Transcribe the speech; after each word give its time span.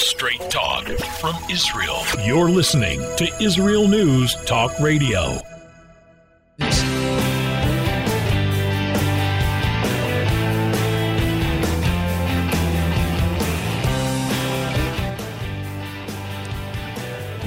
Straight 0.00 0.40
talk 0.50 0.86
from 1.20 1.34
Israel. 1.50 1.98
You're 2.24 2.48
listening 2.48 3.00
to 3.18 3.30
Israel 3.38 3.86
News 3.86 4.34
Talk 4.46 4.72
Radio. 4.80 5.38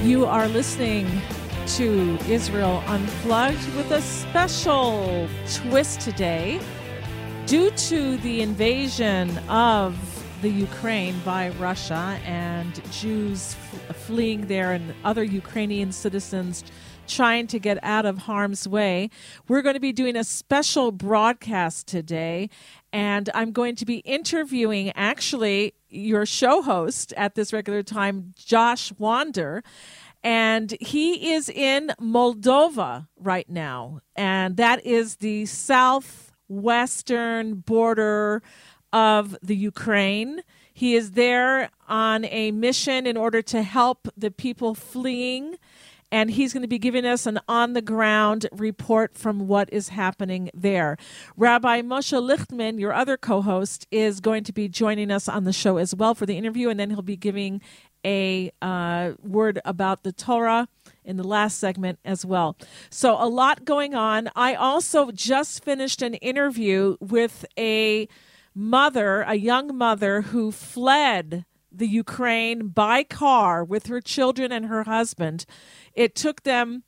You 0.00 0.24
are 0.24 0.46
listening 0.46 1.10
to 1.66 2.16
Israel 2.28 2.84
Unplugged 2.86 3.74
with 3.74 3.90
a 3.90 4.00
special 4.00 5.28
twist 5.52 6.00
today. 6.00 6.60
Due 7.46 7.70
to 7.72 8.16
the 8.18 8.42
invasion 8.42 9.36
of 9.48 10.13
the 10.42 10.48
Ukraine 10.48 11.18
by 11.24 11.50
Russia 11.50 12.18
and 12.24 12.80
Jews 12.92 13.56
f- 13.72 13.96
fleeing 13.96 14.46
there 14.46 14.72
and 14.72 14.94
other 15.04 15.24
Ukrainian 15.24 15.92
citizens 15.92 16.64
trying 17.06 17.46
to 17.48 17.58
get 17.58 17.78
out 17.82 18.06
of 18.06 18.18
harm's 18.18 18.66
way, 18.66 19.10
we're 19.48 19.62
going 19.62 19.74
to 19.74 19.80
be 19.80 19.92
doing 19.92 20.16
a 20.16 20.24
special 20.24 20.92
broadcast 20.92 21.86
today. 21.86 22.48
And 22.92 23.28
I'm 23.34 23.52
going 23.52 23.76
to 23.76 23.84
be 23.84 23.98
interviewing 23.98 24.92
actually 24.94 25.74
your 25.88 26.24
show 26.24 26.62
host 26.62 27.12
at 27.16 27.34
this 27.34 27.52
regular 27.52 27.82
time, 27.82 28.32
Josh 28.36 28.92
Wander 28.98 29.62
and 30.24 30.74
he 30.80 31.34
is 31.34 31.48
in 31.50 31.92
Moldova 32.00 33.06
right 33.20 33.48
now, 33.48 34.00
and 34.16 34.56
that 34.56 34.84
is 34.86 35.16
the 35.16 35.44
southwestern 35.44 37.56
border 37.56 38.42
of 38.94 39.36
the 39.42 39.56
Ukraine. 39.56 40.40
He 40.72 40.94
is 40.94 41.10
there 41.12 41.68
on 41.88 42.24
a 42.24 42.52
mission 42.52 43.06
in 43.06 43.18
order 43.18 43.42
to 43.42 43.62
help 43.62 44.08
the 44.16 44.30
people 44.30 44.74
fleeing 44.74 45.56
and 46.14 46.30
he's 46.30 46.52
going 46.52 46.62
to 46.62 46.68
be 46.68 46.78
giving 46.78 47.04
us 47.04 47.26
an 47.26 47.40
on 47.48 47.72
the 47.72 47.82
ground 47.82 48.46
report 48.52 49.18
from 49.18 49.48
what 49.48 49.68
is 49.72 49.88
happening 49.88 50.48
there. 50.54 50.96
Rabbi 51.36 51.82
Moshe 51.82 52.16
Lichtman, 52.16 52.78
your 52.78 52.92
other 52.92 53.16
co 53.16 53.42
host, 53.42 53.88
is 53.90 54.20
going 54.20 54.44
to 54.44 54.52
be 54.52 54.68
joining 54.68 55.10
us 55.10 55.28
on 55.28 55.42
the 55.42 55.52
show 55.52 55.76
as 55.76 55.92
well 55.92 56.14
for 56.14 56.24
the 56.24 56.38
interview, 56.38 56.68
and 56.68 56.78
then 56.78 56.90
he'll 56.90 57.02
be 57.02 57.16
giving 57.16 57.60
a 58.04 58.52
uh, 58.62 59.12
word 59.24 59.60
about 59.64 60.04
the 60.04 60.12
Torah 60.12 60.68
in 61.04 61.16
the 61.16 61.24
last 61.24 61.58
segment 61.58 61.98
as 62.04 62.24
well. 62.24 62.56
So, 62.90 63.16
a 63.20 63.26
lot 63.26 63.64
going 63.64 63.96
on. 63.96 64.30
I 64.36 64.54
also 64.54 65.10
just 65.10 65.64
finished 65.64 66.00
an 66.00 66.14
interview 66.14 66.96
with 67.00 67.44
a 67.58 68.08
mother, 68.54 69.22
a 69.22 69.34
young 69.34 69.76
mother 69.76 70.22
who 70.22 70.52
fled 70.52 71.44
the 71.72 71.88
Ukraine 71.88 72.68
by 72.68 73.02
car 73.02 73.64
with 73.64 73.86
her 73.86 74.00
children 74.00 74.52
and 74.52 74.66
her 74.66 74.84
husband. 74.84 75.44
It 75.92 76.14
took 76.14 76.44
them 76.44 76.84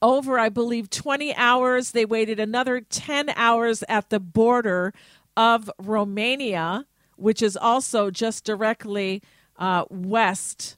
over, 0.00 0.38
I 0.38 0.48
believe, 0.48 0.90
20 0.90 1.34
hours. 1.36 1.92
They 1.92 2.04
waited 2.04 2.40
another 2.40 2.80
10 2.80 3.30
hours 3.30 3.84
at 3.88 4.10
the 4.10 4.18
border 4.18 4.92
of 5.36 5.70
Romania, 5.78 6.86
which 7.16 7.40
is 7.40 7.56
also 7.56 8.10
just 8.10 8.44
directly 8.44 9.22
uh, 9.58 9.84
west, 9.88 10.76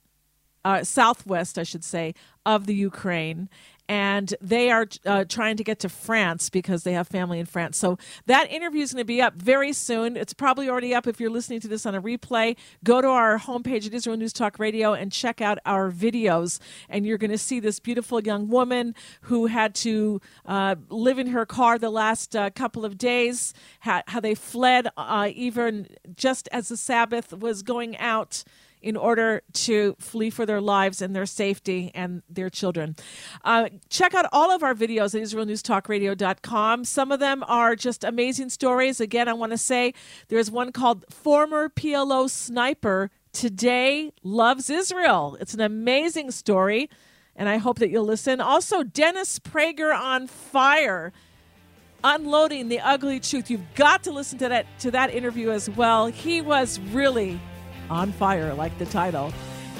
uh, 0.63 0.83
southwest, 0.83 1.57
I 1.57 1.63
should 1.63 1.83
say, 1.83 2.13
of 2.45 2.67
the 2.67 2.75
Ukraine 2.75 3.49
and 3.87 4.33
they 4.41 4.71
are 4.71 4.87
uh, 5.05 5.25
trying 5.25 5.57
to 5.57 5.63
get 5.63 5.79
to 5.79 5.89
France 5.89 6.49
because 6.49 6.83
they 6.83 6.93
have 6.93 7.07
family 7.07 7.39
in 7.39 7.45
France. 7.45 7.77
So 7.77 7.97
that 8.25 8.51
interview 8.51 8.81
is 8.81 8.93
going 8.93 9.01
to 9.01 9.05
be 9.05 9.21
up 9.21 9.35
very 9.35 9.73
soon. 9.73 10.17
It's 10.17 10.33
probably 10.33 10.69
already 10.69 10.93
up 10.93 11.07
if 11.07 11.19
you're 11.19 11.29
listening 11.29 11.59
to 11.61 11.67
this 11.67 11.85
on 11.85 11.95
a 11.95 12.01
replay. 12.01 12.55
Go 12.83 13.01
to 13.01 13.07
our 13.07 13.37
homepage 13.39 13.85
at 13.85 13.93
Israel 13.93 14.17
News 14.17 14.33
Talk 14.33 14.59
Radio 14.59 14.93
and 14.93 15.11
check 15.11 15.41
out 15.41 15.59
our 15.65 15.91
videos, 15.91 16.59
and 16.89 17.05
you're 17.05 17.17
going 17.17 17.31
to 17.31 17.37
see 17.37 17.59
this 17.59 17.79
beautiful 17.79 18.21
young 18.21 18.47
woman 18.47 18.95
who 19.21 19.47
had 19.47 19.75
to 19.75 20.21
uh, 20.45 20.75
live 20.89 21.19
in 21.19 21.27
her 21.27 21.45
car 21.45 21.77
the 21.77 21.89
last 21.89 22.35
uh, 22.35 22.49
couple 22.49 22.85
of 22.85 22.97
days. 22.97 23.53
How, 23.81 24.01
how 24.07 24.19
they 24.19 24.35
fled 24.35 24.87
uh, 24.97 25.29
even 25.33 25.87
just 26.15 26.49
as 26.51 26.69
the 26.69 26.77
Sabbath 26.77 27.33
was 27.33 27.61
going 27.63 27.97
out 27.97 28.43
in 28.85 28.95
order 28.95 29.41
to 29.51 29.95
flee 29.99 30.29
for 30.29 30.45
their 30.45 30.61
lives 30.61 31.01
and 31.01 31.15
their 31.15 31.25
safety 31.25 31.91
and 31.95 32.21
their 32.29 32.51
children. 32.51 32.95
Uh, 33.43 33.67
check 33.89 34.13
out 34.13 34.27
all 34.31 34.51
of 34.51 34.61
our 34.61 34.75
videos 34.75 35.15
at 35.15 35.23
IsraelNewsTalkRadio.com. 35.23 36.85
Some 36.85 37.11
of 37.11 37.19
them 37.19 37.43
are 37.47 37.75
just 37.75 38.03
amazing 38.03 38.49
stories. 38.51 39.01
Again, 39.01 39.27
I 39.27 39.33
want 39.33 39.53
to 39.53 39.57
say 39.57 39.95
there's 40.27 40.51
one 40.51 40.71
called 40.71 41.03
Former 41.09 41.67
PLO 41.67 42.29
Sniper 42.29 43.09
Today 43.33 44.11
Loves 44.21 44.69
Israel. 44.69 45.35
It's 45.41 45.55
an 45.55 45.61
amazing 45.61 46.29
story, 46.29 46.87
and 47.35 47.49
I 47.49 47.57
hope 47.57 47.79
that 47.79 47.89
you'll 47.89 48.05
listen. 48.05 48.39
Also, 48.39 48.83
Dennis 48.83 49.39
Prager 49.39 49.97
on 49.97 50.27
fire 50.27 51.11
unloading 52.03 52.69
the 52.69 52.79
ugly 52.81 53.19
truth. 53.19 53.49
You've 53.49 53.73
got 53.73 54.03
to 54.03 54.11
listen 54.11 54.37
to 54.37 54.49
that 54.49 54.67
to 54.81 54.91
that 54.91 55.11
interview 55.11 55.49
as 55.49 55.71
well. 55.71 56.05
He 56.05 56.39
was 56.39 56.79
really 56.91 57.39
on 57.89 58.11
fire, 58.11 58.53
like 58.53 58.77
the 58.77 58.85
title. 58.85 59.31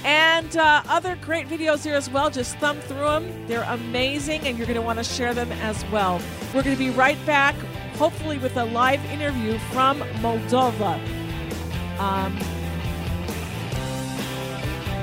And 0.03 0.55
uh, 0.55 0.83
other 0.87 1.17
great 1.21 1.47
videos 1.47 1.83
here 1.83 1.95
as 1.95 2.09
well. 2.09 2.29
Just 2.29 2.57
thumb 2.57 2.79
through 2.81 2.97
them. 2.97 3.47
They're 3.47 3.63
amazing, 3.63 4.41
and 4.47 4.57
you're 4.57 4.67
going 4.67 4.79
to 4.79 4.85
want 4.85 4.99
to 4.99 5.03
share 5.03 5.33
them 5.33 5.51
as 5.53 5.83
well. 5.85 6.21
We're 6.53 6.61
going 6.63 6.75
to 6.75 6.83
be 6.83 6.91
right 6.91 7.17
back, 7.25 7.55
hopefully, 7.97 8.37
with 8.37 8.55
a 8.57 8.65
live 8.65 9.03
interview 9.05 9.57
from 9.71 10.01
Moldova. 10.21 10.99
Um, 11.97 12.37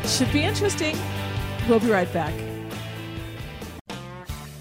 should 0.06 0.32
be 0.32 0.44
interesting. 0.44 0.96
We'll 1.68 1.80
be 1.80 1.90
right 1.90 2.12
back. 2.12 2.34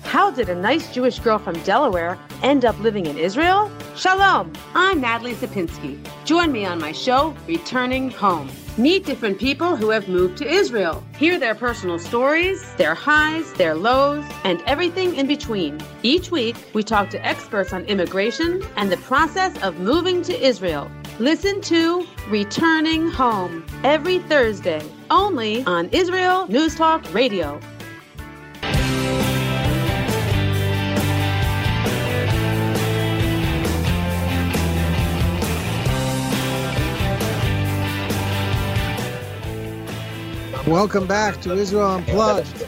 How 0.03 0.31
did 0.31 0.49
a 0.49 0.55
nice 0.55 0.91
Jewish 0.91 1.19
girl 1.19 1.37
from 1.37 1.53
Delaware 1.63 2.17
end 2.41 2.65
up 2.65 2.79
living 2.79 3.05
in 3.05 3.17
Israel? 3.17 3.71
Shalom, 4.01 4.51
I'm 4.73 4.99
Natalie 4.99 5.35
Sapinski. 5.35 6.03
Join 6.25 6.51
me 6.51 6.65
on 6.65 6.79
my 6.79 6.91
show, 6.91 7.35
Returning 7.45 8.09
Home. 8.09 8.49
Meet 8.75 9.05
different 9.05 9.37
people 9.37 9.75
who 9.75 9.91
have 9.91 10.07
moved 10.07 10.39
to 10.39 10.49
Israel. 10.51 11.03
Hear 11.19 11.37
their 11.37 11.53
personal 11.53 11.99
stories, 11.99 12.65
their 12.77 12.95
highs, 12.95 13.53
their 13.53 13.75
lows, 13.75 14.25
and 14.43 14.59
everything 14.65 15.13
in 15.17 15.27
between. 15.27 15.79
Each 16.01 16.31
week, 16.31 16.55
we 16.73 16.81
talk 16.81 17.11
to 17.11 17.23
experts 17.23 17.73
on 17.73 17.85
immigration 17.85 18.63
and 18.75 18.91
the 18.91 18.97
process 18.97 19.55
of 19.61 19.79
moving 19.79 20.23
to 20.23 20.33
Israel. 20.43 20.89
Listen 21.19 21.61
to 21.61 22.03
Returning 22.27 23.07
Home 23.11 23.63
every 23.83 24.17
Thursday, 24.17 24.81
only 25.11 25.63
on 25.65 25.89
Israel 25.89 26.47
News 26.47 26.73
Talk 26.73 27.05
Radio. 27.13 27.59
Welcome 40.71 41.05
back 41.05 41.41
to 41.41 41.51
Israel 41.51 41.85
Unplugged. 41.85 42.65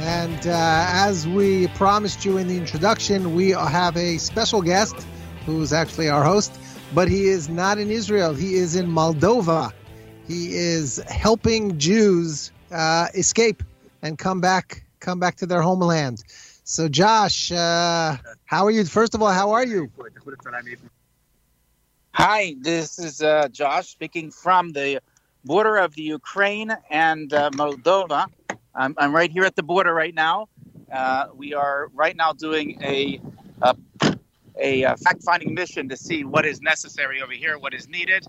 And 0.00 0.46
uh, 0.46 0.84
as 0.90 1.26
we 1.26 1.68
promised 1.68 2.26
you 2.26 2.36
in 2.36 2.48
the 2.48 2.58
introduction, 2.58 3.34
we 3.34 3.52
have 3.52 3.96
a 3.96 4.18
special 4.18 4.60
guest 4.60 4.94
who's 5.46 5.72
actually 5.72 6.10
our 6.10 6.22
host, 6.22 6.52
but 6.94 7.08
he 7.08 7.28
is 7.28 7.48
not 7.48 7.78
in 7.78 7.90
Israel. 7.90 8.34
He 8.34 8.56
is 8.56 8.76
in 8.76 8.88
Moldova. 8.88 9.72
He 10.28 10.54
is 10.54 10.98
helping 11.08 11.78
Jews 11.78 12.52
uh, 12.70 13.06
escape 13.14 13.62
and 14.02 14.18
come 14.18 14.42
back, 14.42 14.84
come 15.00 15.18
back 15.18 15.36
to 15.36 15.46
their 15.46 15.62
homeland. 15.62 16.22
So, 16.64 16.90
Josh, 16.90 17.50
uh, 17.50 18.18
how 18.44 18.66
are 18.66 18.70
you? 18.70 18.84
First 18.84 19.14
of 19.14 19.22
all, 19.22 19.32
how 19.32 19.52
are 19.52 19.64
you? 19.64 19.90
Hi, 22.12 22.54
this 22.60 22.98
is 22.98 23.22
uh, 23.22 23.48
Josh 23.48 23.88
speaking 23.88 24.30
from 24.30 24.72
the 24.72 25.00
border 25.44 25.76
of 25.76 25.94
the 25.94 26.02
Ukraine 26.02 26.72
and 26.90 27.32
uh, 27.32 27.50
Moldova. 27.50 28.26
I'm, 28.74 28.94
I'm, 28.96 29.14
right 29.14 29.30
here 29.30 29.44
at 29.44 29.56
the 29.56 29.62
border 29.62 29.92
right 29.92 30.14
now. 30.14 30.48
Uh, 30.90 31.26
we 31.34 31.54
are 31.54 31.88
right 31.94 32.16
now 32.16 32.32
doing 32.32 32.78
a 32.82 33.20
a, 33.62 33.76
a, 34.58 34.82
a 34.82 34.96
fact-finding 34.96 35.54
mission 35.54 35.88
to 35.88 35.96
see 35.96 36.24
what 36.24 36.44
is 36.44 36.60
necessary 36.60 37.22
over 37.22 37.32
here, 37.32 37.58
what 37.58 37.74
is 37.74 37.88
needed, 37.88 38.26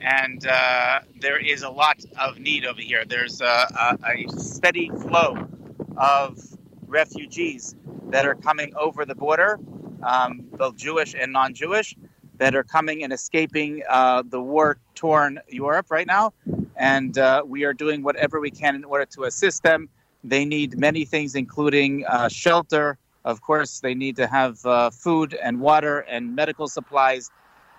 and 0.00 0.46
uh, 0.46 1.00
there 1.20 1.38
is 1.38 1.62
a 1.62 1.68
lot 1.68 1.98
of 2.18 2.38
need 2.38 2.64
over 2.64 2.80
here. 2.80 3.04
There's 3.04 3.40
a, 3.40 3.66
a, 4.04 4.28
steady 4.38 4.90
flow 4.90 5.48
of 5.96 6.38
refugees 6.86 7.74
that 8.10 8.24
are 8.26 8.34
coming 8.34 8.72
over 8.76 9.04
the 9.04 9.14
border, 9.14 9.58
um, 10.02 10.44
both 10.52 10.76
Jewish 10.76 11.14
and 11.18 11.32
non-Jewish, 11.32 11.96
that 12.38 12.54
are 12.54 12.64
coming 12.64 13.02
and 13.02 13.12
escaping 13.12 13.82
uh, 13.88 14.22
the 14.28 14.40
war-torn 14.40 15.40
Europe 15.48 15.86
right 15.90 16.06
now 16.06 16.32
and 16.76 17.18
uh, 17.18 17.42
we 17.46 17.64
are 17.64 17.72
doing 17.72 18.02
whatever 18.02 18.40
we 18.40 18.50
can 18.50 18.74
in 18.74 18.84
order 18.84 19.06
to 19.06 19.24
assist 19.24 19.62
them. 19.62 19.88
They 20.24 20.44
need 20.44 20.78
many 20.78 21.04
things, 21.04 21.34
including 21.34 22.04
uh, 22.06 22.28
shelter. 22.28 22.98
Of 23.24 23.40
course, 23.40 23.80
they 23.80 23.94
need 23.94 24.16
to 24.16 24.26
have 24.26 24.64
uh, 24.64 24.90
food 24.90 25.34
and 25.34 25.60
water 25.60 26.00
and 26.00 26.34
medical 26.34 26.68
supplies. 26.68 27.30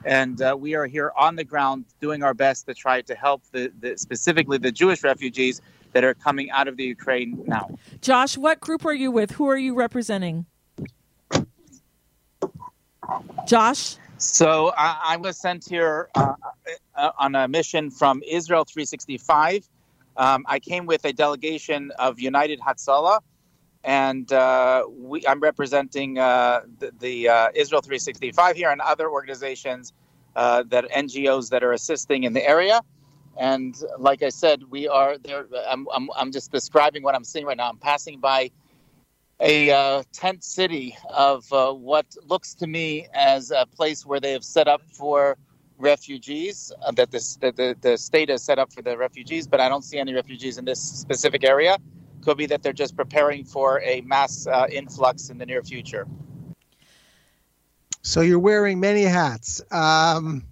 and 0.05 0.41
uh, 0.41 0.55
we 0.57 0.75
are 0.75 0.85
here 0.85 1.11
on 1.17 1.35
the 1.35 1.43
ground 1.43 1.85
doing 1.99 2.21
our 2.23 2.33
best 2.33 2.67
to 2.67 2.73
try 2.73 3.01
to 3.01 3.15
help 3.15 3.41
the, 3.51 3.71
the 3.79 3.97
specifically 3.97 4.57
the 4.57 4.71
Jewish 4.71 5.03
refugees 5.03 5.61
that 5.93 6.03
are 6.03 6.13
coming 6.13 6.51
out 6.51 6.67
of 6.67 6.77
the 6.77 6.83
Ukraine 6.83 7.43
now. 7.47 7.69
Josh, 8.01 8.37
what 8.37 8.59
group 8.59 8.85
are 8.85 8.93
you 8.93 9.11
with? 9.11 9.31
Who 9.31 9.49
are 9.49 9.57
you 9.57 9.73
representing? 9.73 10.45
Josh? 13.47 13.97
So 14.19 14.73
I, 14.75 14.99
I 15.09 15.17
was 15.17 15.37
sent 15.37 15.65
here 15.69 16.09
uh, 16.15 16.33
uh, 16.95 17.11
on 17.19 17.35
a 17.35 17.47
mission 17.47 17.91
from 17.91 18.23
Israel 18.27 18.65
365. 18.65 19.69
Um, 20.17 20.43
I 20.47 20.57
came 20.59 20.87
with 20.87 21.05
a 21.05 21.13
delegation 21.13 21.91
of 21.99 22.19
United 22.19 22.59
Hatzalah, 22.59 23.19
and 23.83 24.31
uh, 24.33 24.85
we, 24.89 25.25
I'm 25.27 25.39
representing 25.39 26.17
uh, 26.17 26.61
the, 26.79 26.91
the 26.99 27.29
uh, 27.29 27.47
Israel 27.53 27.81
365 27.83 28.55
here 28.55 28.71
and 28.71 28.81
other 28.81 29.07
organizations 29.07 29.93
uh, 30.35 30.63
that 30.69 30.89
NGOs 30.89 31.49
that 31.49 31.63
are 31.63 31.73
assisting 31.73 32.23
in 32.23 32.33
the 32.33 32.43
area. 32.43 32.81
And 33.37 33.79
like 33.99 34.23
I 34.23 34.29
said, 34.29 34.63
we 34.71 34.87
are 34.87 35.19
there. 35.19 35.45
I'm, 35.69 35.87
I'm, 35.93 36.09
I'm 36.17 36.31
just 36.31 36.51
describing 36.51 37.03
what 37.03 37.13
I'm 37.13 37.23
seeing 37.23 37.45
right 37.45 37.57
now. 37.57 37.69
I'm 37.69 37.77
passing 37.77 38.19
by 38.19 38.49
a 39.39 39.69
uh, 39.69 40.03
tent 40.13 40.43
city 40.43 40.97
of 41.09 41.51
uh, 41.53 41.71
what 41.71 42.05
looks 42.25 42.55
to 42.55 42.67
me 42.67 43.07
as 43.13 43.51
a 43.51 43.65
place 43.65 44.05
where 44.05 44.19
they 44.19 44.31
have 44.31 44.43
set 44.43 44.67
up 44.67 44.81
for 44.91 45.37
refugees, 45.77 46.71
uh, 46.83 46.91
that, 46.93 47.11
this, 47.11 47.35
that 47.37 47.55
the, 47.55 47.75
the 47.81 47.97
state 47.97 48.29
has 48.29 48.43
set 48.43 48.57
up 48.57 48.73
for 48.73 48.81
the 48.81 48.97
refugees, 48.97 49.47
but 49.47 49.59
I 49.59 49.69
don't 49.69 49.83
see 49.83 49.99
any 49.99 50.13
refugees 50.13 50.57
in 50.57 50.65
this 50.65 50.81
specific 50.81 51.43
area. 51.43 51.77
Could 52.21 52.37
be 52.37 52.47
that 52.47 52.63
they're 52.63 52.73
just 52.73 52.95
preparing 52.95 53.45
for 53.45 53.79
a 53.81 54.01
mass 54.01 54.47
uh, 54.47 54.65
influx 54.71 55.29
in 55.29 55.37
the 55.37 55.45
near 55.45 55.61
future. 55.61 56.07
So 58.01 58.21
you're 58.21 58.39
wearing 58.39 58.79
many 58.79 59.03
hats. 59.03 59.61
Um, 59.71 60.43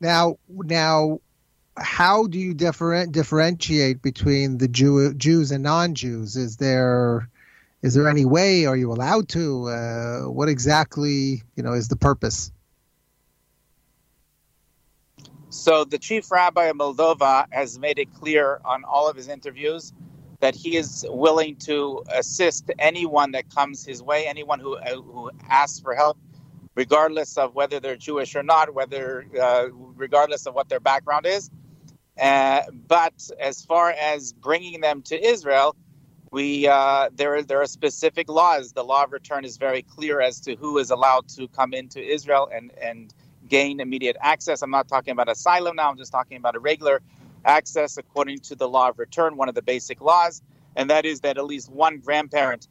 now, 0.00 0.38
now, 0.48 1.20
how 1.76 2.26
do 2.26 2.38
you 2.38 2.54
different, 2.54 3.12
differentiate 3.12 4.02
between 4.02 4.58
the 4.58 4.68
Jew, 4.68 5.14
Jews 5.14 5.50
and 5.50 5.62
non-Jews? 5.62 6.36
Is 6.36 6.58
there 6.58 7.28
is 7.82 7.94
there 7.94 8.08
any 8.08 8.24
way? 8.24 8.66
Are 8.66 8.76
you 8.76 8.92
allowed 8.92 9.28
to? 9.30 9.68
Uh, 9.68 10.20
what 10.22 10.48
exactly, 10.48 11.42
you 11.56 11.62
know, 11.62 11.72
is 11.72 11.88
the 11.88 11.96
purpose? 11.96 12.50
So 15.50 15.84
the 15.84 15.98
chief 15.98 16.30
rabbi 16.30 16.64
of 16.64 16.76
Moldova 16.76 17.46
has 17.50 17.78
made 17.78 17.98
it 17.98 18.12
clear 18.14 18.60
on 18.64 18.84
all 18.84 19.08
of 19.08 19.16
his 19.16 19.28
interviews 19.28 19.92
that 20.40 20.54
he 20.54 20.76
is 20.76 21.04
willing 21.08 21.56
to 21.56 22.04
assist 22.12 22.70
anyone 22.78 23.32
that 23.32 23.52
comes 23.52 23.84
his 23.84 24.02
way, 24.02 24.26
anyone 24.26 24.60
who 24.60 24.76
uh, 24.76 24.94
who 24.96 25.30
asks 25.48 25.80
for 25.80 25.94
help, 25.94 26.18
regardless 26.74 27.38
of 27.38 27.54
whether 27.54 27.80
they're 27.80 27.96
Jewish 27.96 28.36
or 28.36 28.42
not, 28.42 28.74
whether 28.74 29.24
uh, 29.40 29.68
regardless 29.72 30.46
of 30.46 30.54
what 30.54 30.68
their 30.68 30.80
background 30.80 31.26
is. 31.26 31.50
Uh, 32.20 32.62
but 32.86 33.30
as 33.40 33.64
far 33.64 33.90
as 33.90 34.32
bringing 34.32 34.80
them 34.80 35.02
to 35.02 35.24
Israel, 35.24 35.76
we 36.30 36.66
uh, 36.66 37.08
there 37.14 37.42
there 37.42 37.60
are 37.62 37.66
specific 37.66 38.28
laws. 38.28 38.72
The 38.72 38.84
law 38.84 39.04
of 39.04 39.12
return 39.12 39.44
is 39.44 39.56
very 39.56 39.82
clear 39.82 40.20
as 40.20 40.40
to 40.40 40.56
who 40.56 40.78
is 40.78 40.90
allowed 40.90 41.28
to 41.30 41.48
come 41.48 41.72
into 41.72 42.00
Israel 42.00 42.48
and 42.52 42.72
and 42.80 43.14
gain 43.48 43.80
immediate 43.80 44.16
access. 44.20 44.62
I'm 44.62 44.70
not 44.70 44.88
talking 44.88 45.12
about 45.12 45.28
asylum 45.28 45.76
now. 45.76 45.90
I'm 45.90 45.96
just 45.96 46.12
talking 46.12 46.36
about 46.36 46.54
a 46.54 46.58
regular 46.58 47.00
access 47.44 47.96
according 47.96 48.40
to 48.40 48.54
the 48.54 48.68
law 48.68 48.90
of 48.90 48.98
return, 48.98 49.36
one 49.36 49.48
of 49.48 49.54
the 49.54 49.62
basic 49.62 50.00
laws, 50.00 50.42
and 50.76 50.90
that 50.90 51.06
is 51.06 51.20
that 51.20 51.38
at 51.38 51.44
least 51.44 51.70
one 51.70 51.98
grandparent 51.98 52.68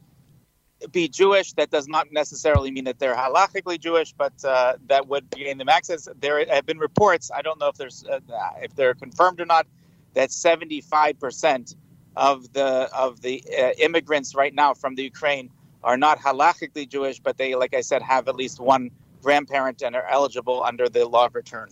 be 0.92 1.08
Jewish. 1.08 1.54
That 1.54 1.70
does 1.70 1.88
not 1.88 2.12
necessarily 2.12 2.70
mean 2.70 2.84
that 2.84 2.98
they're 3.00 3.16
halachically 3.16 3.80
Jewish, 3.80 4.12
but 4.12 4.32
uh, 4.44 4.74
that 4.86 5.08
would 5.08 5.30
gain 5.30 5.58
them 5.58 5.68
access. 5.68 6.08
There 6.20 6.46
have 6.46 6.66
been 6.66 6.78
reports. 6.78 7.30
I 7.34 7.42
don't 7.42 7.58
know 7.58 7.68
if 7.68 7.76
there's 7.76 8.04
uh, 8.04 8.20
if 8.62 8.74
they're 8.76 8.94
confirmed 8.94 9.40
or 9.40 9.46
not. 9.46 9.66
That 10.14 10.32
75 10.32 11.18
percent 11.20 11.74
of 12.18 12.52
the 12.52 12.90
of 12.94 13.20
the 13.22 13.42
uh, 13.58 13.70
immigrants 13.78 14.34
right 14.34 14.52
now 14.52 14.74
from 14.74 14.96
the 14.96 15.04
Ukraine 15.04 15.50
are 15.84 15.96
not 15.96 16.18
halachically 16.18 16.86
Jewish, 16.88 17.20
but 17.20 17.38
they, 17.38 17.54
like 17.54 17.74
I 17.74 17.80
said, 17.80 18.02
have 18.02 18.28
at 18.28 18.34
least 18.34 18.58
one 18.60 18.90
grandparent 19.22 19.82
and 19.82 19.94
are 19.94 20.06
eligible 20.10 20.62
under 20.64 20.88
the 20.88 21.06
law 21.06 21.26
of 21.26 21.34
return. 21.34 21.68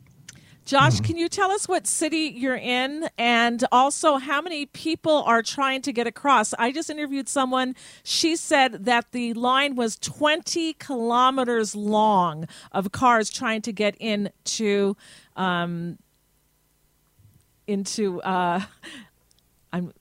Josh, 0.64 1.00
can 1.00 1.16
you 1.16 1.28
tell 1.28 1.52
us 1.52 1.68
what 1.68 1.86
city 1.86 2.32
you're 2.34 2.56
in 2.56 3.08
and 3.16 3.64
also 3.70 4.16
how 4.16 4.40
many 4.40 4.66
people 4.66 5.22
are 5.22 5.40
trying 5.40 5.80
to 5.82 5.92
get 5.92 6.08
across? 6.08 6.54
I 6.54 6.72
just 6.72 6.90
interviewed 6.90 7.28
someone. 7.28 7.76
She 8.02 8.34
said 8.34 8.84
that 8.84 9.12
the 9.12 9.32
line 9.34 9.76
was 9.76 9.96
20 9.98 10.72
kilometers 10.74 11.76
long 11.76 12.48
of 12.72 12.90
cars 12.90 13.30
trying 13.30 13.62
to 13.62 13.72
get 13.72 13.94
into 13.96 14.96
um, 15.36 15.98
into 17.68 18.20
uh, 18.22 18.62
I'm 19.72 19.92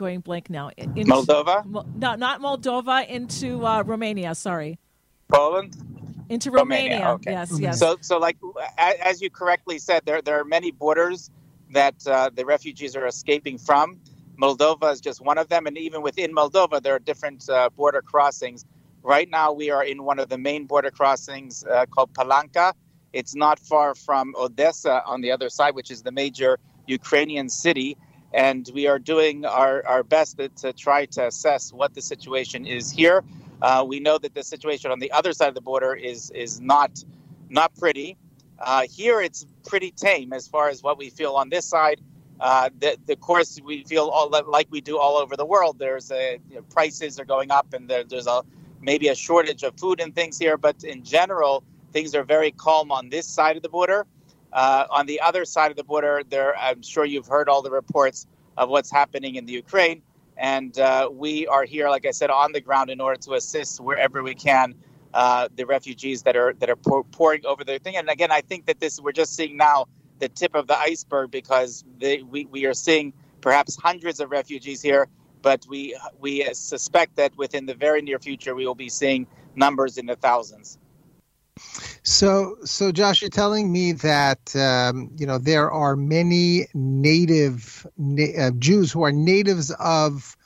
going 0.00 0.20
blank 0.20 0.48
now. 0.48 0.70
Into, 0.76 1.12
Moldova? 1.12 1.56
No, 1.94 2.14
not 2.14 2.40
Moldova. 2.40 3.06
Into 3.06 3.48
uh, 3.66 3.82
Romania. 3.82 4.34
Sorry. 4.34 4.78
Poland 5.28 5.76
into 6.30 6.50
Romania. 6.50 6.92
Romania 6.92 7.10
okay. 7.16 7.32
Yes, 7.32 7.60
yes. 7.60 7.78
So, 7.78 7.98
so 8.00 8.18
like 8.18 8.36
as 8.78 9.20
you 9.20 9.28
correctly 9.30 9.78
said, 9.78 10.00
there 10.06 10.22
there 10.22 10.38
are 10.40 10.48
many 10.58 10.70
borders 10.70 11.30
that 11.78 11.96
uh, 12.06 12.30
the 12.34 12.44
refugees 12.54 12.96
are 12.96 13.06
escaping 13.06 13.58
from. 13.58 13.86
Moldova 14.40 14.90
is 14.94 15.00
just 15.08 15.20
one 15.20 15.38
of 15.42 15.48
them, 15.52 15.66
and 15.68 15.76
even 15.76 16.00
within 16.08 16.34
Moldova, 16.34 16.82
there 16.82 16.94
are 16.94 17.04
different 17.10 17.40
uh, 17.50 17.68
border 17.80 18.02
crossings. 18.12 18.64
Right 19.02 19.28
now, 19.28 19.52
we 19.52 19.70
are 19.70 19.84
in 19.92 19.98
one 20.10 20.18
of 20.18 20.28
the 20.28 20.38
main 20.38 20.62
border 20.66 20.90
crossings 20.90 21.64
uh, 21.64 21.84
called 21.92 22.10
Palanka. 22.14 22.72
It's 23.12 23.34
not 23.34 23.58
far 23.58 23.94
from 23.94 24.34
Odessa 24.44 25.02
on 25.04 25.20
the 25.20 25.30
other 25.36 25.50
side, 25.58 25.74
which 25.74 25.90
is 25.90 26.00
the 26.02 26.12
major 26.12 26.58
Ukrainian 26.86 27.48
city. 27.48 27.90
And 28.32 28.68
we 28.74 28.86
are 28.86 28.98
doing 28.98 29.44
our, 29.44 29.86
our 29.86 30.02
best 30.02 30.40
to, 30.56 30.72
try 30.72 31.06
to 31.06 31.26
assess 31.26 31.72
what 31.72 31.94
the 31.94 32.02
situation 32.02 32.66
is 32.66 32.90
here. 32.90 33.24
Uh, 33.60 33.84
we 33.86 34.00
know 34.00 34.18
that 34.18 34.34
the 34.34 34.42
situation 34.42 34.90
on 34.90 34.98
the 35.00 35.10
other 35.12 35.32
side 35.32 35.48
of 35.48 35.54
the 35.54 35.60
border 35.60 35.94
is 35.94 36.30
is 36.30 36.60
not 36.60 37.04
not 37.48 37.74
pretty. 37.76 38.16
Uh, 38.58 38.82
here, 38.90 39.20
it's 39.20 39.46
pretty 39.66 39.90
tame 39.90 40.32
as 40.32 40.46
far 40.46 40.68
as 40.68 40.82
what 40.82 40.98
we 40.98 41.10
feel 41.10 41.34
on 41.34 41.48
this 41.48 41.66
side. 41.66 42.00
Uh, 42.38 42.70
the, 42.78 42.96
the 43.06 43.16
course 43.16 43.58
we 43.62 43.84
feel 43.84 44.08
all 44.08 44.30
like 44.30 44.66
we 44.70 44.80
do 44.80 44.98
all 44.98 45.16
over 45.16 45.36
the 45.36 45.44
world. 45.44 45.78
There's 45.78 46.10
a 46.10 46.38
you 46.48 46.56
know, 46.56 46.62
prices 46.62 47.20
are 47.20 47.24
going 47.24 47.50
up, 47.50 47.74
and 47.74 47.88
there, 47.88 48.04
there's 48.04 48.26
a 48.26 48.42
maybe 48.80 49.08
a 49.08 49.14
shortage 49.14 49.62
of 49.62 49.78
food 49.78 50.00
and 50.00 50.14
things 50.14 50.38
here. 50.38 50.56
But 50.56 50.82
in 50.84 51.04
general, 51.04 51.62
things 51.92 52.14
are 52.14 52.24
very 52.24 52.50
calm 52.52 52.90
on 52.90 53.10
this 53.10 53.26
side 53.26 53.56
of 53.56 53.62
the 53.62 53.68
border. 53.68 54.06
Uh, 54.52 54.86
on 54.90 55.06
the 55.06 55.20
other 55.20 55.44
side 55.44 55.70
of 55.70 55.76
the 55.76 55.84
border, 55.84 56.22
there 56.28 56.56
I'm 56.56 56.82
sure 56.82 57.04
you've 57.04 57.26
heard 57.26 57.48
all 57.48 57.62
the 57.62 57.70
reports 57.70 58.26
of 58.56 58.68
what's 58.68 58.90
happening 58.90 59.36
in 59.36 59.46
the 59.46 59.52
Ukraine. 59.52 60.02
And 60.36 60.78
uh, 60.78 61.10
we 61.12 61.46
are 61.46 61.64
here, 61.64 61.88
like 61.90 62.06
I 62.06 62.12
said, 62.12 62.30
on 62.30 62.52
the 62.52 62.60
ground 62.60 62.90
in 62.90 63.00
order 63.00 63.20
to 63.22 63.34
assist 63.34 63.80
wherever 63.80 64.22
we 64.22 64.34
can 64.34 64.74
uh, 65.12 65.48
the 65.56 65.64
refugees 65.64 66.22
that 66.22 66.36
are 66.36 66.54
that 66.54 66.70
are 66.70 66.76
pour, 66.76 67.04
pouring 67.04 67.44
over 67.46 67.64
the 67.64 67.78
thing. 67.78 67.96
And 67.96 68.08
again, 68.08 68.30
I 68.30 68.40
think 68.40 68.66
that 68.66 68.80
this 68.80 69.00
we're 69.00 69.12
just 69.12 69.34
seeing 69.34 69.56
now 69.56 69.86
the 70.18 70.28
tip 70.28 70.54
of 70.54 70.66
the 70.66 70.78
iceberg 70.78 71.30
because 71.30 71.84
we 72.00 72.46
we 72.50 72.66
are 72.66 72.74
seeing 72.74 73.12
perhaps 73.40 73.76
hundreds 73.76 74.20
of 74.20 74.30
refugees 74.30 74.82
here, 74.82 75.08
but 75.42 75.66
we 75.68 75.98
we 76.20 76.48
suspect 76.54 77.16
that 77.16 77.36
within 77.36 77.66
the 77.66 77.74
very 77.74 78.02
near 78.02 78.18
future 78.18 78.54
we 78.54 78.66
will 78.66 78.74
be 78.74 78.88
seeing 78.88 79.26
numbers 79.56 79.98
in 79.98 80.06
the 80.06 80.16
thousands. 80.16 80.78
So, 82.02 82.56
so 82.64 82.92
Josh, 82.92 83.20
you're 83.20 83.30
telling 83.30 83.70
me 83.70 83.92
that 83.92 84.54
um, 84.56 85.10
you 85.16 85.26
know 85.26 85.38
there 85.38 85.70
are 85.70 85.96
many 85.96 86.66
native 86.74 87.86
na- 87.98 88.46
uh, 88.46 88.50
Jews 88.52 88.90
who 88.92 89.02
are 89.02 89.12
natives 89.12 89.70
of 89.72 90.36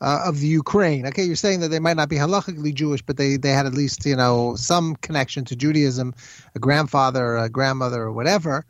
uh, 0.00 0.22
of 0.26 0.40
the 0.40 0.46
Ukraine. 0.46 1.06
Okay, 1.06 1.24
you're 1.24 1.36
saying 1.36 1.60
that 1.60 1.68
they 1.68 1.78
might 1.78 1.96
not 1.96 2.08
be 2.08 2.16
halachically 2.16 2.74
Jewish, 2.74 3.02
but 3.02 3.16
they 3.16 3.36
they 3.36 3.50
had 3.50 3.66
at 3.66 3.74
least 3.74 4.04
you 4.04 4.16
know 4.16 4.54
some 4.56 4.96
connection 4.96 5.44
to 5.46 5.56
Judaism, 5.56 6.14
a 6.54 6.58
grandfather, 6.58 7.36
a 7.36 7.48
grandmother, 7.48 8.02
or 8.02 8.12
whatever. 8.12 8.64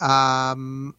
Um, 0.00 0.94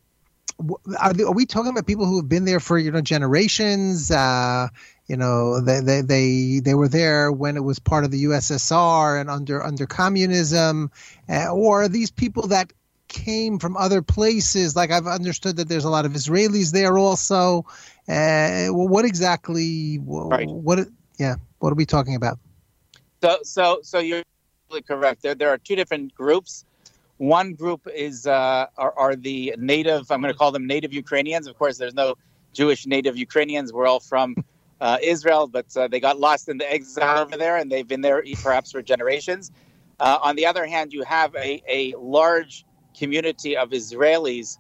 are, 1.00 1.14
are, 1.26 1.32
we 1.32 1.46
talking 1.46 1.70
about 1.70 1.86
people 1.86 2.06
who 2.06 2.18
have 2.18 2.28
been 2.28 2.46
there 2.46 2.60
for 2.60 2.78
you 2.78 2.92
know 2.92 3.02
generations? 3.02 4.12
Uh, 4.12 4.70
you 5.08 5.18
know 5.18 5.62
they, 5.62 5.80
they 5.80 6.02
they 6.02 6.60
they 6.64 6.74
were 6.74 6.88
there 6.90 7.32
when 7.32 7.56
it 7.56 7.64
was 7.64 7.80
part 7.80 8.04
of 8.04 8.12
the 8.12 8.26
USSR 8.26 9.20
and 9.20 9.30
under 9.30 9.64
under 9.64 9.86
communism, 9.86 10.92
uh, 11.30 11.52
or 11.54 11.88
these 11.88 12.12
people 12.12 12.48
that 12.48 12.74
came 13.08 13.58
from 13.60 13.78
other 13.78 14.02
places? 14.02 14.76
Like 14.76 14.92
I've 14.92 15.08
understood 15.08 15.58
that 15.58 15.70
there's 15.70 15.86
a 15.86 15.90
lot 15.90 16.06
of 16.06 16.12
Israelis 16.14 16.72
there 16.72 16.98
also. 16.98 17.66
Uh, 18.08 18.68
what 18.68 19.06
exactly? 19.06 20.00
Right. 20.04 20.48
What? 20.48 20.88
Yeah. 21.18 21.36
What 21.60 21.72
are 21.72 21.76
we 21.76 21.86
talking 21.86 22.16
about? 22.16 22.40
So 23.24 23.40
so 23.44 23.80
so 23.82 24.00
you're 24.00 24.24
correct. 24.88 25.22
There 25.24 25.36
there 25.36 25.50
are 25.50 25.58
two 25.58 25.76
different 25.76 26.14
groups. 26.14 26.66
One 27.18 27.54
group 27.54 27.88
is 27.96 28.28
uh, 28.28 28.68
are, 28.78 28.94
are 28.96 29.16
the 29.16 29.56
native. 29.58 30.12
I'm 30.12 30.22
going 30.22 30.34
to 30.34 30.38
call 30.38 30.52
them 30.52 30.68
native 30.68 30.94
Ukrainians. 30.94 31.48
Of 31.48 31.58
course, 31.58 31.78
there's 31.78 31.96
no 31.96 32.16
Jewish 32.54 32.86
native 32.86 33.18
Ukrainians. 33.18 33.74
We're 33.74 33.88
all 33.88 34.00
from 34.00 34.36
uh, 34.82 34.98
Israel, 35.02 35.48
but 35.48 35.66
uh, 35.76 35.88
they 35.88 36.00
got 36.00 36.20
lost 36.20 36.50
in 36.50 36.58
the 36.58 36.72
exile 36.72 37.20
over 37.20 37.38
there, 37.38 37.58
and 37.58 37.72
they've 37.72 37.88
been 37.88 38.02
there 38.02 38.24
perhaps 38.42 38.72
for 38.72 38.82
generations. 38.82 39.52
Uh, 40.00 40.20
on 40.22 40.36
the 40.36 40.46
other 40.46 40.66
hand, 40.66 40.94
you 40.94 41.04
have 41.04 41.36
a, 41.36 41.62
a 41.68 41.96
large 41.98 42.66
community 42.98 43.58
of 43.58 43.72
Israelis 43.72 44.58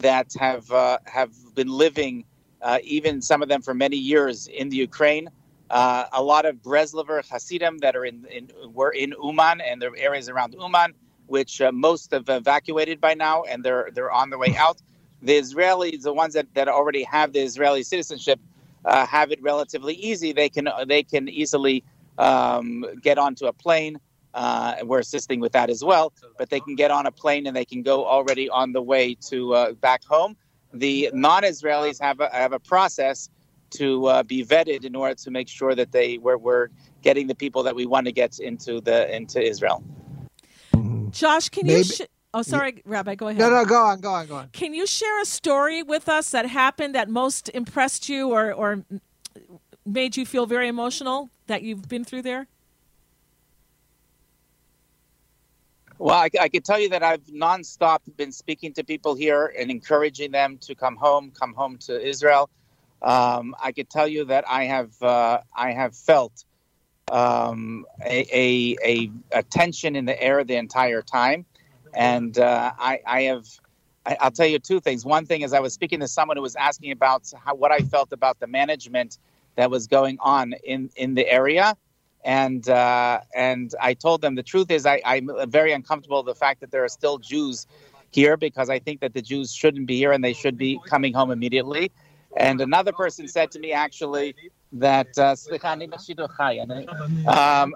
that 0.00 0.32
have 0.38 0.70
uh, 0.72 0.98
have 1.04 1.32
been 1.54 1.68
living, 1.68 2.24
uh, 2.62 2.78
even 2.82 3.22
some 3.22 3.42
of 3.42 3.48
them 3.48 3.62
for 3.62 3.74
many 3.74 3.96
years, 3.96 4.46
in 4.48 4.68
the 4.68 4.76
Ukraine. 4.76 5.28
Uh, 5.70 6.06
a 6.12 6.22
lot 6.22 6.46
of 6.46 6.56
Breslover 6.56 7.24
Hasidim 7.28 7.78
that 7.78 7.94
are 7.94 8.04
in, 8.04 8.26
in 8.26 8.50
were 8.72 8.90
in 8.90 9.14
Uman 9.22 9.60
and 9.60 9.80
the 9.80 9.92
areas 9.96 10.28
around 10.28 10.54
Uman, 10.54 10.94
which 11.26 11.62
most 11.72 12.10
have 12.10 12.28
evacuated 12.28 13.00
by 13.00 13.14
now, 13.14 13.44
and 13.44 13.64
they're 13.64 13.90
they're 13.94 14.10
on 14.10 14.30
their 14.30 14.38
way 14.38 14.56
out. 14.56 14.82
The 15.22 15.38
Israelis, 15.38 16.02
the 16.02 16.14
ones 16.14 16.34
that, 16.34 16.46
that 16.54 16.66
already 16.66 17.02
have 17.04 17.32
the 17.34 17.40
Israeli 17.40 17.82
citizenship, 17.82 18.40
uh, 18.84 19.06
have 19.06 19.30
it 19.32 19.40
relatively 19.42 19.94
easy. 19.94 20.32
They 20.32 20.48
can 20.48 20.68
they 20.86 21.02
can 21.02 21.28
easily 21.28 21.84
um, 22.18 22.84
get 23.02 23.18
onto 23.18 23.46
a 23.46 23.52
plane. 23.52 23.98
Uh, 24.32 24.76
we're 24.84 25.00
assisting 25.00 25.40
with 25.40 25.52
that 25.52 25.70
as 25.70 25.82
well. 25.82 26.12
But 26.38 26.50
they 26.50 26.60
can 26.60 26.76
get 26.76 26.90
on 26.90 27.06
a 27.06 27.10
plane 27.10 27.46
and 27.46 27.56
they 27.56 27.64
can 27.64 27.82
go 27.82 28.06
already 28.06 28.48
on 28.48 28.72
the 28.72 28.82
way 28.82 29.14
to 29.28 29.54
uh, 29.54 29.72
back 29.72 30.04
home. 30.04 30.36
The 30.72 31.10
non-Israelis 31.12 32.00
have 32.00 32.20
a, 32.20 32.28
have 32.32 32.52
a 32.52 32.60
process 32.60 33.28
to 33.70 34.06
uh, 34.06 34.22
be 34.22 34.44
vetted 34.44 34.84
in 34.84 34.94
order 34.94 35.14
to 35.14 35.30
make 35.30 35.48
sure 35.48 35.74
that 35.74 35.90
they 35.92 36.18
we're, 36.18 36.36
we're 36.36 36.68
getting 37.02 37.26
the 37.26 37.34
people 37.34 37.62
that 37.64 37.74
we 37.74 37.86
want 37.86 38.06
to 38.06 38.12
get 38.12 38.38
into 38.38 38.80
the 38.80 39.12
into 39.14 39.40
Israel. 39.42 39.82
Josh, 41.10 41.48
can 41.48 41.66
Maybe- 41.66 41.78
you? 41.78 41.84
Sh- 41.84 42.00
oh, 42.34 42.42
sorry, 42.42 42.82
Rabbi. 42.84 43.14
Go 43.14 43.28
ahead. 43.28 43.40
No, 43.40 43.50
no, 43.50 43.64
go 43.64 43.82
on, 43.82 44.00
go 44.00 44.12
on, 44.12 44.26
go 44.26 44.36
on. 44.36 44.48
Can 44.52 44.74
you 44.74 44.86
share 44.86 45.20
a 45.20 45.24
story 45.24 45.82
with 45.82 46.08
us 46.08 46.30
that 46.30 46.46
happened 46.46 46.94
that 46.94 47.08
most 47.08 47.48
impressed 47.50 48.08
you 48.08 48.30
or, 48.30 48.52
or 48.52 48.84
made 49.84 50.16
you 50.16 50.24
feel 50.26 50.46
very 50.46 50.68
emotional 50.68 51.30
that 51.46 51.62
you've 51.62 51.88
been 51.88 52.04
through 52.04 52.22
there? 52.22 52.46
Well, 55.98 56.16
I, 56.16 56.30
I 56.40 56.48
can 56.48 56.62
tell 56.62 56.80
you 56.80 56.88
that 56.90 57.02
I've 57.02 57.24
nonstop 57.26 57.98
been 58.16 58.32
speaking 58.32 58.72
to 58.74 58.84
people 58.84 59.14
here 59.14 59.52
and 59.58 59.70
encouraging 59.70 60.30
them 60.30 60.56
to 60.62 60.74
come 60.74 60.96
home, 60.96 61.30
come 61.38 61.52
home 61.52 61.76
to 61.78 62.00
Israel. 62.00 62.48
Um, 63.02 63.54
I 63.62 63.72
can 63.72 63.84
tell 63.84 64.08
you 64.08 64.24
that 64.26 64.44
I 64.48 64.64
have 64.64 65.02
uh, 65.02 65.40
I 65.54 65.72
have 65.72 65.94
felt 65.94 66.44
um, 67.10 67.84
a, 68.04 68.26
a, 68.32 68.76
a, 68.84 69.10
a 69.32 69.42
tension 69.42 69.96
in 69.96 70.04
the 70.04 70.20
air 70.22 70.44
the 70.44 70.56
entire 70.56 71.02
time, 71.02 71.44
and 71.94 72.38
uh, 72.38 72.72
I, 72.78 73.00
I 73.06 73.22
have. 73.22 73.46
I, 74.06 74.16
I'll 74.20 74.30
tell 74.30 74.46
you 74.46 74.58
two 74.58 74.80
things. 74.80 75.04
One 75.04 75.26
thing 75.26 75.42
is 75.42 75.52
I 75.52 75.60
was 75.60 75.74
speaking 75.74 76.00
to 76.00 76.08
someone 76.08 76.38
who 76.38 76.42
was 76.42 76.56
asking 76.56 76.90
about 76.90 77.30
how, 77.44 77.54
what 77.54 77.70
I 77.70 77.80
felt 77.80 78.12
about 78.12 78.40
the 78.40 78.46
management 78.46 79.18
that 79.56 79.70
was 79.70 79.86
going 79.86 80.16
on 80.20 80.54
in, 80.64 80.90
in 80.96 81.14
the 81.14 81.28
area, 81.28 81.76
and 82.24 82.66
uh, 82.68 83.20
and 83.34 83.74
I 83.80 83.94
told 83.94 84.22
them 84.22 84.34
the 84.36 84.42
truth 84.42 84.70
is 84.70 84.86
I, 84.86 85.02
I'm 85.04 85.30
very 85.48 85.72
uncomfortable 85.72 86.22
with 86.22 86.34
the 86.34 86.38
fact 86.38 86.60
that 86.60 86.70
there 86.70 86.84
are 86.84 86.88
still 86.88 87.18
Jews 87.18 87.66
here 88.10 88.36
because 88.36 88.70
I 88.70 88.78
think 88.78 89.00
that 89.00 89.14
the 89.14 89.22
Jews 89.22 89.52
shouldn't 89.52 89.86
be 89.86 89.96
here 89.96 90.12
and 90.12 90.22
they 90.22 90.32
should 90.32 90.56
be 90.56 90.80
coming 90.86 91.12
home 91.14 91.30
immediately. 91.30 91.90
And 92.36 92.60
another 92.60 92.92
person 92.92 93.28
said 93.28 93.50
to 93.52 93.58
me 93.58 93.72
actually 93.72 94.34
that 94.72 95.18
uh, 95.18 95.34
um, 97.26 97.74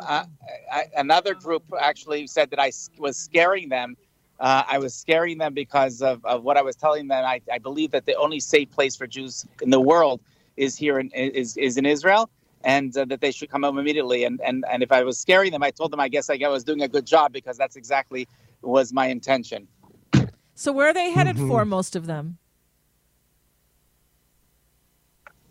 I, 0.73 0.85
another 0.97 1.35
group 1.35 1.64
actually 1.78 2.26
said 2.26 2.50
that 2.50 2.61
I 2.61 2.73
was 2.99 3.16
scaring 3.16 3.68
them. 3.68 3.97
Uh, 4.41 4.64
I 4.67 4.79
was 4.79 4.95
scaring 4.95 5.38
them 5.38 5.55
because 5.55 6.03
of, 6.03 6.25
of 6.25 6.43
what 6.43 6.57
I 6.57 6.62
was 6.62 6.76
telling 6.76 7.09
them. 7.09 7.25
I, 7.25 7.41
I 7.53 7.59
believe 7.59 7.93
that 7.93 8.05
the 8.05 8.17
only 8.17 8.41
safe 8.41 8.71
place 8.71 8.97
for 8.97 9.07
Jews 9.07 9.47
in 9.62 9.71
the 9.71 9.81
world 9.81 10.21
is 10.57 10.76
here 10.76 10.99
in 10.99 11.11
is, 11.11 11.57
is 11.57 11.76
in 11.76 11.87
Israel, 11.87 12.29
and 12.64 12.97
uh, 12.97 13.05
that 13.07 13.21
they 13.21 13.31
should 13.31 13.50
come 13.50 13.62
home 13.62 13.79
immediately. 13.79 14.25
And, 14.25 14.41
and 14.41 14.64
and 14.71 14.83
if 14.83 14.91
I 14.93 15.03
was 15.05 15.19
scaring 15.19 15.53
them, 15.53 15.62
I 15.62 15.71
told 15.71 15.93
them 15.93 16.00
I 16.00 16.09
guess 16.09 16.29
I 16.31 16.37
was 16.49 16.64
doing 16.64 16.83
a 16.83 16.88
good 16.88 17.07
job 17.07 17.33
because 17.33 17.57
that's 17.57 17.76
exactly 17.76 18.26
was 18.62 18.93
my 18.93 19.07
intention. 19.07 19.69
So 20.55 20.73
where 20.73 20.88
are 20.88 20.95
they 20.95 21.11
headed 21.11 21.38
for? 21.38 21.64
Most 21.64 21.97
of 21.97 22.07
them. 22.07 22.38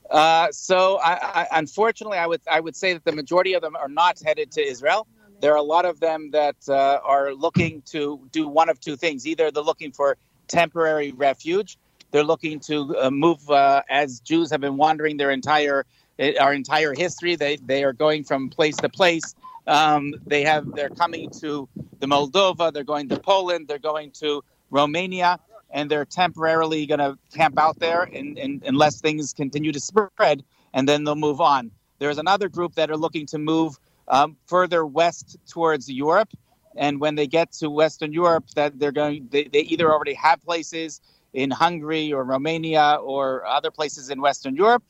Uh, 0.10 0.52
so, 0.52 1.00
I, 1.00 1.14
I, 1.14 1.48
unfortunately, 1.54 2.20
I 2.20 2.28
would 2.28 2.42
I 2.50 2.60
would 2.60 2.76
say 2.76 2.94
that 2.94 3.04
the 3.04 3.12
majority 3.14 3.54
of 3.54 3.62
them 3.62 3.76
are 3.76 3.90
not 3.90 4.22
headed 4.24 4.52
to 4.52 4.62
Israel. 4.62 5.08
There 5.44 5.52
are 5.52 5.58
a 5.58 5.62
lot 5.78 5.84
of 5.84 6.00
them 6.00 6.32
that 6.32 6.56
uh, 6.70 7.00
are 7.04 7.34
looking 7.34 7.82
to 7.88 8.30
do 8.32 8.48
one 8.48 8.70
of 8.70 8.80
two 8.80 8.96
things: 8.96 9.28
either 9.28 9.52
they're 9.52 9.62
looking 9.62 9.92
for 9.92 10.16
temporary 10.48 11.12
refuge, 11.12 11.78
they're 12.12 12.24
looking 12.24 12.62
to 12.62 12.96
uh, 12.98 13.12
move 13.12 13.50
uh, 13.50 13.82
as 13.90 14.22
Jews 14.22 14.50
have 14.52 14.62
been 14.62 14.78
wandering 14.78 15.18
their 15.18 15.32
entire 15.32 15.86
eh, 16.18 16.36
our 16.40 16.54
entire 16.54 16.94
history. 16.94 17.36
They 17.36 17.58
they 17.58 17.84
are 17.84 17.92
going 17.92 18.24
from 18.24 18.52
place 18.52 18.78
to 18.78 18.88
place. 18.88 19.36
Um, 19.68 20.16
they 20.26 20.46
have 20.46 20.74
they're 20.76 20.96
coming 21.04 21.30
to 21.42 21.68
the 22.00 22.08
Moldova. 22.08 22.72
They're 22.72 22.86
going 22.86 23.10
to 23.10 23.20
Poland. 23.20 23.68
They're 23.68 23.80
going 23.80 24.12
to 24.22 24.46
Romania 24.72 25.42
and 25.72 25.92
they're 25.92 26.06
temporarily 26.06 26.86
going 26.86 27.00
to 27.00 27.18
camp 27.36 27.60
out 27.60 27.80
there 27.80 28.04
in, 28.04 28.62
unless 28.66 29.02
things 29.02 29.34
continue 29.34 29.72
to 29.74 29.80
spread, 29.80 30.44
and 30.74 30.88
then 30.88 31.04
they'll 31.04 31.16
move 31.16 31.42
on. 31.42 31.72
There's 32.00 32.20
another 32.20 32.48
group 32.48 32.76
that 32.76 32.92
are 32.92 32.98
looking 32.98 33.26
to 33.28 33.40
move 33.40 33.80
um, 34.08 34.38
further 34.48 34.86
west 34.86 35.38
towards 35.48 35.90
Europe, 35.90 36.30
and 36.76 37.00
when 37.00 37.16
they 37.16 37.28
get 37.28 37.52
to 37.54 37.70
Western 37.70 38.12
Europe, 38.14 38.46
that 38.56 38.80
they're 38.80 38.92
going, 38.92 39.28
they, 39.32 39.46
they 39.46 39.62
either 39.62 39.92
already 39.92 40.14
have 40.14 40.44
places 40.44 41.02
in 41.34 41.50
Hungary 41.52 42.14
or 42.14 42.24
Romania 42.24 42.98
or 43.02 43.46
other 43.46 43.72
places 43.72 44.10
in 44.10 44.22
Western 44.22 44.56
Europe. 44.56 44.84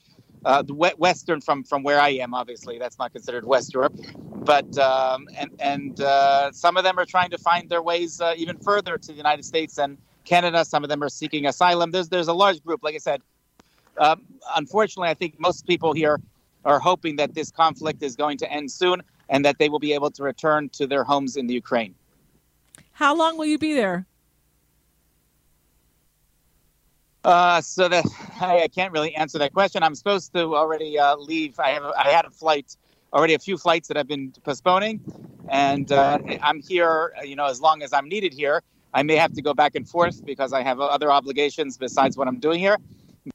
Uh, 0.46 0.62
the 0.62 0.74
Western 0.74 1.40
from 1.40 1.64
from 1.64 1.84
where 1.84 2.02
I 2.02 2.10
am, 2.10 2.34
obviously, 2.34 2.78
that's 2.78 3.00
not 3.00 3.14
considered 3.14 3.46
West 3.46 3.74
Europe, 3.74 3.96
but 4.26 4.78
um, 4.78 5.30
and 5.38 5.52
and 5.62 6.02
uh, 6.02 6.52
some 6.52 6.76
of 6.76 6.84
them 6.84 7.00
are 7.00 7.06
trying 7.06 7.30
to 7.30 7.38
find 7.38 7.70
their 7.70 7.82
ways 7.82 8.20
uh, 8.20 8.34
even 8.36 8.58
further 8.58 8.98
to 8.98 9.08
the 9.08 9.18
United 9.18 9.46
States 9.46 9.78
and 9.78 9.98
Canada. 10.26 10.66
Some 10.66 10.84
of 10.84 10.90
them 10.90 11.02
are 11.02 11.08
seeking 11.08 11.46
asylum. 11.46 11.92
There's 11.92 12.10
there's 12.10 12.28
a 12.28 12.34
large 12.34 12.62
group, 12.62 12.84
like 12.84 12.94
I 12.94 12.98
said. 12.98 13.22
Um, 13.98 14.26
unfortunately, 14.54 15.10
I 15.10 15.14
think 15.14 15.40
most 15.40 15.66
people 15.66 15.94
here 15.94 16.20
are 16.66 16.80
hoping 16.80 17.16
that 17.18 17.34
this 17.34 17.52
conflict 17.52 18.04
is 18.04 18.16
going 18.16 18.38
to 18.38 18.52
end 18.52 18.72
soon 18.72 19.02
and 19.30 19.44
that 19.46 19.58
they 19.60 19.70
will 19.70 19.80
be 19.80 19.94
able 19.94 20.12
to 20.12 20.24
return 20.24 20.70
to 20.70 20.88
their 20.88 21.04
homes 21.04 21.38
in 21.38 21.48
the 21.48 21.54
Ukraine. 21.54 21.96
How 22.92 23.16
long 23.16 23.38
will 23.38 23.46
you 23.46 23.58
be 23.58 23.74
there? 23.74 24.06
Uh, 27.24 27.62
so 27.62 27.88
that 27.88 28.06
I, 28.42 28.64
I 28.64 28.68
can't 28.68 28.92
really 28.92 29.16
answer 29.16 29.40
that 29.40 29.54
question. 29.54 29.84
I'm 29.84 29.96
supposed 29.96 30.34
to 30.34 30.56
already 30.56 31.00
uh, 31.00 31.16
leave. 31.16 31.60
I 31.60 31.70
have 31.70 31.84
I 31.84 32.10
had 32.10 32.26
a 32.26 32.30
flight 32.30 32.76
already, 33.14 33.34
a 33.34 33.40
few 33.40 33.58
flights 33.58 33.88
that 33.88 33.98
I've 33.98 34.08
been 34.08 34.34
postponing, 34.44 35.00
and 35.50 35.92
uh, 35.92 36.20
I'm 36.42 36.62
here. 36.62 37.14
You 37.24 37.36
know, 37.36 37.46
as 37.46 37.62
long 37.62 37.82
as 37.82 37.94
I'm 37.94 38.10
needed 38.10 38.34
here. 38.34 38.62
I 38.94 39.02
may 39.02 39.16
have 39.16 39.34
to 39.34 39.42
go 39.42 39.54
back 39.54 39.76
and 39.76 39.90
forth 39.90 40.24
because 40.24 40.54
I 40.54 40.62
have 40.62 40.80
other 40.80 41.12
obligations 41.12 41.78
besides 41.78 42.16
what 42.16 42.28
I'm 42.28 42.40
doing 42.40 42.60
here. 42.60 42.78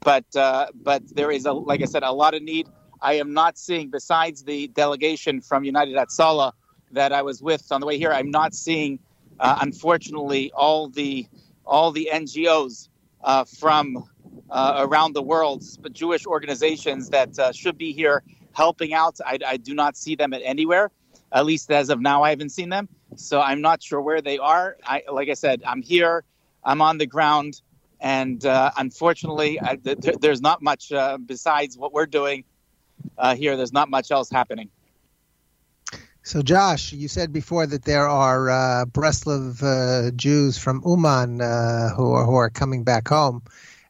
But 0.03 0.23
uh, 0.35 0.67
but 0.73 1.03
there 1.15 1.31
is 1.31 1.45
a 1.45 1.51
like 1.51 1.81
I 1.81 1.85
said 1.85 2.03
a 2.03 2.11
lot 2.11 2.33
of 2.33 2.43
need. 2.43 2.69
I 3.01 3.13
am 3.13 3.33
not 3.33 3.57
seeing 3.57 3.89
besides 3.89 4.43
the 4.43 4.67
delegation 4.67 5.41
from 5.41 5.63
United 5.63 5.95
Hatzalah 5.95 6.53
that 6.91 7.13
I 7.13 7.21
was 7.21 7.41
with 7.41 7.71
on 7.71 7.81
the 7.81 7.87
way 7.87 7.97
here. 7.97 8.11
I'm 8.11 8.31
not 8.31 8.53
seeing, 8.53 8.99
uh, 9.39 9.57
unfortunately, 9.61 10.51
all 10.53 10.89
the 10.89 11.27
all 11.65 11.91
the 11.91 12.09
NGOs 12.11 12.89
uh, 13.23 13.43
from 13.43 14.03
uh, 14.49 14.75
around 14.79 15.13
the 15.13 15.21
world, 15.21 15.63
but 15.81 15.93
Jewish 15.93 16.25
organizations 16.25 17.09
that 17.09 17.37
uh, 17.37 17.51
should 17.51 17.77
be 17.77 17.93
here 17.93 18.23
helping 18.53 18.93
out. 18.93 19.17
I, 19.25 19.37
I 19.45 19.57
do 19.57 19.75
not 19.75 19.95
see 19.95 20.15
them 20.15 20.33
at 20.33 20.41
anywhere. 20.43 20.91
At 21.31 21.45
least 21.45 21.71
as 21.71 21.89
of 21.89 22.01
now, 22.01 22.23
I 22.23 22.31
haven't 22.31 22.49
seen 22.49 22.69
them. 22.69 22.89
So 23.15 23.39
I'm 23.39 23.61
not 23.61 23.83
sure 23.83 24.01
where 24.01 24.21
they 24.21 24.39
are. 24.39 24.77
I, 24.83 25.03
like 25.11 25.29
I 25.29 25.33
said, 25.33 25.61
I'm 25.65 25.81
here. 25.81 26.23
I'm 26.63 26.81
on 26.81 26.97
the 26.97 27.05
ground, 27.05 27.61
and 28.01 28.45
uh, 28.45 28.71
unfortunately, 28.77 29.59
I, 29.61 29.75
th- 29.75 30.17
there's 30.19 30.41
not 30.41 30.61
much 30.61 30.91
uh, 30.91 31.17
besides 31.17 31.77
what 31.77 31.93
we're 31.93 32.05
doing 32.05 32.43
uh, 33.17 33.35
here. 33.35 33.57
There's 33.57 33.73
not 33.73 33.89
much 33.89 34.11
else 34.11 34.29
happening. 34.29 34.69
So, 36.23 36.41
Josh, 36.41 36.93
you 36.93 37.07
said 37.07 37.33
before 37.33 37.65
that 37.65 37.85
there 37.85 38.07
are 38.07 38.49
uh, 38.49 38.85
Breslov 38.85 39.63
uh, 39.63 40.11
Jews 40.11 40.57
from 40.57 40.83
Uman 40.85 41.41
uh, 41.41 41.89
who 41.95 42.11
are 42.11 42.25
who 42.25 42.35
are 42.35 42.49
coming 42.49 42.83
back 42.83 43.07
home. 43.07 43.41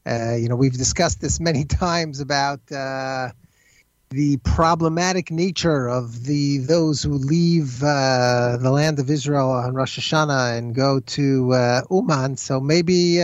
Uh, 0.06 0.36
you 0.36 0.48
know, 0.48 0.56
we've 0.56 0.78
discussed 0.78 1.20
this 1.20 1.40
many 1.50 1.66
times 1.66 2.20
about 2.20 2.62
uh, 2.72 3.30
the 4.12 4.38
problematic 4.38 5.32
nature 5.32 5.90
of 5.90 6.24
the 6.24 6.60
those 6.60 7.04
who 7.04 7.14
leave 7.14 7.84
uh, 7.84 8.58
the 8.58 8.72
land 8.72 9.00
of 9.00 9.10
Israel 9.10 9.52
on 9.52 9.74
Rosh 9.74 10.00
Hashanah 10.00 10.58
and 10.58 10.74
go 10.74 11.00
to 11.00 11.84
Uman. 11.92 12.38
So 12.38 12.62
maybe 12.62 13.18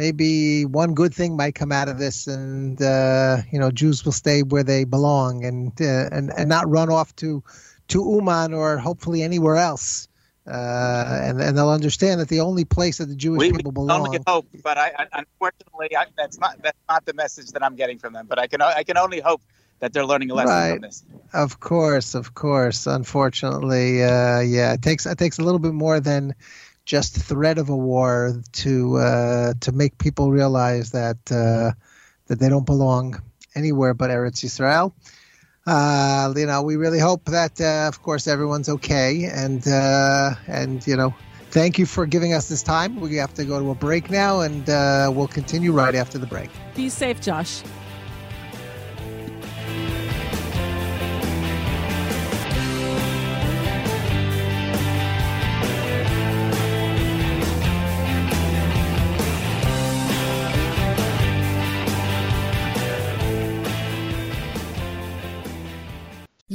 maybe 0.00 0.64
one 0.64 0.94
good 0.94 1.12
thing 1.12 1.36
might 1.36 1.54
come 1.54 1.72
out 1.72 1.88
of 1.88 1.98
this, 1.98 2.26
and 2.26 2.80
uh, 2.80 3.36
you 3.52 3.58
know, 3.60 3.70
Jews 3.70 4.02
will 4.04 4.12
stay 4.24 4.42
where 4.42 4.62
they 4.64 4.84
belong 4.84 5.44
and 5.44 5.72
uh, 5.80 6.08
and 6.10 6.32
and 6.36 6.48
not 6.48 6.68
run 6.68 6.88
off 6.90 7.14
to 7.16 7.42
to 7.88 7.98
Uman 8.16 8.54
or 8.54 8.78
hopefully 8.78 9.22
anywhere 9.22 9.56
else. 9.56 10.08
Uh, 10.46 11.20
and, 11.26 11.40
and 11.40 11.56
they'll 11.56 11.68
understand 11.68 12.18
that 12.20 12.28
the 12.28 12.40
only 12.40 12.64
place 12.64 12.98
that 12.98 13.06
the 13.06 13.14
Jewish 13.14 13.38
We, 13.38 13.52
people 13.52 13.70
we 13.70 13.74
belong. 13.74 14.00
only 14.06 14.10
can 14.18 14.24
hope, 14.26 14.46
but 14.64 14.78
I, 14.78 14.88
I 14.98 15.06
unfortunately 15.20 15.94
I, 15.96 16.06
that's 16.16 16.38
not 16.40 16.60
that's 16.62 16.78
not 16.88 17.04
the 17.04 17.12
message 17.12 17.48
that 17.52 17.62
I'm 17.62 17.76
getting 17.76 17.98
from 17.98 18.14
them. 18.14 18.26
But 18.26 18.38
I 18.38 18.46
can 18.46 18.62
I 18.62 18.82
can 18.82 18.96
only 18.96 19.20
hope 19.20 19.42
that 19.80 19.92
they're 19.92 20.06
learning 20.06 20.30
a 20.30 20.34
lesson 20.34 20.50
Right. 20.54 20.72
from 20.72 20.82
this. 20.82 21.04
Of 21.32 21.60
course, 21.60 22.14
of 22.14 22.34
course. 22.34 22.86
Unfortunately, 22.86 24.02
uh, 24.02 24.40
yeah, 24.40 24.72
it 24.72 24.82
takes 24.82 25.04
it 25.06 25.18
takes 25.18 25.38
a 25.38 25.42
little 25.42 25.60
bit 25.60 25.74
more 25.74 26.00
than 26.00 26.34
just 26.84 27.16
threat 27.16 27.58
of 27.58 27.68
a 27.68 27.76
war 27.76 28.42
to 28.52 28.96
uh, 28.96 29.54
to 29.60 29.72
make 29.72 29.98
people 29.98 30.30
realize 30.30 30.90
that 30.92 31.18
uh, 31.30 31.72
that 32.26 32.38
they 32.38 32.48
don't 32.48 32.66
belong 32.66 33.20
anywhere 33.54 33.94
but 33.94 34.10
Eretz 34.10 34.44
Yisrael. 34.44 34.92
Uh, 35.66 36.32
you 36.36 36.46
know, 36.46 36.62
we 36.62 36.76
really 36.76 36.98
hope 36.98 37.26
that, 37.26 37.60
uh, 37.60 37.86
of 37.86 38.02
course, 38.02 38.26
everyone's 38.26 38.68
okay, 38.68 39.24
and 39.24 39.66
uh, 39.68 40.30
and 40.46 40.84
you 40.86 40.96
know, 40.96 41.14
thank 41.50 41.78
you 41.78 41.86
for 41.86 42.06
giving 42.06 42.32
us 42.32 42.48
this 42.48 42.62
time. 42.62 42.98
We 42.98 43.16
have 43.16 43.34
to 43.34 43.44
go 43.44 43.60
to 43.60 43.70
a 43.70 43.74
break 43.74 44.10
now, 44.10 44.40
and 44.40 44.68
uh, 44.68 45.10
we'll 45.14 45.28
continue 45.28 45.72
right 45.72 45.94
after 45.94 46.18
the 46.18 46.26
break. 46.26 46.50
Be 46.74 46.88
safe, 46.88 47.20
Josh. 47.20 47.62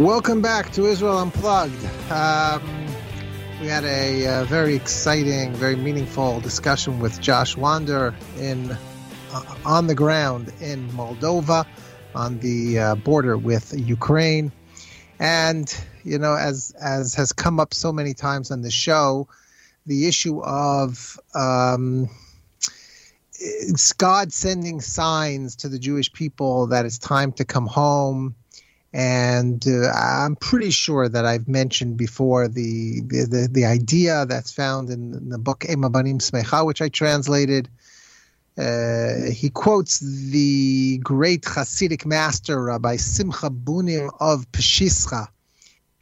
Welcome 0.00 0.40
back 0.40 0.72
to 0.72 0.86
Israel 0.86 1.18
Unplugged. 1.18 1.84
Um, 2.10 2.86
we 3.60 3.66
had 3.66 3.84
a, 3.84 4.26
uh, 4.26 4.44
very 4.44 4.74
exciting, 4.74 5.52
very 5.52 5.76
meaningful 5.76 6.40
discussion 6.40 7.00
with 7.00 7.20
Josh 7.20 7.54
Wander 7.54 8.14
in 8.38 8.70
uh, 9.30 9.54
on 9.66 9.88
the 9.88 9.94
ground 9.94 10.54
in 10.58 10.88
Moldova, 10.92 11.66
on 12.14 12.38
the 12.38 12.78
uh, 12.78 12.94
border 12.94 13.36
with 13.36 13.78
Ukraine, 13.78 14.52
and 15.18 15.70
you 16.02 16.18
know, 16.18 16.34
as 16.34 16.74
as 16.80 17.14
has 17.16 17.34
come 17.34 17.60
up 17.60 17.74
so 17.74 17.92
many 17.92 18.14
times 18.14 18.50
on 18.50 18.62
the 18.62 18.70
show, 18.70 19.28
the 19.84 20.08
issue 20.08 20.42
of 20.42 21.20
um, 21.34 22.08
God 23.98 24.32
sending 24.32 24.80
signs 24.80 25.56
to 25.56 25.68
the 25.68 25.78
Jewish 25.78 26.10
people 26.10 26.68
that 26.68 26.86
it's 26.86 26.96
time 26.96 27.32
to 27.32 27.44
come 27.44 27.66
home 27.66 28.34
and 28.92 29.64
uh, 29.68 29.92
I'm 29.92 30.36
pretty 30.36 30.70
sure 30.70 31.08
that 31.08 31.24
I've 31.24 31.46
mentioned 31.46 31.96
before 31.96 32.48
the 32.48 33.00
the, 33.02 33.26
the, 33.26 33.48
the 33.50 33.64
idea 33.64 34.26
that's 34.26 34.52
found 34.52 34.90
in, 34.90 35.14
in 35.14 35.28
the 35.28 35.38
book 35.38 35.60
Eim 35.60 35.82
Habanim 35.82 36.18
Semeichah, 36.18 36.66
which 36.66 36.82
I 36.82 36.88
translated. 36.88 37.68
Uh, 38.58 39.30
he 39.30 39.48
quotes 39.48 40.00
the 40.00 40.98
great 40.98 41.42
Hasidic 41.42 42.04
master 42.04 42.62
Rabbi 42.62 42.96
Simcha 42.96 43.48
Bunim 43.48 44.10
of 44.18 44.50
Peshischa, 44.50 45.28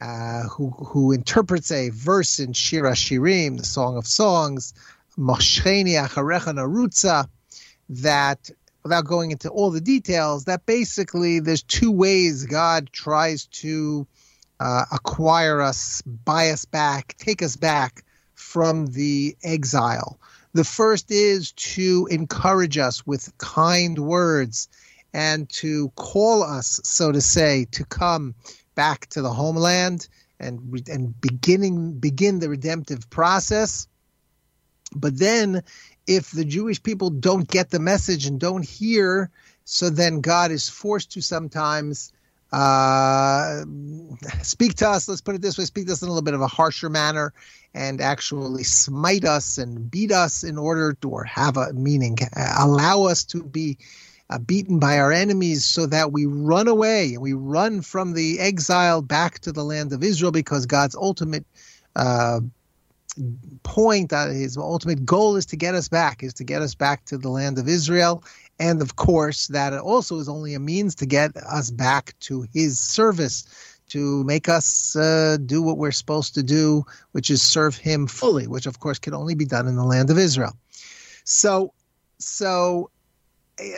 uh, 0.00 0.42
who 0.44 0.70
who 0.70 1.12
interprets 1.12 1.70
a 1.70 1.90
verse 1.90 2.40
in 2.40 2.54
Shir 2.54 2.82
Shirim, 2.92 3.58
the 3.58 3.66
Song 3.66 3.98
of 3.98 4.06
Songs, 4.06 4.72
Moshcheni 5.18 6.02
Acharecha 6.02 6.54
Narutza, 6.54 7.28
that 7.90 8.50
without 8.88 9.04
going 9.04 9.30
into 9.30 9.50
all 9.50 9.70
the 9.70 9.82
details, 9.82 10.46
that 10.46 10.64
basically 10.64 11.40
there's 11.40 11.62
two 11.62 11.90
ways 11.90 12.46
God 12.46 12.90
tries 12.90 13.44
to 13.46 14.06
uh, 14.60 14.86
acquire 14.90 15.60
us, 15.60 16.00
buy 16.02 16.48
us 16.48 16.64
back, 16.64 17.14
take 17.18 17.42
us 17.42 17.54
back 17.54 18.02
from 18.34 18.86
the 18.86 19.36
exile. 19.42 20.18
The 20.54 20.64
first 20.64 21.10
is 21.10 21.52
to 21.52 22.08
encourage 22.10 22.78
us 22.78 23.06
with 23.06 23.36
kind 23.36 23.98
words 23.98 24.68
and 25.12 25.46
to 25.50 25.90
call 25.90 26.42
us, 26.42 26.80
so 26.82 27.12
to 27.12 27.20
say, 27.20 27.66
to 27.72 27.84
come 27.84 28.34
back 28.74 29.08
to 29.08 29.20
the 29.20 29.32
homeland 29.32 30.08
and 30.40 30.82
and 30.88 31.20
beginning 31.20 31.98
begin 31.98 32.38
the 32.38 32.48
redemptive 32.48 33.10
process. 33.10 33.86
But 34.94 35.18
then 35.18 35.62
if 36.08 36.32
the 36.32 36.44
Jewish 36.44 36.82
people 36.82 37.10
don't 37.10 37.46
get 37.46 37.70
the 37.70 37.78
message 37.78 38.26
and 38.26 38.40
don't 38.40 38.64
hear, 38.64 39.30
so 39.64 39.90
then 39.90 40.22
God 40.22 40.50
is 40.50 40.68
forced 40.68 41.12
to 41.12 41.20
sometimes 41.20 42.12
uh, 42.50 43.64
speak 44.42 44.74
to 44.76 44.88
us. 44.88 45.06
Let's 45.06 45.20
put 45.20 45.34
it 45.34 45.42
this 45.42 45.58
way: 45.58 45.66
speak 45.66 45.86
to 45.86 45.92
us 45.92 46.02
in 46.02 46.08
a 46.08 46.10
little 46.10 46.24
bit 46.24 46.32
of 46.32 46.40
a 46.40 46.46
harsher 46.46 46.88
manner, 46.88 47.34
and 47.74 48.00
actually 48.00 48.64
smite 48.64 49.26
us 49.26 49.58
and 49.58 49.90
beat 49.90 50.10
us 50.10 50.42
in 50.42 50.56
order 50.56 50.94
to, 50.94 51.10
or 51.10 51.24
have 51.24 51.58
a 51.58 51.74
meaning, 51.74 52.16
allow 52.58 53.02
us 53.02 53.24
to 53.24 53.42
be 53.42 53.76
uh, 54.30 54.38
beaten 54.38 54.78
by 54.78 54.98
our 54.98 55.12
enemies, 55.12 55.66
so 55.66 55.84
that 55.84 56.10
we 56.10 56.24
run 56.24 56.68
away 56.68 57.12
and 57.12 57.22
we 57.22 57.34
run 57.34 57.82
from 57.82 58.14
the 58.14 58.40
exile 58.40 59.02
back 59.02 59.40
to 59.40 59.52
the 59.52 59.64
land 59.64 59.92
of 59.92 60.02
Israel, 60.02 60.32
because 60.32 60.64
God's 60.64 60.96
ultimate 60.96 61.44
uh, 61.96 62.40
point 63.62 64.10
that 64.10 64.30
his 64.30 64.56
ultimate 64.56 65.04
goal 65.04 65.36
is 65.36 65.46
to 65.46 65.56
get 65.56 65.74
us 65.74 65.88
back, 65.88 66.22
is 66.22 66.34
to 66.34 66.44
get 66.44 66.62
us 66.62 66.74
back 66.74 67.04
to 67.06 67.18
the 67.18 67.28
land 67.28 67.58
of 67.58 67.68
Israel. 67.68 68.24
And 68.58 68.82
of 68.82 68.96
course, 68.96 69.48
that 69.48 69.72
also 69.72 70.18
is 70.18 70.28
only 70.28 70.54
a 70.54 70.60
means 70.60 70.94
to 70.96 71.06
get 71.06 71.36
us 71.36 71.70
back 71.70 72.14
to 72.20 72.46
his 72.52 72.78
service, 72.78 73.44
to 73.90 74.24
make 74.24 74.48
us 74.48 74.96
uh, 74.96 75.38
do 75.44 75.62
what 75.62 75.78
we're 75.78 75.92
supposed 75.92 76.34
to 76.34 76.42
do, 76.42 76.84
which 77.12 77.30
is 77.30 77.42
serve 77.42 77.76
him 77.76 78.06
fully, 78.06 78.46
which 78.46 78.66
of 78.66 78.80
course 78.80 78.98
can 78.98 79.14
only 79.14 79.34
be 79.34 79.44
done 79.44 79.68
in 79.68 79.76
the 79.76 79.84
land 79.84 80.10
of 80.10 80.18
Israel. 80.18 80.56
So, 81.24 81.72
so 82.18 82.90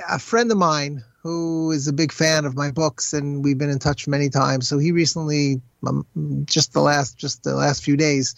a 0.08 0.18
friend 0.18 0.50
of 0.50 0.58
mine 0.58 1.04
who 1.22 1.70
is 1.70 1.86
a 1.86 1.92
big 1.92 2.12
fan 2.12 2.44
of 2.44 2.56
my 2.56 2.70
books 2.70 3.12
and 3.12 3.44
we've 3.44 3.58
been 3.58 3.70
in 3.70 3.78
touch 3.78 4.08
many 4.08 4.30
times. 4.30 4.66
So 4.66 4.78
he 4.78 4.90
recently, 4.92 5.60
um, 5.86 6.06
just 6.46 6.72
the 6.72 6.80
last, 6.80 7.18
just 7.18 7.42
the 7.42 7.54
last 7.54 7.84
few 7.84 7.96
days, 7.96 8.34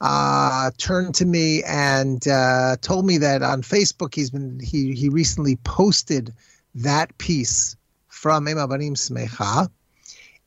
uh, 0.00 0.70
turned 0.76 1.14
to 1.16 1.24
me 1.24 1.62
and 1.62 2.26
uh, 2.26 2.76
told 2.80 3.06
me 3.06 3.18
that 3.18 3.42
on 3.42 3.62
Facebook 3.62 4.14
he's 4.14 4.30
been 4.30 4.60
he 4.60 4.92
he 4.94 5.08
recently 5.08 5.56
posted 5.56 6.32
that 6.74 7.16
piece 7.18 7.76
from 8.08 8.46
Eim 8.46 8.56
Habanim 8.56 8.96
Semeichah. 8.96 9.68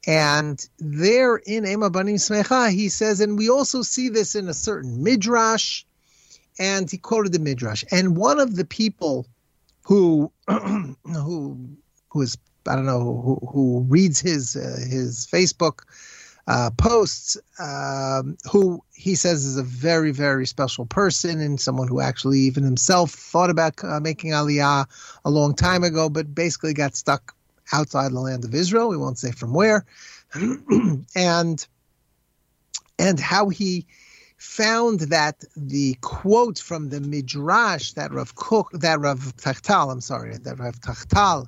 And 0.06 0.70
there 0.80 1.36
in 1.36 1.66
Eim 1.66 1.82
Habanim 1.82 2.16
Semeichah, 2.16 2.72
he 2.72 2.90
says, 2.90 3.20
and 3.20 3.38
we 3.38 3.50
also 3.50 3.82
see 3.82 4.10
this 4.10 4.36
in 4.36 4.48
a 4.48 4.54
certain 4.54 5.04
midrash, 5.04 5.84
and 6.58 6.90
he 6.90 6.98
quoted 6.98 7.34
the 7.34 7.40
midrash. 7.40 7.84
And 7.92 8.18
one 8.18 8.40
of 8.40 8.56
the 8.56 8.66
people 8.66 9.28
who 9.84 10.32
who 10.48 11.78
who 12.10 12.22
is 12.22 12.38
I 12.68 12.76
don't 12.76 12.86
know 12.86 13.22
who, 13.24 13.48
who 13.48 13.86
reads 13.88 14.20
his 14.20 14.56
uh, 14.56 14.78
his 14.90 15.28
Facebook 15.32 15.82
uh, 16.48 16.70
posts, 16.78 17.38
um, 17.60 18.38
who 18.50 18.82
he 18.94 19.16
says 19.16 19.44
is 19.44 19.58
a 19.58 19.64
very, 19.64 20.12
very 20.12 20.48
special 20.48 20.86
person 20.86 21.42
and 21.42 21.60
someone 21.60 21.88
who 21.88 22.00
actually 22.00 22.40
even 22.40 22.64
himself 22.64 23.12
thought 23.12 23.50
about 23.50 23.74
uh, 23.84 24.00
making 24.00 24.32
Aliyah 24.32 24.86
a 25.26 25.30
long 25.30 25.54
time 25.54 25.84
ago, 25.84 26.10
but 26.10 26.34
basically 26.34 26.74
got 26.74 26.96
stuck 26.96 27.36
outside 27.74 28.12
the 28.14 28.20
land 28.20 28.46
of 28.46 28.56
Israel. 28.56 28.90
We 28.90 28.98
won't 28.98 29.20
say 29.20 29.32
from 29.32 29.54
where, 29.54 29.86
and 31.16 31.68
and 33.00 33.20
how 33.20 33.50
he 33.50 33.86
found 34.38 35.02
that 35.02 35.44
the 35.56 35.96
quote 36.02 36.60
from 36.60 36.90
the 36.90 37.02
midrash 37.02 37.94
that 37.94 38.12
Rav 38.12 38.36
Kook, 38.36 38.72
that 38.72 39.00
Rav 39.00 39.36
Teichtal, 39.38 39.92
I'm 39.92 40.02
sorry, 40.02 40.38
that 40.38 40.60
Rav 40.60 40.80
Teichtal 40.80 41.48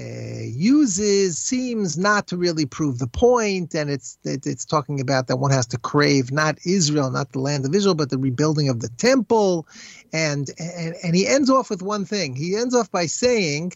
uses 0.00 1.38
seems 1.38 1.96
not 1.96 2.26
to 2.28 2.36
really 2.36 2.66
prove 2.66 2.98
the 2.98 3.06
point, 3.06 3.74
and 3.74 3.88
it's 3.90 4.18
it, 4.24 4.46
it's 4.46 4.64
talking 4.64 5.00
about 5.00 5.26
that 5.28 5.36
one 5.36 5.50
has 5.50 5.66
to 5.68 5.78
crave 5.78 6.30
not 6.30 6.58
Israel, 6.66 7.10
not 7.10 7.32
the 7.32 7.38
land 7.40 7.64
of 7.64 7.74
Israel, 7.74 7.94
but 7.94 8.10
the 8.10 8.18
rebuilding 8.18 8.68
of 8.68 8.80
the 8.80 8.90
temple, 8.90 9.66
and 10.12 10.50
and 10.58 10.94
and 11.02 11.16
he 11.16 11.26
ends 11.26 11.48
off 11.48 11.70
with 11.70 11.82
one 11.82 12.04
thing. 12.04 12.36
He 12.36 12.56
ends 12.56 12.74
off 12.74 12.90
by 12.90 13.06
saying 13.06 13.72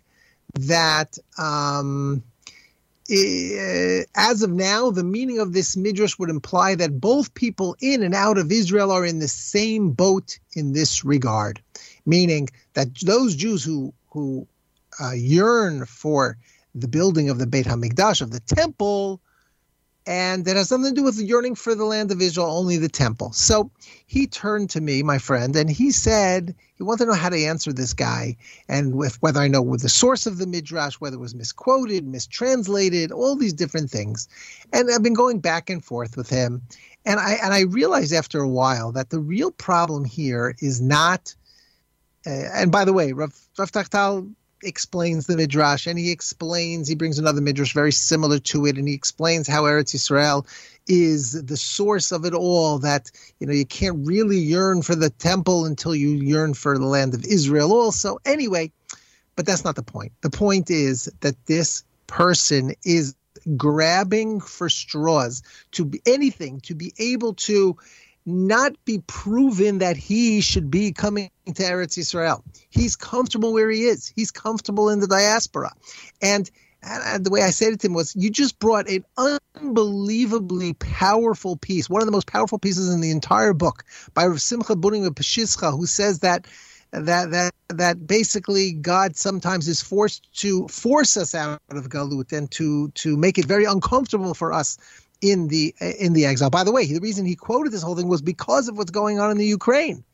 that. 0.54 1.18
Um, 1.38 2.22
uh, 3.12 4.04
as 4.14 4.40
of 4.44 4.52
now, 4.52 4.88
the 4.88 5.02
meaning 5.02 5.40
of 5.40 5.52
this 5.52 5.76
midrash 5.76 6.16
would 6.16 6.30
imply 6.30 6.76
that 6.76 7.00
both 7.00 7.34
people 7.34 7.74
in 7.80 8.04
and 8.04 8.14
out 8.14 8.38
of 8.38 8.52
Israel 8.52 8.92
are 8.92 9.04
in 9.04 9.18
the 9.18 9.26
same 9.26 9.90
boat 9.90 10.38
in 10.54 10.74
this 10.74 11.04
regard, 11.04 11.60
meaning 12.06 12.48
that 12.74 12.94
those 13.00 13.34
Jews 13.34 13.64
who 13.64 13.92
who 14.12 14.46
uh, 14.98 15.12
yearn 15.12 15.86
for 15.86 16.36
the 16.74 16.88
building 16.88 17.30
of 17.30 17.38
the 17.38 17.46
Beit 17.46 17.66
Hamikdash 17.66 18.20
of 18.20 18.30
the 18.30 18.40
temple, 18.40 19.20
and 20.06 20.46
it 20.48 20.56
has 20.56 20.70
nothing 20.70 20.94
to 20.94 21.00
do 21.00 21.02
with 21.04 21.18
the 21.18 21.24
yearning 21.24 21.54
for 21.54 21.74
the 21.74 21.84
land 21.84 22.10
of 22.10 22.22
Israel, 22.22 22.50
only 22.50 22.78
the 22.78 22.88
temple. 22.88 23.32
So 23.32 23.70
he 24.06 24.26
turned 24.26 24.70
to 24.70 24.80
me, 24.80 25.02
my 25.02 25.18
friend, 25.18 25.54
and 25.54 25.70
he 25.70 25.90
said 25.90 26.54
he 26.76 26.82
wanted 26.82 27.04
to 27.04 27.10
know 27.10 27.16
how 27.16 27.28
to 27.28 27.44
answer 27.44 27.72
this 27.72 27.92
guy, 27.92 28.36
and 28.68 28.94
with 28.94 29.20
whether 29.20 29.40
I 29.40 29.48
know 29.48 29.62
with 29.62 29.82
the 29.82 29.88
source 29.88 30.26
of 30.26 30.38
the 30.38 30.46
midrash, 30.46 30.94
whether 30.94 31.16
it 31.16 31.20
was 31.20 31.34
misquoted, 31.34 32.06
mistranslated, 32.06 33.12
all 33.12 33.36
these 33.36 33.52
different 33.52 33.90
things. 33.90 34.28
And 34.72 34.90
I've 34.90 35.02
been 35.02 35.14
going 35.14 35.40
back 35.40 35.68
and 35.68 35.84
forth 35.84 36.16
with 36.16 36.30
him, 36.30 36.62
and 37.04 37.20
I 37.20 37.34
and 37.42 37.52
I 37.52 37.62
realized 37.62 38.12
after 38.12 38.40
a 38.40 38.48
while 38.48 38.92
that 38.92 39.10
the 39.10 39.20
real 39.20 39.50
problem 39.50 40.04
here 40.04 40.54
is 40.60 40.80
not. 40.80 41.34
Uh, 42.26 42.30
and 42.52 42.70
by 42.70 42.84
the 42.84 42.92
way, 42.92 43.12
Rav, 43.12 43.34
Rav 43.58 43.72
Teichtal 43.72 44.34
explains 44.62 45.26
the 45.26 45.36
midrash, 45.36 45.86
and 45.86 45.98
he 45.98 46.10
explains 46.10 46.88
he 46.88 46.94
brings 46.94 47.18
another 47.18 47.40
midrash 47.40 47.74
very 47.74 47.92
similar 47.92 48.38
to 48.38 48.66
it, 48.66 48.76
and 48.76 48.88
he 48.88 48.94
explains 48.94 49.48
how 49.48 49.64
Eretz 49.64 49.94
Yisrael 49.94 50.46
is 50.86 51.44
the 51.44 51.56
source 51.56 52.12
of 52.12 52.24
it 52.24 52.34
all. 52.34 52.78
That 52.78 53.10
you 53.38 53.46
know 53.46 53.52
you 53.52 53.66
can't 53.66 54.06
really 54.06 54.38
yearn 54.38 54.82
for 54.82 54.94
the 54.94 55.10
temple 55.10 55.64
until 55.64 55.94
you 55.94 56.10
yearn 56.10 56.54
for 56.54 56.78
the 56.78 56.86
land 56.86 57.14
of 57.14 57.24
Israel. 57.24 57.72
Also, 57.72 58.18
anyway, 58.24 58.70
but 59.36 59.46
that's 59.46 59.64
not 59.64 59.76
the 59.76 59.82
point. 59.82 60.12
The 60.20 60.30
point 60.30 60.70
is 60.70 61.10
that 61.20 61.46
this 61.46 61.84
person 62.06 62.74
is 62.84 63.14
grabbing 63.56 64.40
for 64.40 64.68
straws 64.68 65.42
to 65.72 65.84
be 65.84 66.00
anything 66.06 66.60
to 66.60 66.74
be 66.74 66.92
able 66.98 67.34
to 67.34 67.76
not 68.30 68.72
be 68.84 69.02
proven 69.06 69.78
that 69.78 69.96
he 69.96 70.40
should 70.40 70.70
be 70.70 70.92
coming 70.92 71.30
to 71.46 71.62
Eretz 71.62 71.98
Israel. 71.98 72.44
He's 72.70 72.96
comfortable 72.96 73.52
where 73.52 73.70
he 73.70 73.84
is. 73.84 74.12
He's 74.14 74.30
comfortable 74.30 74.88
in 74.90 75.00
the 75.00 75.06
diaspora. 75.06 75.72
And, 76.22 76.50
and 76.82 77.24
the 77.24 77.30
way 77.30 77.42
I 77.42 77.50
said 77.50 77.72
it 77.72 77.80
to 77.80 77.88
him 77.88 77.94
was, 77.94 78.14
you 78.16 78.30
just 78.30 78.58
brought 78.58 78.88
an 78.88 79.04
unbelievably 79.16 80.74
powerful 80.74 81.56
piece, 81.56 81.90
one 81.90 82.02
of 82.02 82.06
the 82.06 82.12
most 82.12 82.26
powerful 82.26 82.58
pieces 82.58 82.92
in 82.92 83.00
the 83.00 83.10
entire 83.10 83.52
book 83.52 83.84
by 84.14 84.28
Simcha 84.36 84.76
Bunim 84.76 85.06
of 85.06 85.14
Peshischa, 85.14 85.76
who 85.76 85.86
says 85.86 86.20
that 86.20 86.46
that 86.92 87.30
that 87.30 87.54
that 87.68 88.06
basically 88.06 88.72
God 88.72 89.16
sometimes 89.16 89.68
is 89.68 89.80
forced 89.80 90.32
to 90.40 90.66
force 90.68 91.16
us 91.16 91.34
out 91.34 91.60
of 91.70 91.88
galut 91.88 92.32
and 92.32 92.50
to 92.52 92.88
to 92.90 93.16
make 93.16 93.38
it 93.38 93.44
very 93.44 93.64
uncomfortable 93.64 94.34
for 94.34 94.52
us 94.52 94.76
in 95.20 95.48
the 95.48 95.74
in 95.80 96.12
the 96.12 96.26
exile. 96.26 96.50
By 96.50 96.64
the 96.64 96.72
way, 96.72 96.86
the 96.86 97.00
reason 97.00 97.26
he 97.26 97.36
quoted 97.36 97.72
this 97.72 97.82
whole 97.82 97.96
thing 97.96 98.08
was 98.08 98.22
because 98.22 98.68
of 98.68 98.78
what's 98.78 98.90
going 98.90 99.18
on 99.18 99.30
in 99.30 99.38
the 99.38 99.46
Ukraine, 99.46 100.04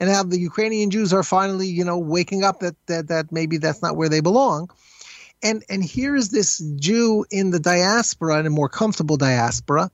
and 0.00 0.10
how 0.10 0.22
the 0.22 0.38
Ukrainian 0.38 0.90
Jews 0.90 1.12
are 1.12 1.22
finally, 1.22 1.66
you 1.66 1.84
know, 1.84 1.98
waking 1.98 2.44
up 2.44 2.60
that 2.60 2.76
that 2.86 3.08
that 3.08 3.32
maybe 3.32 3.58
that's 3.58 3.82
not 3.82 3.96
where 3.96 4.08
they 4.08 4.20
belong. 4.20 4.70
And 5.42 5.62
and 5.68 5.84
here 5.84 6.16
is 6.16 6.30
this 6.30 6.58
Jew 6.76 7.26
in 7.30 7.50
the 7.50 7.60
diaspora, 7.60 8.38
in 8.38 8.46
a 8.46 8.50
more 8.50 8.68
comfortable 8.68 9.16
diaspora, 9.16 9.90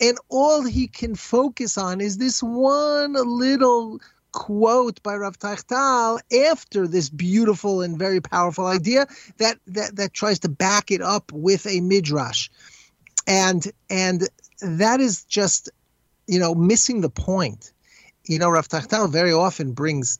and 0.00 0.18
all 0.28 0.64
he 0.64 0.88
can 0.88 1.14
focus 1.14 1.76
on 1.76 2.00
is 2.00 2.18
this 2.18 2.42
one 2.42 3.12
little 3.12 4.00
quote 4.32 5.00
by 5.02 5.14
Rav 5.14 5.38
Teichtal 5.38 6.18
after 6.50 6.88
this 6.88 7.08
beautiful 7.08 7.82
and 7.82 7.96
very 7.96 8.20
powerful 8.20 8.66
idea 8.66 9.06
that, 9.38 9.58
that 9.68 9.94
that 9.94 10.12
tries 10.12 10.40
to 10.40 10.48
back 10.48 10.90
it 10.90 11.00
up 11.00 11.30
with 11.32 11.66
a 11.66 11.80
midrash 11.80 12.50
and 13.26 13.66
and 13.90 14.28
that 14.60 15.00
is 15.00 15.24
just 15.24 15.70
you 16.26 16.38
know 16.38 16.54
missing 16.54 17.00
the 17.00 17.10
point. 17.10 17.72
You 18.24 18.38
know, 18.38 18.48
Rav 18.48 18.68
Teichtal 18.68 19.10
very 19.10 19.32
often 19.32 19.72
brings 19.72 20.18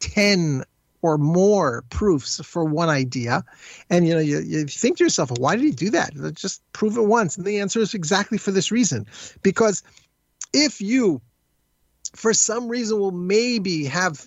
ten 0.00 0.64
or 1.00 1.16
more 1.16 1.84
proofs 1.90 2.44
for 2.44 2.64
one 2.64 2.88
idea, 2.88 3.44
and 3.88 4.06
you 4.06 4.14
know 4.14 4.20
you, 4.20 4.40
you 4.40 4.66
think 4.66 4.98
to 4.98 5.04
yourself, 5.04 5.30
why 5.38 5.56
did 5.56 5.64
he 5.64 5.70
do 5.70 5.90
that? 5.90 6.12
Just 6.34 6.62
prove 6.72 6.96
it 6.96 7.04
once, 7.04 7.36
and 7.36 7.46
the 7.46 7.60
answer 7.60 7.80
is 7.80 7.94
exactly 7.94 8.38
for 8.38 8.50
this 8.50 8.70
reason, 8.70 9.06
because 9.42 9.82
if 10.52 10.80
you 10.80 11.20
for 12.14 12.32
some 12.34 12.68
reason 12.68 12.98
will 12.98 13.10
maybe 13.10 13.84
have 13.84 14.26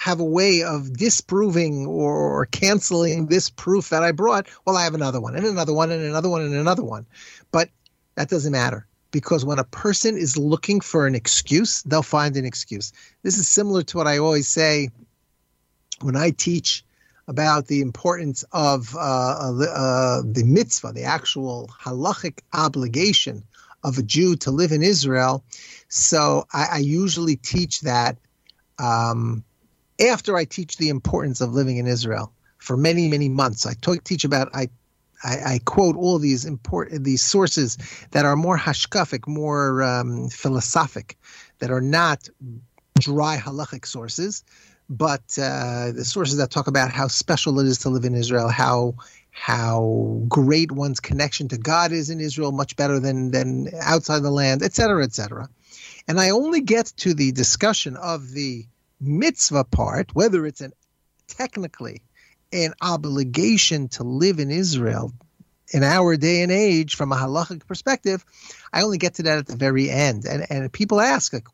have 0.00 0.18
a 0.18 0.24
way 0.24 0.62
of 0.62 0.96
disproving 0.96 1.86
or, 1.86 2.14
or, 2.14 2.46
canceling 2.46 3.26
this 3.26 3.50
proof 3.50 3.90
that 3.90 4.02
I 4.02 4.12
brought, 4.12 4.46
well, 4.64 4.74
I 4.74 4.84
have 4.84 4.94
another 4.94 5.20
one 5.20 5.36
and 5.36 5.44
another 5.44 5.74
one 5.74 5.90
and 5.90 6.02
another 6.02 6.30
one 6.30 6.40
and 6.40 6.54
another 6.54 6.82
one. 6.82 7.04
That 8.20 8.28
doesn't 8.28 8.52
matter 8.52 8.86
because 9.12 9.46
when 9.46 9.58
a 9.58 9.64
person 9.64 10.18
is 10.18 10.36
looking 10.36 10.82
for 10.82 11.06
an 11.06 11.14
excuse, 11.14 11.82
they'll 11.84 12.02
find 12.02 12.36
an 12.36 12.44
excuse. 12.44 12.92
This 13.22 13.38
is 13.38 13.48
similar 13.48 13.82
to 13.84 13.96
what 13.96 14.06
I 14.06 14.18
always 14.18 14.46
say 14.46 14.90
when 16.02 16.16
I 16.16 16.28
teach 16.28 16.84
about 17.28 17.68
the 17.68 17.80
importance 17.80 18.44
of 18.52 18.94
uh, 18.94 18.98
uh, 18.98 20.20
the 20.22 20.42
mitzvah, 20.44 20.92
the 20.92 21.04
actual 21.04 21.70
halachic 21.82 22.40
obligation 22.52 23.42
of 23.84 23.96
a 23.96 24.02
Jew 24.02 24.36
to 24.36 24.50
live 24.50 24.72
in 24.72 24.82
Israel. 24.82 25.42
So 25.88 26.46
I, 26.52 26.66
I 26.72 26.78
usually 26.80 27.36
teach 27.36 27.80
that 27.80 28.18
um, 28.78 29.42
after 29.98 30.36
I 30.36 30.44
teach 30.44 30.76
the 30.76 30.90
importance 30.90 31.40
of 31.40 31.54
living 31.54 31.78
in 31.78 31.86
Israel 31.86 32.34
for 32.58 32.76
many, 32.76 33.08
many 33.08 33.30
months. 33.30 33.64
I 33.64 33.72
talk, 33.80 34.04
teach 34.04 34.24
about, 34.24 34.50
I, 34.52 34.68
I, 35.22 35.54
I 35.54 35.60
quote 35.64 35.96
all 35.96 36.18
these 36.18 36.44
important 36.44 37.04
these 37.04 37.22
sources 37.22 37.76
that 38.12 38.24
are 38.24 38.36
more 38.36 38.58
hashkafic, 38.58 39.26
more 39.26 39.82
um, 39.82 40.28
philosophic, 40.28 41.18
that 41.58 41.70
are 41.70 41.80
not 41.80 42.28
dry 42.98 43.36
halachic 43.36 43.86
sources, 43.86 44.44
but 44.88 45.22
uh, 45.38 45.92
the 45.92 46.04
sources 46.04 46.36
that 46.38 46.50
talk 46.50 46.66
about 46.66 46.90
how 46.90 47.08
special 47.08 47.60
it 47.60 47.66
is 47.66 47.78
to 47.78 47.88
live 47.88 48.04
in 48.04 48.14
Israel, 48.14 48.48
how 48.48 48.94
how 49.32 50.22
great 50.28 50.72
one's 50.72 51.00
connection 51.00 51.48
to 51.48 51.56
God 51.56 51.92
is 51.92 52.10
in 52.10 52.20
Israel, 52.20 52.52
much 52.52 52.76
better 52.76 52.98
than 52.98 53.30
than 53.30 53.68
outside 53.80 54.20
the 54.20 54.30
land, 54.30 54.62
etc., 54.62 55.04
etc. 55.04 55.48
And 56.08 56.20
I 56.20 56.30
only 56.30 56.60
get 56.60 56.86
to 56.98 57.14
the 57.14 57.32
discussion 57.32 57.96
of 57.96 58.32
the 58.32 58.66
mitzvah 59.00 59.64
part, 59.64 60.14
whether 60.14 60.46
it's 60.46 60.60
an 60.60 60.72
technically 61.28 62.02
an 62.52 62.74
obligation 62.80 63.88
to 63.88 64.04
live 64.04 64.38
in 64.38 64.50
Israel 64.50 65.12
in 65.72 65.84
our 65.84 66.16
day 66.16 66.42
and 66.42 66.50
age 66.50 66.96
from 66.96 67.12
a 67.12 67.16
halachic 67.16 67.66
perspective, 67.66 68.24
I 68.72 68.82
only 68.82 68.98
get 68.98 69.14
to 69.14 69.22
that 69.24 69.38
at 69.38 69.46
the 69.46 69.56
very 69.56 69.88
end. 69.88 70.24
And 70.24 70.46
and 70.50 70.72
people 70.72 71.00
ask 71.00 71.32
like, 71.32 71.46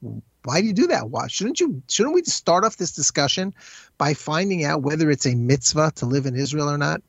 why 0.44 0.60
do 0.60 0.66
you 0.66 0.72
do 0.72 0.86
that? 0.88 1.10
Why 1.10 1.26
shouldn't 1.26 1.60
you? 1.60 1.82
Shouldn't 1.88 2.14
we 2.14 2.22
start 2.22 2.64
off 2.64 2.76
this 2.76 2.92
discussion 2.92 3.54
by 3.98 4.14
finding 4.14 4.64
out 4.64 4.82
whether 4.82 5.10
it's 5.10 5.26
a 5.26 5.34
mitzvah 5.34 5.92
to 5.96 6.06
live 6.06 6.26
in 6.26 6.36
Israel 6.36 6.70
or 6.70 6.78
not? 6.78 7.02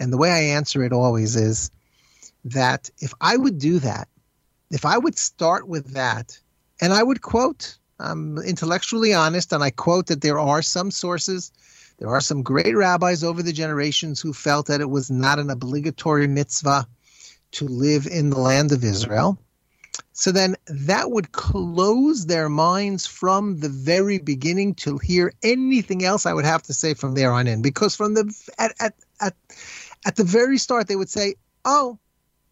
And 0.00 0.12
the 0.12 0.18
way 0.18 0.30
I 0.30 0.56
answer 0.56 0.82
it 0.84 0.92
always 0.92 1.36
is 1.36 1.70
that 2.44 2.90
if 2.98 3.12
I 3.20 3.36
would 3.36 3.58
do 3.58 3.78
that, 3.80 4.08
if 4.70 4.84
I 4.84 4.98
would 4.98 5.18
start 5.18 5.68
with 5.68 5.94
that, 5.94 6.38
and 6.80 6.92
I 6.92 7.02
would 7.02 7.22
quote 7.22 7.76
I'm 7.98 8.38
intellectually 8.38 9.14
honest, 9.14 9.52
and 9.52 9.62
I 9.62 9.70
quote 9.70 10.06
that 10.06 10.20
there 10.20 10.38
are 10.38 10.62
some 10.62 10.90
sources, 10.90 11.50
there 11.98 12.08
are 12.08 12.20
some 12.20 12.42
great 12.42 12.76
rabbis 12.76 13.24
over 13.24 13.42
the 13.42 13.52
generations 13.52 14.20
who 14.20 14.32
felt 14.32 14.66
that 14.66 14.80
it 14.80 14.90
was 14.90 15.10
not 15.10 15.38
an 15.38 15.50
obligatory 15.50 16.26
mitzvah 16.26 16.86
to 17.52 17.64
live 17.66 18.06
in 18.06 18.30
the 18.30 18.38
land 18.38 18.72
of 18.72 18.84
Israel. 18.84 19.38
So 20.12 20.32
then 20.32 20.56
that 20.66 21.10
would 21.10 21.32
close 21.32 22.26
their 22.26 22.48
minds 22.48 23.06
from 23.06 23.60
the 23.60 23.68
very 23.68 24.18
beginning 24.18 24.74
to 24.76 24.98
hear 24.98 25.32
anything 25.42 26.04
else 26.04 26.26
I 26.26 26.32
would 26.32 26.44
have 26.44 26.62
to 26.64 26.74
say 26.74 26.94
from 26.94 27.14
there 27.14 27.32
on 27.32 27.46
in. 27.46 27.62
Because 27.62 27.94
from 27.94 28.14
the 28.14 28.34
at 28.58 28.74
at 28.80 28.94
at, 29.20 29.34
at 30.06 30.16
the 30.16 30.24
very 30.24 30.58
start 30.58 30.88
they 30.88 30.96
would 30.96 31.10
say, 31.10 31.34
Oh, 31.64 31.98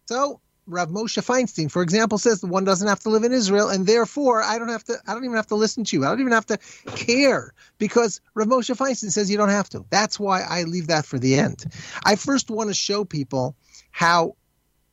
so 0.07 0.41
Rav 0.67 0.89
Moshe 0.89 1.23
Feinstein, 1.23 1.69
for 1.69 1.83
example, 1.83 2.17
says 2.17 2.41
the 2.41 2.47
one 2.47 2.63
doesn't 2.63 2.87
have 2.87 2.99
to 3.01 3.09
live 3.09 3.23
in 3.23 3.31
Israel, 3.31 3.69
and 3.69 3.85
therefore 3.85 4.41
I 4.41 4.57
don't 4.57 4.69
have 4.69 4.83
to. 4.85 4.97
I 5.07 5.13
don't 5.13 5.23
even 5.23 5.35
have 5.35 5.47
to 5.47 5.55
listen 5.55 5.83
to 5.83 5.95
you. 5.95 6.05
I 6.05 6.09
don't 6.09 6.21
even 6.21 6.31
have 6.31 6.47
to 6.47 6.57
care 6.95 7.53
because 7.77 8.19
Rav 8.33 8.47
Moshe 8.47 8.75
Feinstein 8.75 9.11
says 9.11 9.29
you 9.29 9.37
don't 9.37 9.49
have 9.49 9.69
to. 9.69 9.85
That's 9.89 10.19
why 10.19 10.41
I 10.41 10.63
leave 10.63 10.87
that 10.87 11.05
for 11.05 11.19
the 11.19 11.35
end. 11.35 11.65
I 12.03 12.15
first 12.15 12.49
want 12.49 12.69
to 12.69 12.73
show 12.73 13.05
people 13.05 13.55
how 13.91 14.35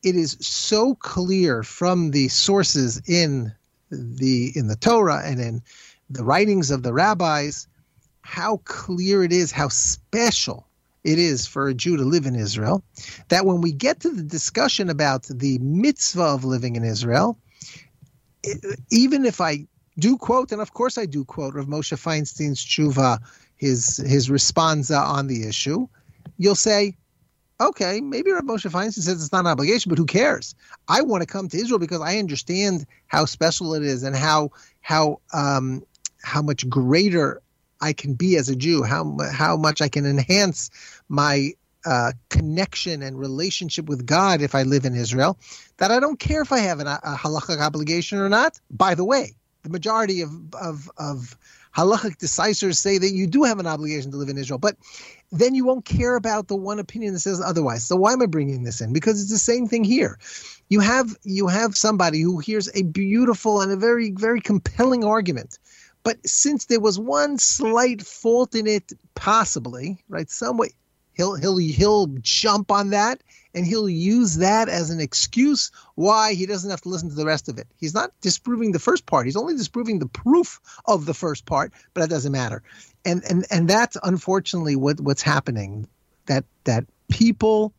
it 0.02 0.16
is 0.16 0.36
so 0.40 0.94
clear 0.96 1.62
from 1.62 2.10
the 2.10 2.28
sources 2.28 3.00
in 3.06 3.52
the 3.90 4.52
in 4.54 4.68
the 4.68 4.76
Torah 4.76 5.22
and 5.24 5.40
in 5.40 5.62
the 6.10 6.24
writings 6.24 6.70
of 6.70 6.82
the 6.82 6.92
rabbis 6.92 7.66
how 8.22 8.58
clear 8.64 9.22
it 9.24 9.32
is 9.32 9.50
how 9.52 9.68
special 9.68 10.66
it 11.04 11.18
is 11.18 11.46
for 11.46 11.68
a 11.68 11.74
Jew 11.74 11.96
to 11.96 12.04
live 12.04 12.26
in 12.26 12.34
Israel, 12.34 12.84
that 13.28 13.44
when 13.44 13.60
we 13.60 13.72
get 13.72 14.00
to 14.00 14.10
the 14.10 14.22
discussion 14.22 14.88
about 14.88 15.24
the 15.24 15.58
mitzvah 15.58 16.22
of 16.22 16.44
living 16.44 16.76
in 16.76 16.84
Israel, 16.84 17.38
even 18.90 19.24
if 19.24 19.40
I 19.40 19.66
do 19.98 20.16
quote, 20.16 20.52
and 20.52 20.60
of 20.60 20.72
course 20.72 20.98
I 20.98 21.06
do 21.06 21.24
quote 21.24 21.54
Rav 21.54 21.66
Moshe 21.66 21.96
Feinstein's 21.96 22.64
tshuva, 22.64 23.18
his 23.56 23.96
his 23.98 24.28
responsa 24.28 25.00
on 25.00 25.26
the 25.26 25.46
issue, 25.46 25.86
you'll 26.38 26.54
say, 26.54 26.96
okay, 27.60 28.00
maybe 28.00 28.30
Rav 28.30 28.42
Moshe 28.42 28.70
Feinstein 28.70 29.02
says 29.02 29.22
it's 29.22 29.32
not 29.32 29.40
an 29.40 29.46
obligation, 29.48 29.90
but 29.90 29.98
who 29.98 30.06
cares? 30.06 30.54
I 30.88 31.02
want 31.02 31.22
to 31.22 31.26
come 31.26 31.48
to 31.48 31.56
Israel 31.56 31.78
because 31.78 32.00
I 32.00 32.18
understand 32.18 32.86
how 33.06 33.24
special 33.24 33.74
it 33.74 33.82
is 33.82 34.02
and 34.02 34.16
how 34.16 34.50
how 34.80 35.20
um, 35.32 35.84
how 36.22 36.42
much 36.42 36.68
greater 36.68 37.42
I 37.82 37.92
can 37.92 38.14
be 38.14 38.36
as 38.36 38.48
a 38.48 38.56
Jew, 38.56 38.82
how 38.84 39.16
how 39.32 39.56
much 39.56 39.82
I 39.82 39.88
can 39.88 40.06
enhance 40.06 40.70
my 41.08 41.52
uh, 41.84 42.12
connection 42.30 43.02
and 43.02 43.18
relationship 43.18 43.86
with 43.86 44.06
God 44.06 44.40
if 44.40 44.54
I 44.54 44.62
live 44.62 44.84
in 44.84 44.94
Israel 44.94 45.38
that 45.78 45.90
I 45.90 45.98
don't 45.98 46.18
care 46.18 46.42
if 46.42 46.52
I 46.52 46.60
have 46.60 46.78
an, 46.78 46.86
a 46.86 47.16
halachic 47.16 47.60
obligation 47.60 48.18
or 48.18 48.28
not. 48.28 48.60
By 48.70 48.94
the 48.94 49.04
way, 49.04 49.34
the 49.64 49.70
majority 49.70 50.20
of 50.22 50.30
of, 50.54 50.90
of 50.96 51.36
halachic 51.76 52.18
decisors 52.18 52.76
say 52.76 52.98
that 52.98 53.10
you 53.10 53.26
do 53.26 53.42
have 53.44 53.58
an 53.58 53.66
obligation 53.66 54.10
to 54.12 54.16
live 54.16 54.28
in 54.28 54.38
Israel, 54.38 54.58
but 54.58 54.76
then 55.32 55.54
you 55.54 55.64
won't 55.64 55.84
care 55.84 56.16
about 56.16 56.48
the 56.48 56.56
one 56.56 56.78
opinion 56.78 57.14
that 57.14 57.20
says 57.20 57.40
otherwise. 57.40 57.84
So 57.84 57.96
why 57.96 58.12
am 58.12 58.22
I 58.22 58.26
bringing 58.26 58.62
this 58.62 58.80
in? 58.80 58.92
Because 58.92 59.20
it's 59.20 59.30
the 59.30 59.38
same 59.38 59.66
thing 59.66 59.82
here. 59.82 60.18
You 60.68 60.80
have 60.80 61.16
you 61.24 61.48
have 61.48 61.76
somebody 61.76 62.20
who 62.20 62.38
hears 62.38 62.68
a 62.74 62.82
beautiful 62.82 63.60
and 63.60 63.72
a 63.72 63.76
very 63.76 64.10
very 64.12 64.40
compelling 64.40 65.04
argument, 65.04 65.58
but 66.04 66.18
since 66.26 66.66
there 66.66 66.80
was 66.80 66.98
one 66.98 67.38
slight 67.38 68.02
fault 68.02 68.54
in 68.54 68.66
it, 68.66 68.92
possibly 69.14 70.02
right, 70.08 70.30
some 70.30 70.56
way 70.56 70.70
he'll 71.14 71.34
he'll 71.34 71.56
he'll 71.56 72.06
jump 72.20 72.70
on 72.70 72.90
that 72.90 73.22
and 73.54 73.66
he'll 73.66 73.88
use 73.88 74.36
that 74.36 74.68
as 74.68 74.90
an 74.90 75.00
excuse 75.00 75.70
why 75.94 76.34
he 76.34 76.46
doesn't 76.46 76.70
have 76.70 76.80
to 76.80 76.88
listen 76.88 77.08
to 77.08 77.14
the 77.14 77.26
rest 77.26 77.48
of 77.48 77.58
it. 77.58 77.66
He's 77.78 77.94
not 77.94 78.10
disproving 78.20 78.72
the 78.72 78.78
first 78.78 79.06
part. 79.06 79.26
He's 79.26 79.36
only 79.36 79.54
disproving 79.54 79.98
the 79.98 80.06
proof 80.06 80.60
of 80.86 81.06
the 81.06 81.14
first 81.14 81.44
part, 81.46 81.72
but 81.94 82.00
that 82.00 82.10
doesn't 82.10 82.32
matter. 82.32 82.62
And 83.04 83.22
and 83.28 83.46
and 83.50 83.68
that's 83.68 83.96
unfortunately 84.02 84.76
what 84.76 85.00
what's 85.00 85.22
happening. 85.22 85.86
That 86.26 86.44
that 86.64 86.86
people 87.10 87.74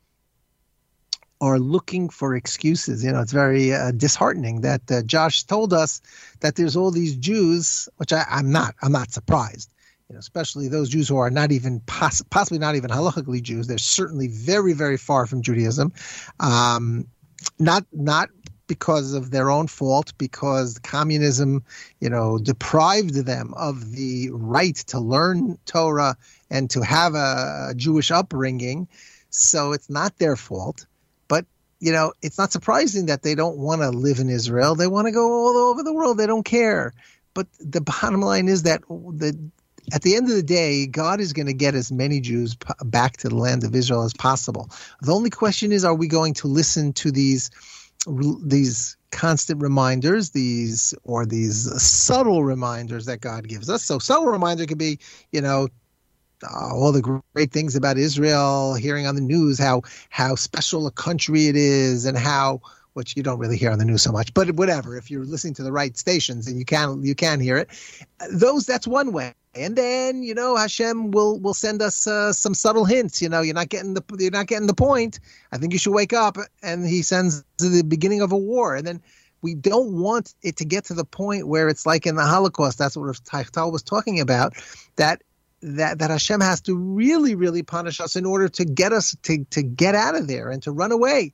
are 1.45 1.59
looking 1.59 2.09
for 2.09 2.35
excuses. 2.35 3.03
You 3.03 3.11
know, 3.11 3.21
it's 3.21 3.33
very 3.33 3.73
uh, 3.73 3.91
disheartening 3.91 4.61
that 4.61 4.81
uh, 4.91 5.01
Josh 5.03 5.43
told 5.43 5.73
us 5.73 6.01
that 6.39 6.55
there's 6.55 6.75
all 6.75 6.91
these 6.91 7.15
Jews, 7.15 7.89
which 7.97 8.13
I, 8.13 8.25
I'm 8.29 8.51
not. 8.51 8.75
I'm 8.81 8.91
not 8.91 9.11
surprised 9.11 9.69
you 10.09 10.15
know, 10.15 10.19
especially 10.19 10.67
those 10.67 10.89
Jews 10.89 11.07
who 11.07 11.17
are 11.17 11.31
not 11.31 11.51
even 11.51 11.79
poss- 11.81 12.21
possibly 12.29 12.59
not 12.59 12.75
even 12.75 12.89
halachically 12.89 13.41
Jews. 13.41 13.67
They're 13.67 13.77
certainly 13.77 14.27
very, 14.27 14.73
very 14.73 14.97
far 14.97 15.25
from 15.25 15.41
Judaism. 15.41 15.93
Um, 16.39 17.07
not 17.59 17.85
not 17.91 18.29
because 18.67 19.13
of 19.13 19.31
their 19.31 19.49
own 19.49 19.67
fault, 19.67 20.13
because 20.17 20.79
communism, 20.79 21.63
you 21.99 22.09
know, 22.09 22.37
deprived 22.37 23.25
them 23.25 23.53
of 23.55 23.91
the 23.91 24.29
right 24.31 24.75
to 24.75 24.99
learn 24.99 25.57
Torah 25.65 26.15
and 26.49 26.69
to 26.69 26.81
have 26.81 27.15
a 27.15 27.73
Jewish 27.75 28.11
upbringing. 28.11 28.87
So 29.29 29.73
it's 29.73 29.89
not 29.89 30.17
their 30.17 30.35
fault. 30.35 30.85
You 31.83 31.91
know, 31.91 32.13
it's 32.21 32.37
not 32.37 32.53
surprising 32.53 33.07
that 33.07 33.23
they 33.23 33.35
don't 33.35 33.57
want 33.57 33.81
to 33.81 33.89
live 33.89 34.19
in 34.19 34.29
Israel. 34.29 34.73
They 34.73 34.87
want 34.87 35.07
to 35.07 35.11
go 35.11 35.29
all 35.29 35.57
over 35.57 35.83
the 35.83 35.93
world. 35.93 36.17
They 36.17 36.27
don't 36.27 36.45
care. 36.45 36.93
But 37.33 37.47
the 37.59 37.81
bottom 37.81 38.21
line 38.21 38.47
is 38.47 38.63
that 38.63 38.81
the 38.87 39.37
at 39.93 40.01
the 40.01 40.15
end 40.15 40.29
of 40.29 40.35
the 40.37 40.43
day, 40.43 40.87
God 40.87 41.19
is 41.19 41.33
going 41.33 41.47
to 41.47 41.53
get 41.53 41.75
as 41.75 41.91
many 41.91 42.21
Jews 42.21 42.55
p- 42.55 42.73
back 42.85 43.17
to 43.17 43.27
the 43.27 43.35
land 43.35 43.65
of 43.65 43.75
Israel 43.75 44.03
as 44.03 44.13
possible. 44.13 44.69
The 45.01 45.13
only 45.13 45.29
question 45.29 45.73
is, 45.73 45.83
are 45.83 45.93
we 45.93 46.07
going 46.07 46.35
to 46.35 46.47
listen 46.47 46.93
to 46.93 47.11
these 47.11 47.49
these 48.45 48.95
constant 49.11 49.61
reminders, 49.61 50.29
these 50.29 50.93
or 51.03 51.25
these 51.25 51.69
subtle 51.83 52.45
reminders 52.45 53.07
that 53.07 53.19
God 53.19 53.45
gives 53.45 53.69
us? 53.69 53.83
So, 53.83 53.99
subtle 53.99 54.27
reminder 54.27 54.65
could 54.65 54.77
be, 54.77 54.99
you 55.33 55.41
know, 55.41 55.67
all 56.45 56.91
the 56.91 57.21
great 57.33 57.51
things 57.51 57.75
about 57.75 57.97
Israel, 57.97 58.75
hearing 58.75 59.07
on 59.07 59.15
the 59.15 59.21
news 59.21 59.59
how 59.59 59.81
how 60.09 60.35
special 60.35 60.87
a 60.87 60.91
country 60.91 61.47
it 61.47 61.55
is, 61.55 62.05
and 62.05 62.17
how 62.17 62.61
which 62.93 63.17
you 63.17 63.23
don't 63.23 63.39
really 63.39 63.57
hear 63.57 63.71
on 63.71 63.79
the 63.79 63.85
news 63.85 64.03
so 64.03 64.11
much, 64.11 64.33
but 64.33 64.51
whatever. 64.51 64.97
If 64.97 65.09
you're 65.09 65.25
listening 65.25 65.55
to 65.55 65.63
the 65.63 65.71
right 65.71 65.97
stations 65.97 66.47
and 66.47 66.57
you 66.57 66.65
can 66.65 67.03
you 67.03 67.15
can 67.15 67.39
hear 67.39 67.57
it, 67.57 67.69
those 68.31 68.65
that's 68.65 68.87
one 68.87 69.11
way. 69.11 69.33
And 69.55 69.75
then 69.75 70.23
you 70.23 70.33
know 70.33 70.55
Hashem 70.55 71.11
will 71.11 71.39
will 71.39 71.53
send 71.53 71.81
us 71.81 72.07
uh, 72.07 72.33
some 72.33 72.53
subtle 72.53 72.85
hints. 72.85 73.21
You 73.21 73.29
know 73.29 73.41
you're 73.41 73.55
not 73.55 73.69
getting 73.69 73.93
the 73.93 74.03
you're 74.17 74.31
not 74.31 74.47
getting 74.47 74.67
the 74.67 74.73
point. 74.73 75.19
I 75.51 75.57
think 75.57 75.73
you 75.73 75.79
should 75.79 75.93
wake 75.93 76.13
up. 76.13 76.37
And 76.61 76.87
he 76.87 77.01
sends 77.01 77.43
to 77.57 77.69
the 77.69 77.83
beginning 77.83 78.21
of 78.21 78.31
a 78.31 78.37
war, 78.37 78.75
and 78.75 78.85
then 78.85 79.01
we 79.41 79.53
don't 79.53 79.99
want 79.99 80.33
it 80.41 80.55
to 80.57 80.65
get 80.65 80.85
to 80.85 80.93
the 80.93 81.05
point 81.05 81.47
where 81.47 81.67
it's 81.67 81.85
like 81.85 82.07
in 82.07 82.15
the 82.15 82.25
Holocaust. 82.25 82.77
That's 82.77 82.95
what 82.95 83.19
Tal 83.25 83.71
was 83.71 83.83
talking 83.83 84.19
about. 84.19 84.53
That 84.95 85.21
that 85.63 85.99
that 85.99 86.09
Hashem 86.09 86.41
has 86.41 86.61
to 86.61 86.75
really 86.75 87.35
really 87.35 87.63
punish 87.63 87.99
us 87.99 88.15
in 88.15 88.25
order 88.25 88.49
to 88.49 88.65
get 88.65 88.93
us 88.93 89.15
to 89.23 89.43
to 89.45 89.63
get 89.63 89.95
out 89.95 90.15
of 90.15 90.27
there 90.27 90.49
and 90.49 90.61
to 90.63 90.71
run 90.71 90.91
away 90.91 91.33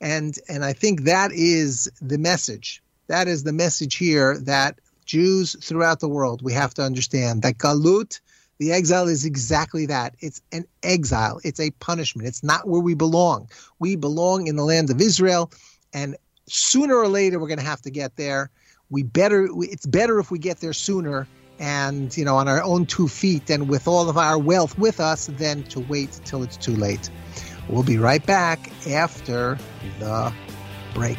and 0.00 0.38
and 0.48 0.64
I 0.64 0.72
think 0.72 1.02
that 1.02 1.32
is 1.32 1.90
the 2.00 2.18
message. 2.18 2.82
That 3.08 3.28
is 3.28 3.44
the 3.44 3.52
message 3.52 3.96
here 3.96 4.38
that 4.40 4.78
Jews 5.04 5.56
throughout 5.64 6.00
the 6.00 6.08
world 6.08 6.42
we 6.42 6.52
have 6.52 6.74
to 6.74 6.82
understand 6.82 7.42
that 7.42 7.58
galut, 7.58 8.20
the 8.58 8.72
exile, 8.72 9.08
is 9.08 9.24
exactly 9.24 9.86
that. 9.86 10.14
It's 10.20 10.42
an 10.52 10.64
exile. 10.82 11.40
It's 11.44 11.60
a 11.60 11.70
punishment. 11.72 12.28
It's 12.28 12.42
not 12.42 12.68
where 12.68 12.80
we 12.80 12.94
belong. 12.94 13.48
We 13.78 13.96
belong 13.96 14.48
in 14.48 14.56
the 14.56 14.64
land 14.64 14.90
of 14.90 15.00
Israel, 15.00 15.50
and 15.92 16.16
sooner 16.48 16.96
or 16.96 17.08
later 17.08 17.38
we're 17.38 17.48
going 17.48 17.58
to 17.58 17.64
have 17.64 17.82
to 17.82 17.90
get 17.90 18.16
there. 18.16 18.50
We 18.90 19.02
better. 19.02 19.48
It's 19.60 19.86
better 19.86 20.18
if 20.18 20.30
we 20.30 20.38
get 20.38 20.60
there 20.60 20.72
sooner 20.72 21.26
and 21.58 22.16
you 22.16 22.24
know 22.24 22.36
on 22.36 22.48
our 22.48 22.62
own 22.62 22.86
two 22.86 23.08
feet 23.08 23.50
and 23.50 23.68
with 23.68 23.88
all 23.88 24.08
of 24.08 24.16
our 24.16 24.38
wealth 24.38 24.78
with 24.78 25.00
us 25.00 25.26
than 25.26 25.62
to 25.64 25.80
wait 25.80 26.20
till 26.24 26.42
it's 26.42 26.56
too 26.56 26.74
late. 26.74 27.10
We'll 27.68 27.82
be 27.82 27.98
right 27.98 28.24
back 28.24 28.70
after 28.86 29.58
the 29.98 30.32
break. 30.94 31.18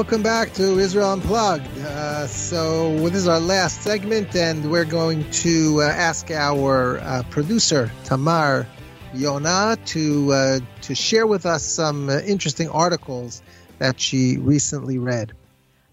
Welcome 0.00 0.22
back 0.22 0.54
to 0.54 0.78
Israel 0.78 1.12
Unplugged. 1.12 1.68
Uh, 1.78 2.26
so, 2.26 2.90
this 3.00 3.16
is 3.16 3.28
our 3.28 3.38
last 3.38 3.82
segment, 3.82 4.34
and 4.34 4.70
we're 4.70 4.86
going 4.86 5.30
to 5.30 5.82
uh, 5.82 5.88
ask 5.88 6.30
our 6.30 7.00
uh, 7.00 7.22
producer, 7.28 7.92
Tamar 8.04 8.66
Yona, 9.12 9.76
to, 9.88 10.32
uh, 10.32 10.60
to 10.80 10.94
share 10.94 11.26
with 11.26 11.44
us 11.44 11.62
some 11.62 12.08
uh, 12.08 12.20
interesting 12.20 12.70
articles 12.70 13.42
that 13.76 14.00
she 14.00 14.38
recently 14.38 14.96
read. 14.96 15.32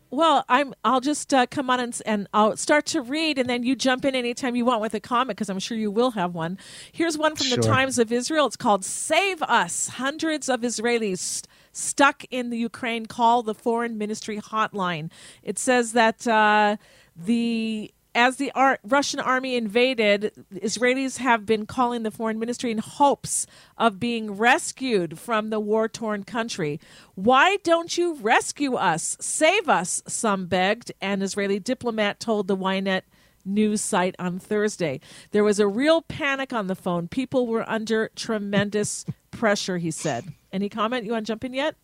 Well, 0.09 0.45
I'm. 0.47 0.73
I'll 0.85 1.01
just 1.01 1.33
uh, 1.33 1.45
come 1.45 1.69
on 1.69 1.81
and, 1.81 2.01
and 2.05 2.29
I'll 2.33 2.55
start 2.55 2.85
to 2.87 3.01
read, 3.01 3.37
and 3.37 3.49
then 3.49 3.63
you 3.63 3.75
jump 3.75 4.05
in 4.05 4.15
anytime 4.15 4.55
you 4.55 4.63
want 4.63 4.79
with 4.79 4.93
a 4.93 5.01
comment 5.01 5.35
because 5.35 5.49
I'm 5.49 5.59
sure 5.59 5.77
you 5.77 5.91
will 5.91 6.11
have 6.11 6.33
one. 6.33 6.59
Here's 6.93 7.17
one 7.17 7.35
from 7.35 7.47
sure. 7.47 7.57
the 7.57 7.63
Times 7.63 7.99
of 7.99 8.13
Israel. 8.13 8.45
It's 8.45 8.55
called 8.55 8.85
"Save 8.85 9.43
Us." 9.43 9.89
Hundreds 9.89 10.47
of 10.47 10.61
Israelis 10.61 11.43
stuck 11.77 12.23
in 12.31 12.49
the 12.49 12.57
Ukraine 12.57 13.05
call 13.05 13.43
the 13.43 13.53
foreign 13.53 13.97
ministry 13.97 14.37
hotline. 14.39 15.09
It 15.43 15.59
says 15.59 15.93
that 15.93 16.27
uh, 16.27 16.77
the 17.15 17.93
as 18.15 18.37
the 18.37 18.51
Ar- 18.53 18.79
Russian 18.83 19.19
army 19.19 19.55
invaded, 19.55 20.31
Israelis 20.55 21.17
have 21.17 21.45
been 21.45 21.67
calling 21.67 22.01
the 22.01 22.09
foreign 22.09 22.39
ministry 22.39 22.71
in 22.71 22.79
hopes 22.79 23.45
of 23.77 23.99
being 23.99 24.31
rescued 24.31 25.19
from 25.19 25.51
the 25.51 25.59
war 25.59 25.87
torn 25.87 26.23
country. 26.23 26.79
Why 27.13 27.57
don't 27.63 27.95
you 27.95 28.15
rescue 28.15 28.73
us? 28.73 29.17
Save 29.21 29.69
us, 29.69 30.01
some 30.07 30.47
begged. 30.47 30.91
An 30.99 31.21
Israeli 31.21 31.59
diplomat 31.59 32.19
told 32.19 32.47
the 32.47 32.57
Ynet 32.57 33.03
news 33.47 33.81
site 33.81 34.15
on 34.19 34.39
Thursday. 34.39 34.99
There 35.31 35.43
was 35.43 35.59
a 35.59 35.67
real 35.67 36.01
panic 36.01 36.53
on 36.53 36.67
the 36.67 36.75
phone. 36.75 37.07
People 37.07 37.47
were 37.47 37.67
under 37.69 38.09
tremendous 38.15 39.05
pressure, 39.31 39.77
he 39.77 39.91
said. 39.91 40.25
Any 40.51 40.69
comment? 40.69 41.05
You 41.05 41.11
want 41.11 41.25
to 41.25 41.31
jump 41.31 41.43
in 41.43 41.53
yet? 41.53 41.75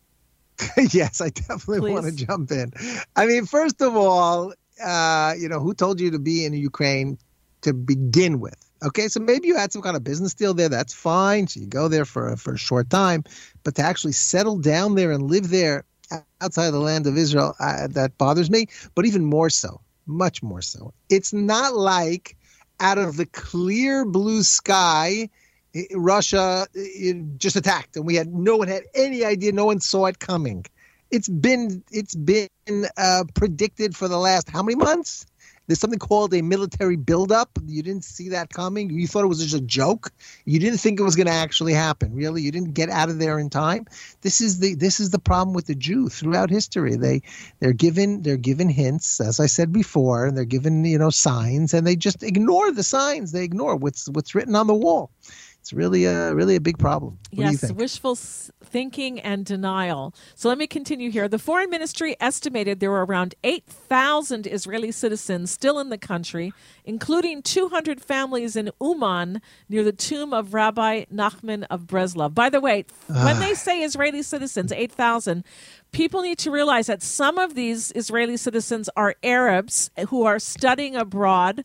yes, 0.92 1.20
I 1.20 1.30
definitely 1.30 1.80
Please. 1.80 1.92
want 1.92 2.06
to 2.06 2.26
jump 2.26 2.50
in. 2.52 2.72
I 3.16 3.26
mean, 3.26 3.46
first 3.46 3.80
of 3.82 3.96
all, 3.96 4.52
uh, 4.82 5.34
you 5.38 5.48
know, 5.48 5.60
who 5.60 5.74
told 5.74 6.00
you 6.00 6.10
to 6.10 6.18
be 6.18 6.44
in 6.44 6.52
Ukraine 6.52 7.18
to 7.62 7.72
begin 7.72 8.40
with? 8.40 8.54
Okay, 8.84 9.08
so 9.08 9.18
maybe 9.18 9.48
you 9.48 9.56
had 9.56 9.72
some 9.72 9.82
kind 9.82 9.96
of 9.96 10.04
business 10.04 10.34
deal 10.34 10.52
there. 10.52 10.68
That's 10.68 10.92
fine. 10.92 11.46
So 11.46 11.60
you 11.60 11.66
go 11.66 11.88
there 11.88 12.04
for 12.04 12.36
for 12.36 12.54
a 12.54 12.58
short 12.58 12.90
time, 12.90 13.24
but 13.62 13.74
to 13.76 13.82
actually 13.82 14.12
settle 14.12 14.58
down 14.58 14.94
there 14.94 15.10
and 15.10 15.30
live 15.30 15.48
there 15.48 15.84
outside 16.40 16.70
the 16.70 16.78
land 16.78 17.06
of 17.06 17.16
Israel, 17.16 17.54
uh, 17.60 17.86
that 17.90 18.18
bothers 18.18 18.50
me. 18.50 18.66
But 18.94 19.06
even 19.06 19.24
more 19.24 19.48
so, 19.48 19.80
much 20.06 20.42
more 20.42 20.62
so, 20.62 20.92
it's 21.08 21.32
not 21.32 21.74
like 21.74 22.36
out 22.80 22.98
of 22.98 23.16
the 23.16 23.26
clear 23.26 24.04
blue 24.04 24.42
sky. 24.42 25.28
Russia 25.92 26.66
just 27.36 27.56
attacked, 27.56 27.96
and 27.96 28.06
we 28.06 28.14
had 28.14 28.32
no 28.32 28.56
one 28.56 28.68
had 28.68 28.84
any 28.94 29.24
idea. 29.24 29.52
No 29.52 29.66
one 29.66 29.80
saw 29.80 30.06
it 30.06 30.20
coming. 30.20 30.64
It's 31.10 31.28
been 31.28 31.82
it's 31.90 32.14
been 32.14 32.48
uh, 32.96 33.24
predicted 33.34 33.96
for 33.96 34.08
the 34.08 34.18
last 34.18 34.48
how 34.48 34.62
many 34.62 34.76
months? 34.76 35.26
There's 35.66 35.80
something 35.80 35.98
called 35.98 36.34
a 36.34 36.42
military 36.42 36.96
buildup. 36.96 37.50
You 37.66 37.82
didn't 37.82 38.04
see 38.04 38.30
that 38.30 38.50
coming. 38.50 38.90
You 38.90 39.06
thought 39.06 39.24
it 39.24 39.28
was 39.28 39.40
just 39.40 39.54
a 39.54 39.60
joke. 39.60 40.12
You 40.44 40.58
didn't 40.58 40.78
think 40.78 41.00
it 41.00 41.04
was 41.04 41.16
going 41.16 41.26
to 41.26 41.32
actually 41.32 41.72
happen. 41.72 42.14
Really, 42.14 42.42
you 42.42 42.52
didn't 42.52 42.74
get 42.74 42.90
out 42.90 43.08
of 43.08 43.18
there 43.18 43.38
in 43.38 43.50
time. 43.50 43.86
This 44.20 44.40
is 44.40 44.58
the 44.58 44.74
this 44.74 45.00
is 45.00 45.10
the 45.10 45.18
problem 45.18 45.54
with 45.54 45.66
the 45.66 45.74
Jew 45.74 46.08
throughout 46.08 46.50
history. 46.50 46.96
They 46.96 47.22
they're 47.60 47.72
given 47.72 48.22
they're 48.22 48.36
given 48.36 48.68
hints, 48.68 49.20
as 49.20 49.40
I 49.40 49.46
said 49.46 49.72
before, 49.72 50.26
and 50.26 50.36
they're 50.36 50.44
given 50.44 50.84
you 50.84 50.98
know 50.98 51.10
signs, 51.10 51.72
and 51.72 51.86
they 51.86 51.96
just 51.96 52.22
ignore 52.22 52.70
the 52.72 52.82
signs. 52.82 53.32
They 53.32 53.44
ignore 53.44 53.76
what's 53.76 54.08
what's 54.08 54.34
written 54.34 54.54
on 54.54 54.66
the 54.66 54.74
wall 54.74 55.10
it's 55.64 55.72
really 55.72 56.04
a 56.04 56.34
really 56.34 56.56
a 56.56 56.60
big 56.60 56.78
problem. 56.78 57.18
What 57.32 57.50
yes, 57.50 57.72
wishful 57.72 58.16
thinking 58.16 59.18
and 59.18 59.46
denial. 59.46 60.14
So 60.34 60.50
let 60.50 60.58
me 60.58 60.66
continue 60.66 61.10
here. 61.10 61.26
The 61.26 61.38
foreign 61.38 61.70
ministry 61.70 62.16
estimated 62.20 62.80
there 62.80 62.90
were 62.90 63.06
around 63.06 63.34
8,000 63.42 64.46
Israeli 64.46 64.92
citizens 64.92 65.50
still 65.50 65.78
in 65.78 65.88
the 65.88 65.96
country, 65.96 66.52
including 66.84 67.40
200 67.40 68.02
families 68.02 68.56
in 68.56 68.72
Uman 68.78 69.40
near 69.70 69.82
the 69.82 69.92
tomb 69.92 70.34
of 70.34 70.52
Rabbi 70.52 71.06
Nachman 71.10 71.64
of 71.70 71.86
Breslov. 71.86 72.34
By 72.34 72.50
the 72.50 72.60
way, 72.60 72.84
when 73.06 73.40
they 73.40 73.52
ah. 73.52 73.54
say 73.54 73.80
Israeli 73.80 74.20
citizens, 74.20 74.70
8,000, 74.70 75.44
people 75.92 76.20
need 76.20 76.36
to 76.40 76.50
realize 76.50 76.88
that 76.88 77.02
some 77.02 77.38
of 77.38 77.54
these 77.54 77.90
Israeli 77.92 78.36
citizens 78.36 78.90
are 78.98 79.14
Arabs 79.22 79.90
who 80.08 80.24
are 80.24 80.38
studying 80.38 80.94
abroad. 80.94 81.64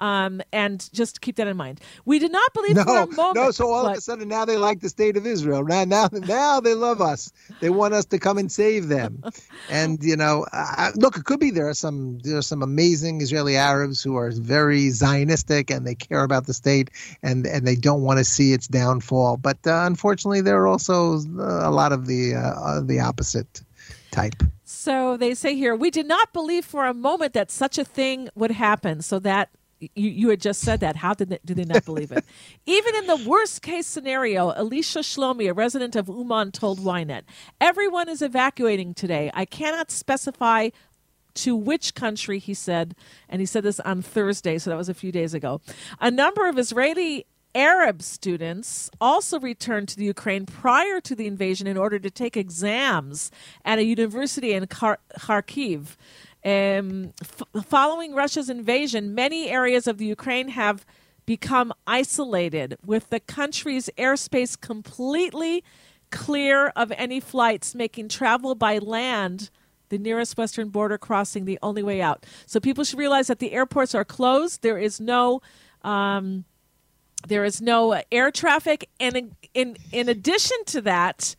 Um, 0.00 0.40
and 0.52 0.88
just 0.92 1.20
keep 1.20 1.36
that 1.36 1.46
in 1.46 1.56
mind. 1.56 1.80
We 2.04 2.18
did 2.18 2.32
not 2.32 2.52
believe 2.54 2.76
no, 2.76 2.84
for 2.84 2.98
a 3.00 3.06
moment. 3.06 3.36
No, 3.36 3.50
so 3.50 3.70
all 3.70 3.86
of 3.86 3.96
a 3.96 4.00
sudden 4.00 4.28
now 4.28 4.44
they 4.44 4.56
like 4.56 4.80
the 4.80 4.88
state 4.88 5.16
of 5.16 5.26
Israel. 5.26 5.62
Now, 5.64 5.84
now, 5.84 6.08
now 6.12 6.60
they 6.60 6.74
love 6.74 7.00
us. 7.00 7.32
They 7.60 7.70
want 7.70 7.94
us 7.94 8.06
to 8.06 8.18
come 8.18 8.38
and 8.38 8.50
save 8.50 8.88
them. 8.88 9.22
and 9.70 10.02
you 10.02 10.16
know, 10.16 10.46
uh, 10.52 10.92
look, 10.96 11.16
it 11.16 11.24
could 11.24 11.40
be 11.40 11.50
there 11.50 11.68
are 11.68 11.74
some 11.74 12.18
there 12.20 12.38
are 12.38 12.42
some 12.42 12.62
amazing 12.62 13.20
Israeli 13.20 13.56
Arabs 13.56 14.02
who 14.02 14.16
are 14.16 14.30
very 14.30 14.88
Zionistic 14.88 15.74
and 15.74 15.86
they 15.86 15.94
care 15.94 16.24
about 16.24 16.46
the 16.46 16.54
state 16.54 16.90
and 17.22 17.46
and 17.46 17.66
they 17.66 17.76
don't 17.76 18.02
want 18.02 18.18
to 18.18 18.24
see 18.24 18.52
its 18.52 18.68
downfall. 18.68 19.36
But 19.36 19.58
uh, 19.66 19.82
unfortunately, 19.86 20.40
there 20.40 20.60
are 20.62 20.66
also 20.66 21.18
uh, 21.18 21.68
a 21.68 21.70
lot 21.70 21.92
of 21.92 22.06
the 22.06 22.34
uh, 22.34 22.80
the 22.80 23.00
opposite 23.00 23.62
type. 24.10 24.42
So 24.64 25.16
they 25.16 25.34
say 25.34 25.54
here, 25.54 25.74
we 25.74 25.90
did 25.90 26.06
not 26.06 26.32
believe 26.32 26.64
for 26.64 26.86
a 26.86 26.94
moment 26.94 27.32
that 27.34 27.50
such 27.50 27.78
a 27.78 27.84
thing 27.84 28.28
would 28.34 28.52
happen. 28.52 29.02
So 29.02 29.18
that 29.20 29.50
you, 29.80 30.10
you 30.10 30.28
had 30.28 30.40
just 30.40 30.60
said 30.60 30.80
that. 30.80 30.96
How 30.96 31.14
did 31.14 31.30
they, 31.30 31.38
do 31.44 31.54
they 31.54 31.64
not 31.64 31.84
believe 31.84 32.12
it? 32.12 32.24
Even 32.66 32.94
in 32.96 33.06
the 33.06 33.16
worst 33.28 33.62
case 33.62 33.86
scenario, 33.86 34.52
Alicia 34.56 35.00
Shlomi, 35.00 35.48
a 35.48 35.54
resident 35.54 35.96
of 35.96 36.08
Uman, 36.08 36.52
told 36.52 36.80
Ynet, 36.80 37.22
everyone 37.60 38.08
is 38.08 38.22
evacuating 38.22 38.94
today. 38.94 39.30
I 39.34 39.44
cannot 39.44 39.90
specify 39.90 40.70
to 41.34 41.56
which 41.56 41.94
country, 41.94 42.38
he 42.38 42.54
said, 42.54 42.94
and 43.28 43.40
he 43.40 43.46
said 43.46 43.62
this 43.62 43.80
on 43.80 44.02
Thursday, 44.02 44.58
so 44.58 44.70
that 44.70 44.76
was 44.76 44.88
a 44.88 44.94
few 44.94 45.12
days 45.12 45.32
ago. 45.32 45.60
A 46.00 46.10
number 46.10 46.48
of 46.48 46.58
Israeli 46.58 47.26
Arab 47.54 48.02
students 48.02 48.90
also 49.00 49.40
returned 49.40 49.88
to 49.88 49.96
the 49.96 50.04
Ukraine 50.04 50.46
prior 50.46 51.00
to 51.00 51.14
the 51.14 51.26
invasion 51.26 51.66
in 51.66 51.76
order 51.76 51.98
to 51.98 52.10
take 52.10 52.36
exams 52.36 53.30
at 53.64 53.78
a 53.78 53.84
university 53.84 54.52
in 54.52 54.66
Kharkiv. 54.66 55.96
Um, 56.44 57.12
f- 57.20 57.64
following 57.66 58.14
Russia's 58.14 58.48
invasion, 58.48 59.14
many 59.14 59.48
areas 59.48 59.86
of 59.86 59.98
the 59.98 60.06
Ukraine 60.06 60.48
have 60.48 60.86
become 61.26 61.72
isolated, 61.86 62.76
with 62.84 63.10
the 63.10 63.20
country's 63.20 63.90
airspace 63.98 64.60
completely 64.60 65.62
clear 66.10 66.68
of 66.74 66.92
any 66.92 67.20
flights, 67.20 67.74
making 67.74 68.08
travel 68.08 68.54
by 68.54 68.78
land 68.78 69.50
the 69.90 69.98
nearest 69.98 70.36
western 70.38 70.68
border 70.70 70.96
crossing 70.96 71.44
the 71.44 71.58
only 71.62 71.82
way 71.82 72.00
out. 72.00 72.24
So 72.46 72.58
people 72.58 72.84
should 72.84 72.98
realize 72.98 73.26
that 73.26 73.38
the 73.38 73.52
airports 73.52 73.94
are 73.94 74.04
closed. 74.04 74.62
There 74.62 74.78
is 74.78 75.00
no 75.00 75.42
um, 75.82 76.44
there 77.28 77.44
is 77.44 77.60
no 77.60 78.00
air 78.10 78.30
traffic, 78.30 78.88
and 78.98 79.16
in, 79.16 79.36
in 79.52 79.76
in 79.92 80.08
addition 80.08 80.56
to 80.66 80.80
that, 80.82 81.36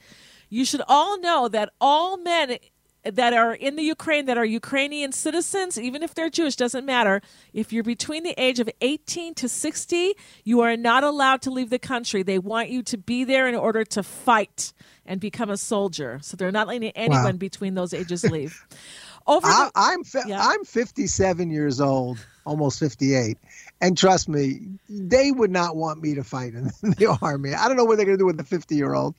you 0.50 0.64
should 0.64 0.82
all 0.88 1.20
know 1.20 1.48
that 1.48 1.70
all 1.80 2.18
men 2.18 2.58
that 3.04 3.34
are 3.34 3.54
in 3.54 3.76
the 3.76 3.84
Ukraine 3.84 4.26
that 4.26 4.38
are 4.38 4.46
Ukrainian 4.46 5.12
citizens, 5.12 5.80
even 5.80 6.04
if 6.04 6.14
they're 6.14 6.30
Jewish, 6.30 6.56
doesn't 6.56 6.86
matter. 6.86 7.22
If 7.54 7.74
you're 7.74 7.84
between 7.84 8.24
the 8.24 8.40
age 8.42 8.60
of 8.60 8.70
18 8.82 9.34
to 9.36 9.50
60, 9.50 10.14
you 10.44 10.62
are 10.62 10.78
not 10.78 11.04
allowed 11.04 11.42
to 11.44 11.52
leave 11.52 11.70
the 11.70 11.80
country. 11.80 12.24
They 12.24 12.40
want 12.40 12.70
you 12.70 12.84
to 12.84 12.98
be 12.98 13.24
there 13.24 13.48
in 13.48 13.56
order 13.56 13.84
to 13.86 14.04
fight 14.04 14.74
and 15.06 15.20
become 15.20 15.50
a 15.50 15.58
soldier. 15.58 16.20
So 16.22 16.38
they're 16.38 16.52
not 16.52 16.68
letting 16.68 16.92
anyone 16.92 17.24
wow. 17.24 17.32
between 17.32 17.74
those 17.74 17.94
ages 17.94 18.24
leave. 18.24 18.66
Over 19.28 19.48
I, 19.48 19.66
am 19.66 19.72
I'm, 19.76 20.02
yeah. 20.28 20.40
I'm 20.42 20.64
57 20.64 21.52
years 21.52 21.80
old, 21.80 22.18
almost 22.46 22.80
58, 22.80 23.38
and 23.82 23.98
trust 23.98 24.30
me, 24.30 24.60
they 24.90 25.32
would 25.32 25.52
not 25.52 25.76
want 25.76 26.02
me 26.02 26.16
to 26.16 26.24
fight 26.24 26.54
in 26.54 26.66
the 26.82 27.18
army. 27.22 27.54
I 27.54 27.68
don't 27.68 27.78
know 27.78 27.86
what 27.86 27.98
they're 27.98 28.06
going 28.06 28.18
to 28.18 28.22
do 28.22 28.26
with 28.26 28.38
the 28.38 28.44
50 28.44 28.76
year 28.76 28.94
old. 28.94 29.16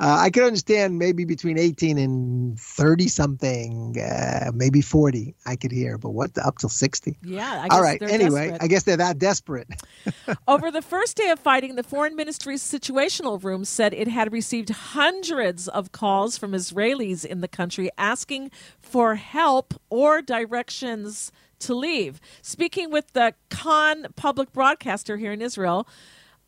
Uh, 0.00 0.16
I 0.18 0.30
can 0.30 0.44
understand 0.44 0.98
maybe 0.98 1.24
between 1.24 1.58
18 1.58 1.98
and 1.98 2.58
30 2.58 3.08
something, 3.08 3.96
uh, 4.00 4.50
maybe 4.54 4.80
40, 4.80 5.34
I 5.46 5.56
could 5.56 5.72
hear, 5.72 5.98
but 5.98 6.10
what 6.10 6.36
up 6.38 6.58
till 6.58 6.68
60? 6.68 7.18
Yeah. 7.22 7.68
All 7.70 7.82
right. 7.82 8.02
Anyway, 8.02 8.48
desperate. 8.48 8.62
I 8.62 8.66
guess 8.66 8.82
they're 8.82 8.96
that 8.96 9.18
desperate. 9.18 9.68
Over 10.48 10.70
the 10.70 10.82
first 10.82 11.16
day 11.16 11.30
of 11.30 11.38
fighting, 11.38 11.76
the 11.76 11.82
Foreign 11.82 12.16
Ministry's 12.16 12.62
situational 12.62 13.42
room 13.42 13.64
said 13.64 13.94
it 13.94 14.08
had 14.08 14.32
received 14.32 14.70
hundreds 14.70 15.68
of 15.68 15.92
calls 15.92 16.36
from 16.36 16.52
Israelis 16.52 17.24
in 17.24 17.40
the 17.40 17.48
country 17.48 17.90
asking 17.96 18.50
for 18.80 19.14
help 19.14 19.74
or 19.90 20.20
directions 20.20 21.32
to 21.62 21.74
leave. 21.74 22.20
Speaking 22.42 22.90
with 22.90 23.12
the 23.12 23.34
Kan 23.50 24.08
public 24.16 24.52
broadcaster 24.52 25.16
here 25.16 25.32
in 25.32 25.42
Israel, 25.42 25.86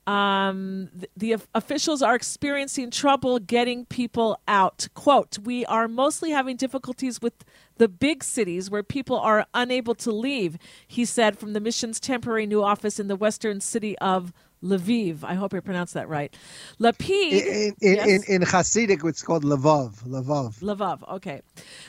um, 0.07 0.91
the, 0.95 1.09
the, 1.17 1.37
officials 1.55 2.03
are 2.03 2.15
experiencing 2.15 2.91
trouble 2.91 3.39
getting 3.39 3.87
people 3.87 4.39
out. 4.47 4.87
Quote, 4.93 5.39
We 5.39 5.65
are 5.65 5.89
mostly 5.89 6.31
having 6.31 6.57
difficulties 6.57 7.23
with 7.23 7.33
the 7.79 7.89
big 7.89 8.23
cities 8.23 8.71
where 8.71 8.83
people 8.83 9.19
are 9.19 9.47
unable 9.55 9.95
to 9.97 10.13
leave, 10.13 10.59
he 10.87 11.07
said 11.07 11.39
from 11.39 11.55
the 11.55 11.61
mission's 11.61 11.99
temporary 11.99 12.47
new 12.47 12.63
office 12.63 13.01
in 13.01 13.09
the 13.09 13.17
western 13.17 13.61
city 13.63 13.97
of 13.99 14.33
Lviv. 14.63 15.25
I 15.25 15.35
hope 15.35 15.55
I 15.55 15.61
pronounced 15.61 15.95
that 15.95 16.09
right. 16.09 16.35
Lapid. 16.81 17.33
In, 17.33 17.75
in, 17.81 17.95
yes? 17.95 18.29
in, 18.29 18.43
in 18.43 18.43
Hasidic, 18.43 19.07
it's 19.09 19.23
called 19.23 19.45
Lvov. 19.45 20.03
Lvov. 20.07 20.61
Lvov, 20.61 21.15
okay. 21.15 21.43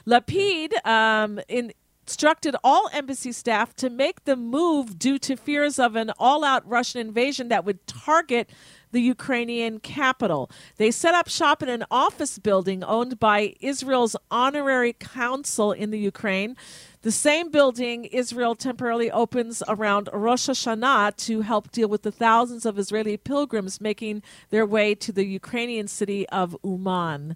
Lapid, 0.08 0.86
um, 0.86 1.40
in 1.48 1.74
instructed 2.06 2.56
all 2.64 2.88
embassy 2.94 3.32
staff 3.32 3.76
to 3.76 3.90
make 3.90 4.26
the 4.26 4.36
move 4.36 5.00
due 5.00 5.18
to 5.18 5.36
fears 5.36 5.80
of 5.80 5.96
an 5.96 6.12
all 6.20 6.44
out 6.44 6.68
Russian 6.70 7.02
invasion 7.02 7.48
that 7.48 7.66
would 7.66 7.86
target 7.88 8.48
the 8.92 9.02
Ukrainian 9.02 9.80
capital. 9.80 10.50
They 10.78 10.92
set 10.92 11.16
up 11.16 11.28
shop 11.28 11.64
in 11.64 11.70
an 11.70 11.84
office 11.90 12.38
building 12.38 12.84
owned 12.84 13.20
by 13.20 13.56
Israel's 13.60 14.16
honorary 14.30 14.94
consul 14.94 15.72
in 15.72 15.90
the 15.90 15.98
Ukraine. 15.98 16.56
The 17.02 17.12
same 17.12 17.50
building 17.50 18.06
Israel 18.06 18.54
temporarily 18.54 19.10
opens 19.10 19.64
around 19.68 20.08
Rosh 20.14 20.48
Hashanah 20.48 21.16
to 21.26 21.42
help 21.42 21.72
deal 21.72 21.90
with 21.90 22.04
the 22.04 22.12
thousands 22.12 22.68
of 22.68 22.78
Israeli 22.78 23.18
pilgrims 23.18 23.82
making 23.82 24.22
their 24.52 24.66
way 24.66 24.94
to 24.94 25.12
the 25.12 25.26
Ukrainian 25.26 25.88
city 25.88 26.30
of 26.30 26.56
Uman. 26.64 27.36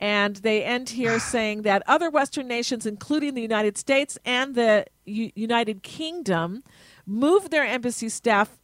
And 0.00 0.36
they 0.36 0.62
end 0.64 0.90
here 0.90 1.18
saying 1.18 1.62
that 1.62 1.82
other 1.86 2.10
Western 2.10 2.48
nations, 2.48 2.84
including 2.84 3.34
the 3.34 3.42
United 3.42 3.78
States 3.78 4.18
and 4.24 4.54
the 4.54 4.86
U- 5.04 5.32
United 5.34 5.82
Kingdom, 5.82 6.62
moved 7.06 7.50
their 7.50 7.64
embassy 7.64 8.08
staff 8.08 8.58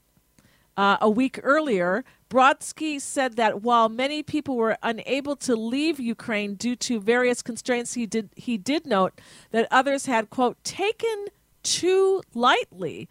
uh, 0.76 0.96
a 1.00 1.08
week 1.08 1.38
earlier. 1.42 2.04
Brodsky 2.28 3.00
said 3.00 3.36
that 3.36 3.62
while 3.62 3.88
many 3.88 4.22
people 4.22 4.56
were 4.56 4.76
unable 4.82 5.36
to 5.36 5.56
leave 5.56 5.98
Ukraine 5.98 6.54
due 6.54 6.76
to 6.76 7.00
various 7.00 7.42
constraints, 7.42 7.94
he 7.94 8.06
did 8.06 8.30
he 8.36 8.56
did 8.56 8.86
note 8.86 9.20
that 9.50 9.66
others 9.70 10.06
had 10.06 10.30
quote 10.30 10.62
taken 10.64 11.26
too 11.62 12.22
lightly 12.34 13.08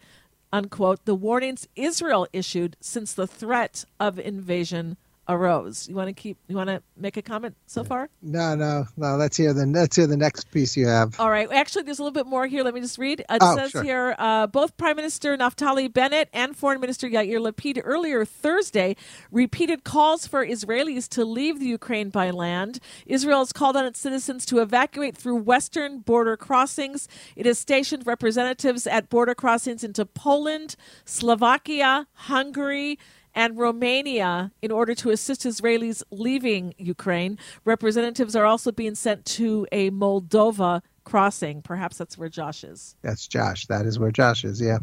unquote 0.52 1.04
the 1.04 1.14
warnings 1.14 1.68
Israel 1.76 2.26
issued 2.32 2.76
since 2.80 3.12
the 3.12 3.26
threat 3.26 3.84
of 3.98 4.18
invasion 4.18 4.96
arose. 5.28 5.88
You 5.88 5.94
want 5.94 6.08
to 6.08 6.12
keep? 6.12 6.38
You 6.48 6.56
want 6.56 6.68
to 6.68 6.82
make 6.96 7.16
a 7.16 7.22
comment 7.22 7.56
so 7.66 7.84
far? 7.84 8.08
No, 8.22 8.54
no, 8.54 8.86
no. 8.96 9.16
Let's 9.16 9.36
hear 9.36 9.52
the 9.52 9.66
let's 9.66 9.96
hear 9.96 10.06
the 10.06 10.16
next 10.16 10.50
piece 10.50 10.76
you 10.76 10.86
have. 10.88 11.18
All 11.20 11.30
right. 11.30 11.50
Actually, 11.52 11.84
there's 11.84 11.98
a 11.98 12.02
little 12.02 12.14
bit 12.14 12.26
more 12.26 12.46
here. 12.46 12.64
Let 12.64 12.74
me 12.74 12.80
just 12.80 12.98
read. 12.98 13.20
It 13.20 13.26
Oh, 13.40 13.56
says 13.56 13.70
sure. 13.70 13.82
here 13.82 14.16
uh, 14.18 14.46
both 14.48 14.76
Prime 14.76 14.96
Minister 14.96 15.36
Naftali 15.36 15.92
Bennett 15.92 16.28
and 16.32 16.56
Foreign 16.56 16.80
Minister 16.80 17.08
Yair 17.08 17.40
Lapid 17.40 17.80
earlier 17.84 18.24
Thursday 18.24 18.96
repeated 19.30 19.84
calls 19.84 20.26
for 20.26 20.44
Israelis 20.46 21.08
to 21.10 21.24
leave 21.24 21.60
the 21.60 21.66
Ukraine 21.66 22.10
by 22.10 22.30
land. 22.30 22.80
Israel 23.06 23.40
has 23.40 23.52
called 23.52 23.76
on 23.76 23.86
its 23.86 24.00
citizens 24.00 24.46
to 24.46 24.58
evacuate 24.60 25.16
through 25.16 25.36
western 25.36 26.00
border 26.00 26.36
crossings. 26.36 27.08
It 27.36 27.46
has 27.46 27.58
stationed 27.58 28.06
representatives 28.06 28.86
at 28.86 29.08
border 29.08 29.34
crossings 29.34 29.84
into 29.84 30.04
Poland, 30.06 30.76
Slovakia, 31.04 32.06
Hungary 32.14 32.98
and 33.34 33.58
Romania 33.58 34.52
in 34.62 34.70
order 34.70 34.94
to 34.96 35.10
assist 35.10 35.42
Israelis 35.42 36.02
leaving 36.10 36.74
Ukraine. 36.78 37.38
Representatives 37.64 38.34
are 38.34 38.44
also 38.44 38.72
being 38.72 38.94
sent 38.94 39.24
to 39.24 39.66
a 39.72 39.90
Moldova 39.90 40.82
crossing. 41.04 41.62
Perhaps 41.62 41.98
that's 41.98 42.18
where 42.18 42.28
Josh 42.28 42.64
is. 42.64 42.96
That's 43.02 43.26
Josh. 43.26 43.66
That 43.66 43.86
is 43.86 43.98
where 43.98 44.10
Josh 44.10 44.44
is. 44.44 44.60
Yeah. 44.60 44.78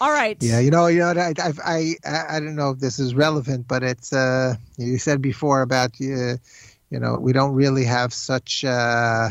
All 0.00 0.10
right. 0.10 0.36
Yeah, 0.40 0.58
you 0.58 0.70
know, 0.70 0.88
you 0.88 0.98
know, 0.98 1.10
I, 1.10 1.32
I, 1.38 1.94
I, 2.04 2.36
I 2.36 2.40
don't 2.40 2.56
know 2.56 2.70
if 2.70 2.80
this 2.80 2.98
is 2.98 3.14
relevant, 3.14 3.68
but 3.68 3.84
it's. 3.84 4.12
Uh, 4.12 4.56
you 4.76 4.98
said 4.98 5.22
before 5.22 5.62
about, 5.62 5.90
uh, 6.00 6.36
you 6.90 6.98
know, 6.98 7.18
we 7.20 7.32
don't 7.32 7.52
really 7.52 7.84
have 7.84 8.12
such, 8.12 8.64
uh, 8.64 9.28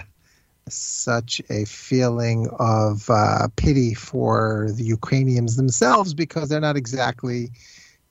such 0.70 1.42
a 1.50 1.66
feeling 1.66 2.48
of 2.58 3.10
uh, 3.10 3.50
pity 3.58 3.94
for 3.94 4.70
the 4.74 4.84
Ukrainians 4.84 5.58
themselves 5.58 6.14
because 6.14 6.48
they're 6.48 6.62
not 6.62 6.78
exactly, 6.78 7.50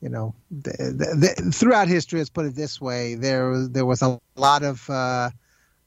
you 0.01 0.09
know, 0.09 0.35
the, 0.51 0.71
the, 0.71 1.35
the, 1.43 1.53
throughout 1.53 1.89
history. 1.89 2.21
Let's 2.21 2.31
put 2.31 2.47
it 2.47 2.55
this 2.55 2.81
way: 2.81 3.15
there, 3.15 3.67
there 3.67 3.87
was 3.87 4.03
a 4.03 4.21
lot 4.37 4.63
of. 4.63 4.89
Uh, 4.89 5.31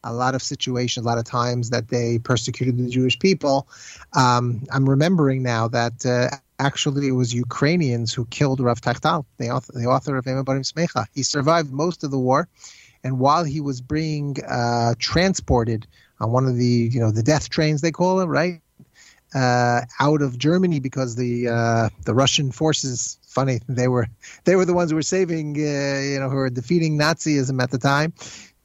a 0.06 0.14
lot 0.14 0.36
of 0.36 0.42
situations, 0.42 1.06
a 1.06 1.08
lot 1.08 1.18
of 1.18 1.24
times 1.24 1.70
that 1.70 1.88
they 1.88 2.20
persecuted 2.20 2.78
the 2.78 2.90
Jewish 2.90 3.18
people. 3.18 3.68
Um, 4.12 4.64
I'm 4.70 4.90
remembering 4.90 5.44
now 5.44 5.70
that 5.70 6.06
uh, 6.06 6.36
actually 6.60 7.08
it 7.08 7.12
was 7.12 7.34
Ukrainians 7.34 8.14
who 8.14 8.26
killed 8.26 8.60
Rav 8.60 8.82
Teichtal, 8.82 9.26
the 9.38 9.50
author, 9.50 9.72
the 9.74 9.86
author 9.86 10.18
of 10.18 10.26
Eim 10.26 10.44
Habanim 10.44 10.70
Semeichah. 10.70 11.06
He 11.14 11.24
survived 11.24 11.72
most 11.72 12.04
of 12.04 12.12
the 12.12 12.20
war, 12.20 12.48
and 13.04 13.20
while 13.20 13.44
he 13.44 13.62
was 13.62 13.82
being 13.82 14.38
uh, 14.48 14.96
transported 15.00 15.88
on 16.20 16.32
one 16.32 16.46
of 16.48 16.58
the, 16.58 16.66
you 16.66 17.00
know, 17.00 17.12
the 17.12 17.24
death 17.24 17.50
trains 17.50 17.82
they 17.82 17.92
call 17.92 18.20
it, 18.20 18.26
right, 18.26 18.62
uh, 19.36 19.82
out 20.00 20.22
of 20.22 20.38
Germany 20.38 20.80
because 20.80 21.16
the 21.16 21.48
uh, 21.48 21.90
the 22.06 22.14
Russian 22.14 22.52
forces, 22.52 23.18
funny, 23.34 23.60
they 23.68 23.88
were 23.88 24.08
they 24.46 24.56
were 24.56 24.66
the 24.66 24.74
ones 24.74 24.92
who 24.92 24.96
were 24.96 25.02
saving, 25.02 25.56
uh, 25.58 26.00
you 26.02 26.20
know, 26.20 26.30
who 26.30 26.38
were 26.38 26.50
defeating 26.50 26.98
Nazism 26.98 27.62
at 27.62 27.72
the 27.72 27.80
time 27.80 28.14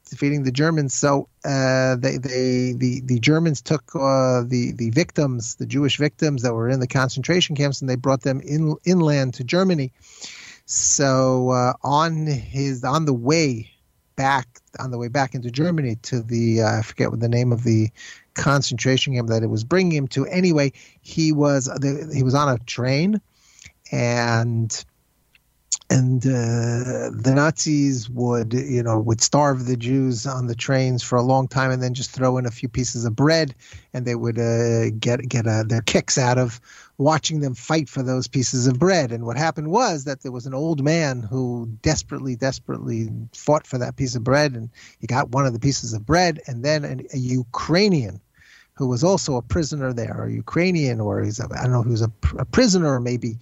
defeating 0.08 0.42
the 0.42 0.52
Germans. 0.52 0.94
So 0.94 1.28
uh, 1.44 1.96
they, 1.96 2.16
they, 2.16 2.72
the, 2.76 3.02
the 3.04 3.18
Germans 3.20 3.60
took 3.60 3.94
uh, 3.94 4.42
the, 4.44 4.72
the 4.74 4.90
victims, 4.90 5.56
the 5.56 5.66
Jewish 5.66 5.98
victims 5.98 6.42
that 6.42 6.54
were 6.54 6.68
in 6.68 6.80
the 6.80 6.86
concentration 6.86 7.56
camps, 7.56 7.80
and 7.80 7.88
they 7.88 7.96
brought 7.96 8.22
them 8.22 8.40
in, 8.40 8.76
inland 8.84 9.34
to 9.34 9.44
Germany. 9.44 9.92
So 10.66 11.50
uh, 11.50 11.72
on 11.82 12.26
his 12.26 12.84
on 12.84 13.06
the 13.06 13.14
way 13.14 13.70
back, 14.16 14.46
on 14.78 14.90
the 14.90 14.98
way 14.98 15.08
back 15.08 15.34
into 15.34 15.50
Germany 15.50 15.96
to 16.02 16.20
the 16.20 16.62
uh, 16.62 16.78
I 16.78 16.82
forget 16.82 17.10
what 17.10 17.20
the 17.20 17.28
name 17.28 17.52
of 17.52 17.64
the 17.64 17.88
concentration 18.34 19.14
camp 19.14 19.28
that 19.28 19.42
it 19.42 19.48
was 19.48 19.64
bringing 19.64 19.96
him 19.96 20.08
to. 20.08 20.26
Anyway, 20.26 20.72
he 21.00 21.32
was 21.32 21.70
he 22.12 22.22
was 22.22 22.34
on 22.34 22.50
a 22.50 22.58
train, 22.58 23.18
and 23.90 24.84
and 25.90 26.24
uh, 26.26 27.08
the 27.14 27.32
Nazis 27.34 28.10
would, 28.10 28.52
you 28.52 28.82
know, 28.82 29.00
would 29.00 29.22
starve 29.22 29.64
the 29.64 29.76
Jews 29.76 30.26
on 30.26 30.46
the 30.46 30.54
trains 30.54 31.02
for 31.02 31.16
a 31.16 31.22
long 31.22 31.48
time, 31.48 31.70
and 31.70 31.82
then 31.82 31.94
just 31.94 32.10
throw 32.10 32.36
in 32.36 32.44
a 32.44 32.50
few 32.50 32.68
pieces 32.68 33.06
of 33.06 33.16
bread, 33.16 33.54
and 33.94 34.04
they 34.04 34.14
would 34.14 34.38
uh, 34.38 34.90
get 34.90 35.26
get 35.26 35.46
uh, 35.46 35.62
their 35.62 35.80
kicks 35.80 36.18
out 36.18 36.36
of 36.36 36.60
watching 36.98 37.40
them 37.40 37.54
fight 37.54 37.88
for 37.88 38.02
those 38.02 38.28
pieces 38.28 38.66
of 38.66 38.78
bread. 38.78 39.12
And 39.12 39.24
what 39.24 39.38
happened 39.38 39.70
was 39.70 40.04
that 40.04 40.20
there 40.20 40.32
was 40.32 40.46
an 40.46 40.54
old 40.54 40.82
man 40.82 41.22
who 41.22 41.68
desperately, 41.80 42.36
desperately 42.36 43.08
fought 43.32 43.66
for 43.66 43.78
that 43.78 43.96
piece 43.96 44.14
of 44.14 44.24
bread, 44.24 44.56
and 44.56 44.68
he 44.98 45.06
got 45.06 45.30
one 45.30 45.46
of 45.46 45.54
the 45.54 45.60
pieces 45.60 45.94
of 45.94 46.04
bread, 46.04 46.40
and 46.46 46.62
then 46.62 46.84
an, 46.84 47.06
a 47.14 47.18
Ukrainian 47.18 48.20
who 48.78 48.86
was 48.86 49.02
also 49.02 49.36
a 49.36 49.42
prisoner 49.42 49.92
there, 49.92 50.26
a 50.26 50.32
Ukrainian, 50.32 51.00
or 51.00 51.20
he's 51.20 51.40
a, 51.40 51.48
I 51.52 51.64
don't 51.64 51.72
know, 51.72 51.82
who 51.82 51.90
was 51.90 52.02
a, 52.02 52.12
a 52.38 52.44
prisoner, 52.44 53.00
maybe. 53.00 53.38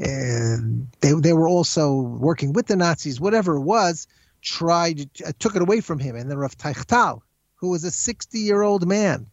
And 0.00 0.88
they 1.00 1.12
they 1.12 1.32
were 1.32 1.48
also 1.48 1.94
working 1.94 2.52
with 2.52 2.66
the 2.66 2.74
Nazis, 2.74 3.20
whatever 3.20 3.54
it 3.54 3.60
was. 3.60 4.08
Tried 4.42 5.08
uh, 5.24 5.30
took 5.38 5.54
it 5.54 5.62
away 5.62 5.80
from 5.80 6.00
him, 6.00 6.16
and 6.16 6.28
then 6.28 6.38
Rav 6.38 6.56
Teichtal, 6.58 7.20
who 7.54 7.68
was 7.70 7.84
a 7.84 7.90
sixty-year-old 7.90 8.88
man, 8.88 9.26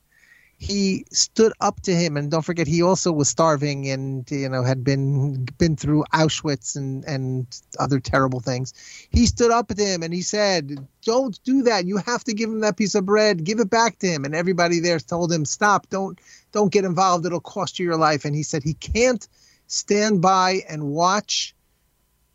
he 0.59 1.05
stood 1.11 1.53
up 1.61 1.81
to 1.81 1.93
him, 1.93 2.17
and 2.17 2.31
don't 2.31 2.43
forget, 2.43 2.65
he 2.67 2.81
also 2.81 3.11
was 3.11 3.29
starving, 3.29 3.87
and 3.89 4.29
you 4.31 4.49
know 4.49 4.63
had 4.63 4.83
been 4.83 5.45
been 5.57 5.75
through 5.75 6.03
Auschwitz 6.13 6.75
and 6.75 7.05
and 7.05 7.45
other 7.79 7.99
terrible 7.99 8.39
things. 8.39 8.73
He 9.11 9.27
stood 9.27 9.51
up 9.51 9.67
to 9.67 9.85
him 9.85 10.01
and 10.01 10.13
he 10.13 10.23
said, 10.23 10.87
"Don't 11.03 11.39
do 11.43 11.61
that. 11.63 11.85
You 11.85 11.97
have 11.97 12.23
to 12.23 12.33
give 12.33 12.49
him 12.49 12.61
that 12.61 12.77
piece 12.77 12.95
of 12.95 13.05
bread. 13.05 13.43
Give 13.43 13.59
it 13.59 13.69
back 13.69 13.99
to 13.99 14.07
him." 14.07 14.25
And 14.25 14.33
everybody 14.33 14.79
there 14.79 14.99
told 14.99 15.31
him, 15.31 15.45
"Stop. 15.45 15.89
Don't 15.89 16.19
don't 16.51 16.71
get 16.71 16.85
involved. 16.85 17.25
It'll 17.25 17.39
cost 17.39 17.77
you 17.77 17.85
your 17.85 17.97
life." 17.97 18.25
And 18.25 18.35
he 18.35 18.43
said 18.43 18.63
he 18.63 18.73
can't 18.73 19.27
stand 19.67 20.21
by 20.21 20.63
and 20.67 20.83
watch 20.83 21.53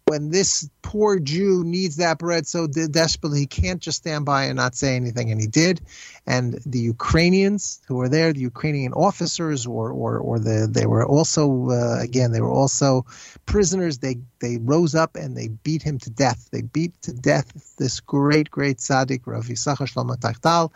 when 0.07 0.31
this 0.31 0.69
poor 0.83 1.19
Jew 1.19 1.65
needs 1.65 1.97
that 1.97 2.19
bread 2.19 2.47
so 2.47 2.67
de- 2.67 2.89
desperately. 2.89 3.41
He 3.41 3.47
can't 3.47 3.81
just 3.81 3.99
stand 3.99 4.25
by 4.25 4.45
and 4.45 4.57
not 4.57 4.75
say 4.75 4.97
anything. 4.97 5.31
And 5.31 5.41
he 5.41 5.47
did. 5.47 5.81
And 6.27 6.61
the 6.67 6.81
Ukrainians 6.81 7.81
who 7.87 7.97
were 7.97 8.09
there, 8.09 8.33
the 8.33 8.41
Ukrainian 8.41 8.93
officers, 8.93 9.67
or 9.67 9.91
or 9.91 10.19
or 10.19 10.39
the 10.39 10.69
they 10.71 10.87
were 10.87 11.07
also 11.07 11.71
uh, 11.71 11.99
again 12.01 12.33
they 12.33 12.41
were 12.41 12.53
also 12.53 13.07
prisoners. 13.47 13.99
They 13.99 14.17
they 14.41 14.59
rose 14.59 14.95
up 14.95 15.17
and 15.17 15.37
they 15.37 15.49
beat 15.49 15.83
him 15.83 15.99
to 16.01 16.11
death. 16.11 16.49
They 16.53 16.63
beat 16.63 17.01
to 17.03 17.13
death 17.13 17.77
this 17.77 18.01
great 18.01 18.51
great 18.51 18.79
tzaddik 18.79 19.23
Rav 19.27 19.45
Yisachar 19.45 19.89
Shlomo 19.89 20.17
Teichtal. 20.17 20.73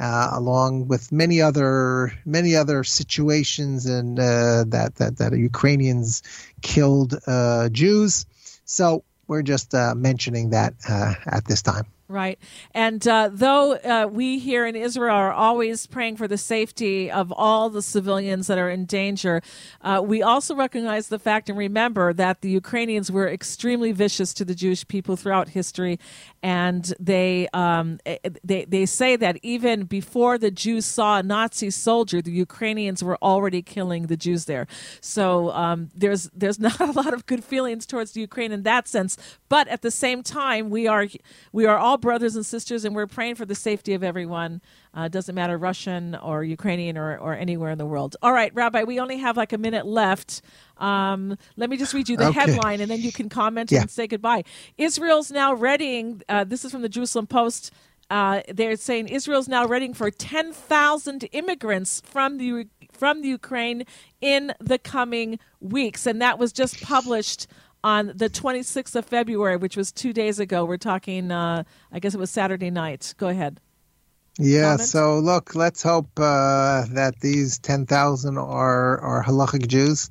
Uh, 0.00 0.30
along 0.32 0.86
with 0.86 1.10
many 1.10 1.42
other 1.42 2.12
many 2.24 2.54
other 2.54 2.84
situations 2.84 3.86
and 3.86 4.18
uh, 4.20 4.62
that 4.68 4.94
that 4.94 5.18
that 5.18 5.36
Ukrainians 5.36 6.22
killed 6.62 7.18
uh, 7.26 7.68
Jews. 7.70 8.24
So 8.68 9.02
we're 9.26 9.42
just 9.42 9.74
uh, 9.74 9.94
mentioning 9.96 10.50
that 10.50 10.74
uh, 10.88 11.14
at 11.26 11.46
this 11.46 11.62
time. 11.62 11.86
Right. 12.10 12.38
And 12.72 13.06
uh, 13.06 13.28
though 13.30 13.74
uh, 13.74 14.08
we 14.10 14.38
here 14.38 14.64
in 14.64 14.74
Israel 14.74 15.14
are 15.14 15.30
always 15.30 15.86
praying 15.86 16.16
for 16.16 16.26
the 16.26 16.38
safety 16.38 17.10
of 17.10 17.30
all 17.30 17.68
the 17.68 17.82
civilians 17.82 18.46
that 18.46 18.56
are 18.56 18.70
in 18.70 18.86
danger, 18.86 19.42
uh, 19.82 20.00
we 20.02 20.22
also 20.22 20.54
recognize 20.54 21.08
the 21.08 21.18
fact 21.18 21.50
and 21.50 21.58
remember 21.58 22.14
that 22.14 22.40
the 22.40 22.48
Ukrainians 22.48 23.12
were 23.12 23.28
extremely 23.28 23.92
vicious 23.92 24.32
to 24.34 24.46
the 24.46 24.54
Jewish 24.54 24.88
people 24.88 25.16
throughout 25.16 25.50
history. 25.50 26.00
And 26.42 26.94
they, 26.98 27.46
um, 27.52 28.00
eh, 28.06 28.16
they, 28.42 28.64
they 28.64 28.86
say 28.86 29.16
that 29.16 29.36
even 29.42 29.84
before 29.84 30.38
the 30.38 30.50
Jews 30.50 30.86
saw 30.86 31.18
a 31.18 31.22
Nazi 31.22 31.68
soldier, 31.68 32.22
the 32.22 32.32
Ukrainians 32.32 33.04
were 33.04 33.18
already 33.20 33.60
killing 33.60 34.06
the 34.06 34.16
Jews 34.16 34.46
there. 34.46 34.66
So 35.02 35.50
um, 35.50 35.90
there's, 35.94 36.30
there's 36.34 36.58
not 36.68 36.80
a 36.80 36.92
lot 36.92 37.12
of 37.12 37.26
good 37.26 37.44
feelings 37.44 37.84
towards 37.84 38.12
the 38.12 38.22
Ukraine 38.22 38.50
in 38.50 38.62
that 38.62 38.88
sense. 38.88 39.18
But 39.50 39.68
at 39.68 39.82
the 39.82 39.90
same 39.90 40.22
time, 40.22 40.70
we 40.70 40.86
are, 40.86 41.06
we 41.52 41.66
are 41.66 41.76
all 41.76 41.97
brothers 41.98 42.36
and 42.36 42.46
sisters, 42.46 42.84
and 42.84 42.94
we're 42.96 43.06
praying 43.06 43.34
for 43.36 43.44
the 43.44 43.54
safety 43.54 43.94
of 43.94 44.02
everyone. 44.02 44.60
Uh, 44.94 45.08
doesn't 45.08 45.34
matter 45.34 45.58
Russian 45.58 46.14
or 46.16 46.44
Ukrainian 46.44 46.96
or, 46.96 47.18
or 47.18 47.34
anywhere 47.34 47.70
in 47.70 47.78
the 47.78 47.86
world. 47.86 48.16
All 48.22 48.32
right, 48.32 48.54
Rabbi, 48.54 48.84
we 48.84 48.98
only 49.00 49.18
have 49.18 49.36
like 49.36 49.52
a 49.52 49.58
minute 49.58 49.86
left. 49.86 50.42
Um, 50.78 51.36
let 51.56 51.70
me 51.70 51.76
just 51.76 51.92
read 51.94 52.08
you 52.08 52.16
the 52.16 52.28
Okay. 52.28 52.40
headline, 52.40 52.80
and 52.80 52.90
then 52.90 53.00
you 53.00 53.12
can 53.12 53.28
comment 53.28 53.70
Yeah. 53.70 53.82
and 53.82 53.90
say 53.90 54.06
goodbye. 54.06 54.44
Israel's 54.78 55.30
now 55.30 55.52
readying. 55.54 56.22
Uh, 56.28 56.44
this 56.44 56.64
is 56.64 56.72
from 56.72 56.82
the 56.82 56.88
Jerusalem 56.88 57.26
Post. 57.26 57.72
Uh, 58.10 58.40
they're 58.48 58.76
saying 58.76 59.08
Israel's 59.08 59.48
now 59.48 59.66
readying 59.66 59.92
for 59.92 60.10
10,000 60.10 61.28
immigrants 61.32 62.00
from 62.04 62.38
the 62.38 62.66
from 62.90 63.22
the 63.22 63.28
Ukraine 63.28 63.84
in 64.20 64.52
the 64.60 64.78
coming 64.78 65.38
weeks, 65.60 66.06
and 66.06 66.20
that 66.20 66.38
was 66.38 66.52
just 66.52 66.80
published 66.82 67.46
on 67.84 68.12
the 68.14 68.28
26th 68.28 68.94
of 68.96 69.04
February, 69.04 69.56
which 69.56 69.76
was 69.76 69.92
two 69.92 70.12
days 70.12 70.38
ago. 70.38 70.64
We're 70.64 70.76
talking, 70.76 71.30
uh, 71.30 71.64
I 71.92 71.98
guess 71.98 72.14
it 72.14 72.18
was 72.18 72.30
Saturday 72.30 72.70
night. 72.70 73.14
Go 73.18 73.28
ahead. 73.28 73.60
Yeah. 74.38 74.76
So 74.76 75.18
look, 75.18 75.54
let's 75.56 75.82
hope 75.82 76.08
uh, 76.16 76.84
that 76.92 77.14
these 77.20 77.58
ten 77.58 77.86
thousand 77.86 78.38
are 78.38 78.98
are 79.00 79.24
halachic 79.24 79.66
Jews. 79.66 80.10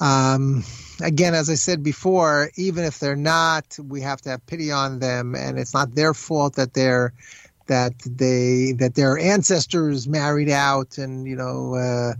Um, 0.00 0.64
again, 1.00 1.34
as 1.34 1.50
I 1.50 1.54
said 1.54 1.82
before, 1.82 2.50
even 2.56 2.84
if 2.84 2.98
they're 3.00 3.16
not, 3.16 3.76
we 3.82 4.00
have 4.00 4.20
to 4.22 4.30
have 4.30 4.46
pity 4.46 4.70
on 4.70 5.00
them, 5.00 5.34
and 5.34 5.58
it's 5.58 5.74
not 5.74 5.94
their 5.94 6.14
fault 6.14 6.54
that 6.54 6.74
they're 6.74 7.12
that 7.66 7.98
they 8.00 8.72
that 8.78 8.94
their 8.94 9.18
ancestors 9.18 10.08
married 10.08 10.50
out 10.50 10.98
and 10.98 11.26
you 11.26 11.36
know 11.36 11.74
uh, 11.74 12.12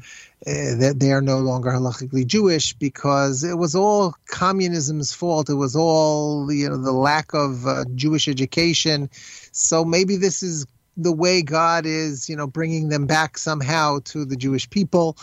uh, 0.47 0.74
that 0.76 0.95
they 0.99 1.12
are 1.12 1.22
no 1.22 1.38
longer 1.38 1.70
halachically 1.70 2.26
Jewish 2.26 2.72
because 2.74 3.45
it 3.45 3.59
was 3.59 3.74
all 3.74 4.14
communism's 4.30 5.12
fault. 5.12 5.49
It 5.49 5.55
was 5.55 5.76
all 5.76 6.51
you 6.53 6.68
know 6.68 6.76
the 6.76 6.93
lack 6.93 7.32
of 7.34 7.66
uh, 7.66 7.84
Jewish 7.95 8.28
education. 8.28 9.09
So 9.53 9.84
maybe 9.84 10.16
this 10.16 10.43
is 10.43 10.66
the 10.97 11.12
way 11.12 11.43
God 11.43 11.86
is 11.86 12.28
you 12.28 12.36
know 12.36 12.47
bringing 12.47 12.88
them 12.88 13.07
back 13.07 13.38
somehow 13.38 14.01
to 14.07 14.24
the 14.24 14.36
Jewish 14.36 14.68
people. 14.68 15.16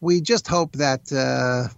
We 0.00 0.20
just 0.20 0.46
hope 0.46 0.72
that 0.72 1.12
uh, 1.12 1.68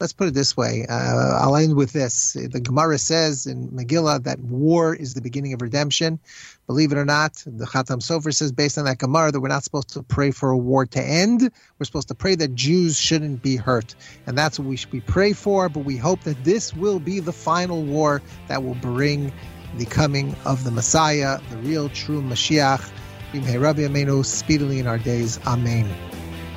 let's 0.00 0.14
put 0.14 0.26
it 0.26 0.34
this 0.34 0.56
way. 0.56 0.86
Uh, 0.88 1.38
I'll 1.40 1.56
end 1.56 1.76
with 1.76 1.92
this. 1.92 2.32
The 2.32 2.60
Gemara 2.60 2.98
says 2.98 3.46
in 3.46 3.68
Megillah 3.68 4.24
that 4.24 4.40
war 4.40 4.94
is 4.94 5.14
the 5.14 5.20
beginning 5.20 5.52
of 5.52 5.60
redemption. 5.60 6.18
Believe 6.66 6.90
it 6.92 6.98
or 6.98 7.04
not, 7.04 7.34
the 7.46 7.66
Khatam 7.66 7.98
Sofer 7.98 8.34
says, 8.34 8.50
based 8.50 8.78
on 8.78 8.86
that 8.86 8.98
Gemara, 8.98 9.30
that 9.30 9.40
we're 9.40 9.48
not 9.48 9.62
supposed 9.62 9.90
to 9.90 10.02
pray 10.02 10.30
for 10.30 10.50
a 10.50 10.56
war 10.56 10.86
to 10.86 11.00
end. 11.00 11.50
We're 11.78 11.84
supposed 11.84 12.08
to 12.08 12.14
pray 12.14 12.34
that 12.36 12.54
Jews 12.54 12.98
shouldn't 12.98 13.42
be 13.42 13.56
hurt. 13.56 13.94
And 14.26 14.38
that's 14.38 14.58
what 14.58 14.66
we 14.66 14.76
should 14.76 14.90
be 14.90 15.00
pray 15.00 15.32
for. 15.34 15.68
But 15.68 15.80
we 15.80 15.96
hope 15.96 16.22
that 16.22 16.42
this 16.44 16.74
will 16.74 16.98
be 16.98 17.20
the 17.20 17.32
final 17.32 17.82
war 17.82 18.22
that 18.48 18.64
will 18.64 18.76
bring 18.76 19.32
the 19.76 19.86
coming 19.86 20.34
of 20.46 20.64
the 20.64 20.70
Messiah, 20.70 21.38
the 21.50 21.56
real, 21.58 21.88
true 21.90 22.22
Mashiach. 22.22 22.90
Rabbi 23.32 23.82
Amenu, 23.82 24.24
speedily 24.24 24.80
in 24.80 24.88
our 24.88 24.98
days. 24.98 25.38
Amen. 25.46 25.88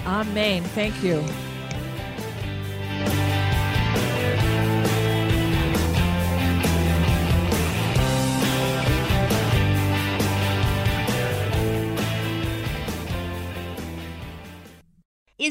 Amen. 0.07 0.63
Thank 0.63 1.03
you. 1.03 1.23